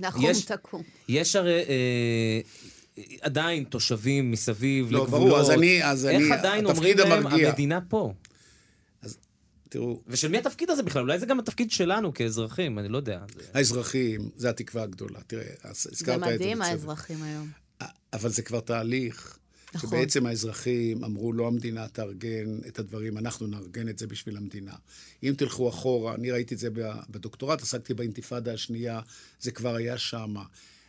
נחום 0.00 0.32
תקום. 0.46 0.82
יש 1.08 1.36
הרי... 1.36 1.64
אה, 1.68 2.40
עדיין 3.20 3.64
תושבים 3.64 4.30
מסביב 4.30 4.92
לגבולות. 4.92 5.08
לא, 5.12 5.18
ברור, 5.18 5.40
אז 5.40 5.50
אני, 5.50 5.84
אז 5.84 6.06
אני, 6.06 6.16
איך 6.16 6.32
עדיין 6.32 6.66
אומרים 6.66 6.98
להם, 6.98 7.26
המדינה 7.26 7.80
פה? 7.88 8.12
אז 9.02 9.16
תראו... 9.68 10.00
ושל 10.06 10.28
מי 10.28 10.38
התפקיד 10.38 10.70
הזה 10.70 10.82
בכלל? 10.82 11.02
אולי 11.02 11.18
זה 11.18 11.26
גם 11.26 11.38
התפקיד 11.38 11.70
שלנו 11.70 12.14
כאזרחים, 12.14 12.78
אני 12.78 12.88
לא 12.88 12.96
יודע. 12.96 13.20
האזרחים, 13.54 14.30
זה 14.36 14.50
התקווה 14.50 14.82
הגדולה. 14.82 15.18
תראה, 15.26 15.44
הזכרת 15.64 15.92
את 15.92 15.96
זה. 15.96 16.04
זה 16.04 16.16
מדהים, 16.16 16.62
האזרחים 16.62 17.22
היום. 17.22 17.48
אבל 18.12 18.30
זה 18.30 18.42
כבר 18.42 18.60
תהליך. 18.60 19.38
נכון. 19.74 19.90
שבעצם 19.90 20.26
האזרחים 20.26 21.04
אמרו, 21.04 21.32
לא 21.32 21.46
המדינה 21.46 21.88
תארגן 21.88 22.58
את 22.68 22.78
הדברים, 22.78 23.18
אנחנו 23.18 23.46
נארגן 23.46 23.88
את 23.88 23.98
זה 23.98 24.06
בשביל 24.06 24.36
המדינה. 24.36 24.74
אם 25.22 25.34
תלכו 25.36 25.68
אחורה, 25.68 26.14
אני 26.14 26.30
ראיתי 26.30 26.54
את 26.54 26.58
זה 26.58 26.68
בדוקטורט, 27.10 27.62
עסקתי 27.62 27.94
באינתיפאדה 27.94 28.52
השנייה, 28.52 29.00
זה 29.40 29.50
כבר 29.50 29.74
היה 29.74 29.98
שמה. 29.98 30.44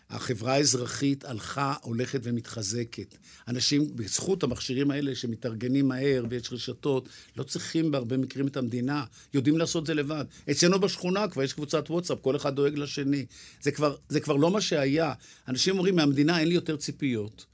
החברה 0.09 0.53
האזרחית 0.53 1.25
הלכה, 1.25 1.73
הולכת 1.81 2.19
ומתחזקת. 2.23 3.15
אנשים, 3.47 3.95
בזכות 3.95 4.43
המכשירים 4.43 4.91
האלה 4.91 5.15
שמתארגנים 5.15 5.87
מהר 5.87 6.25
ויש 6.29 6.53
רשתות, 6.53 7.09
לא 7.37 7.43
צריכים 7.43 7.91
בהרבה 7.91 8.17
מקרים 8.17 8.47
את 8.47 8.57
המדינה, 8.57 9.03
יודעים 9.33 9.57
לעשות 9.57 9.81
את 9.81 9.87
זה 9.87 9.93
לבד. 9.93 10.25
אצלנו 10.51 10.79
בשכונה 10.79 11.27
כבר 11.27 11.43
יש 11.43 11.53
קבוצת 11.53 11.89
וואטסאפ, 11.89 12.17
כל 12.21 12.35
אחד 12.35 12.55
דואג 12.55 12.77
לשני. 12.77 13.25
זה 13.61 13.71
כבר, 13.71 13.95
זה 14.09 14.19
כבר 14.19 14.35
לא 14.35 14.51
מה 14.51 14.61
שהיה. 14.61 15.13
אנשים 15.47 15.73
אומרים, 15.77 15.95
מהמדינה 15.95 16.39
אין 16.39 16.47
לי 16.47 16.55
יותר 16.55 16.77
ציפיות. 16.77 17.45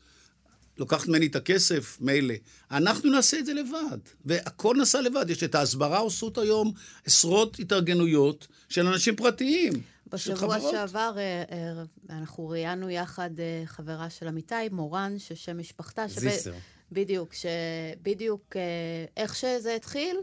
לוקחת 0.81 1.07
ממני 1.07 1.27
את 1.27 1.35
הכסף, 1.35 1.97
מילא. 2.01 2.33
אנחנו 2.71 3.09
נעשה 3.09 3.39
את 3.39 3.45
זה 3.45 3.53
לבד, 3.53 3.97
והכל 4.25 4.75
נעשה 4.77 5.01
לבד. 5.01 5.29
יש 5.29 5.43
את 5.43 5.55
ההסברה 5.55 5.97
עושות 5.97 6.37
היום 6.37 6.71
עשרות 7.05 7.59
התארגנויות 7.59 8.47
של 8.69 8.87
אנשים 8.87 9.15
פרטיים. 9.15 9.73
בשבוע 10.07 10.59
שעבר 10.59 11.13
אה, 11.17 11.43
אה, 11.51 11.83
אנחנו 12.09 12.47
ראיינו 12.47 12.89
יחד 12.89 13.29
אה, 13.39 13.63
חברה 13.65 14.09
של 14.09 14.27
אמיתי, 14.27 14.69
מורן, 14.71 15.19
ששם 15.19 15.57
משפחתה. 15.57 16.07
זיסר. 16.07 16.53
בדיוק, 16.91 17.33
שבדיוק 17.33 18.55
איך 19.17 19.35
שזה 19.35 19.75
התחיל, 19.75 20.17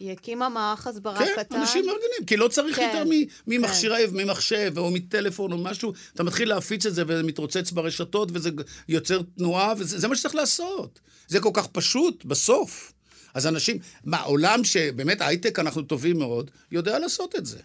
היא 0.00 0.12
הקימה 0.12 0.48
מערך 0.48 0.86
הסברה 0.86 1.18
כן, 1.18 1.32
קטן. 1.36 1.54
כן, 1.54 1.60
אנשים 1.60 1.86
מארגנים, 1.86 2.26
כי 2.26 2.36
לא 2.36 2.48
צריך 2.48 2.76
כן, 2.76 2.90
יותר 2.94 3.10
ממכשיר, 3.46 3.96
כן. 3.96 4.16
ממחשב 4.16 4.72
או 4.76 4.90
מטלפון 4.90 5.52
או 5.52 5.58
משהו. 5.58 5.92
אתה 6.14 6.22
מתחיל 6.22 6.48
להפיץ 6.48 6.86
את 6.86 6.94
זה 6.94 7.02
וזה 7.06 7.22
מתרוצץ 7.22 7.70
ברשתות 7.70 8.28
וזה 8.32 8.50
יוצר 8.88 9.20
תנועה, 9.36 9.74
וזה 9.78 10.08
מה 10.08 10.16
שצריך 10.16 10.34
לעשות. 10.34 11.00
זה 11.28 11.40
כל 11.40 11.50
כך 11.52 11.66
פשוט, 11.66 12.24
בסוף. 12.24 12.92
אז 13.34 13.46
אנשים, 13.46 13.78
מה, 14.04 14.20
עולם 14.20 14.64
שבאמת 14.64 15.20
הייטק 15.20 15.58
אנחנו 15.58 15.82
טובים 15.82 16.18
מאוד, 16.18 16.50
יודע 16.72 16.98
לעשות 16.98 17.36
את 17.36 17.46
זה. 17.46 17.58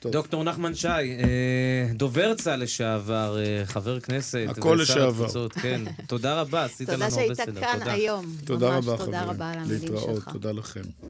טוב. 0.00 0.12
דוקטור 0.12 0.44
נחמן 0.44 0.74
שי, 0.74 0.88
אה, 0.88 1.86
דובר 1.94 2.34
צה"ל 2.34 2.62
לשעבר, 2.62 3.38
אה, 3.38 3.66
חבר 3.66 4.00
כנסת. 4.00 4.46
הכל 4.48 4.78
לשעבר. 4.82 5.24
התפוצות, 5.24 5.52
כן. 5.52 5.82
תודה 6.06 6.40
רבה, 6.40 6.64
עשית 6.64 6.88
לנו 6.88 7.04
הרבה 7.04 7.14
סדר. 7.14 7.44
תודה 7.44 7.60
שהיית 7.60 7.80
כאן 7.80 7.88
היום. 7.88 8.26
תודה 8.44 8.68
רבה, 8.68 8.96
חברים. 8.96 9.04
תודה 9.04 9.22
רבה 9.22 9.50
על 9.50 9.58
המילים 9.58 9.80
שלך. 9.80 9.92
להתראות, 9.92 10.24
תודה 10.32 10.52
לכם. 10.52 11.09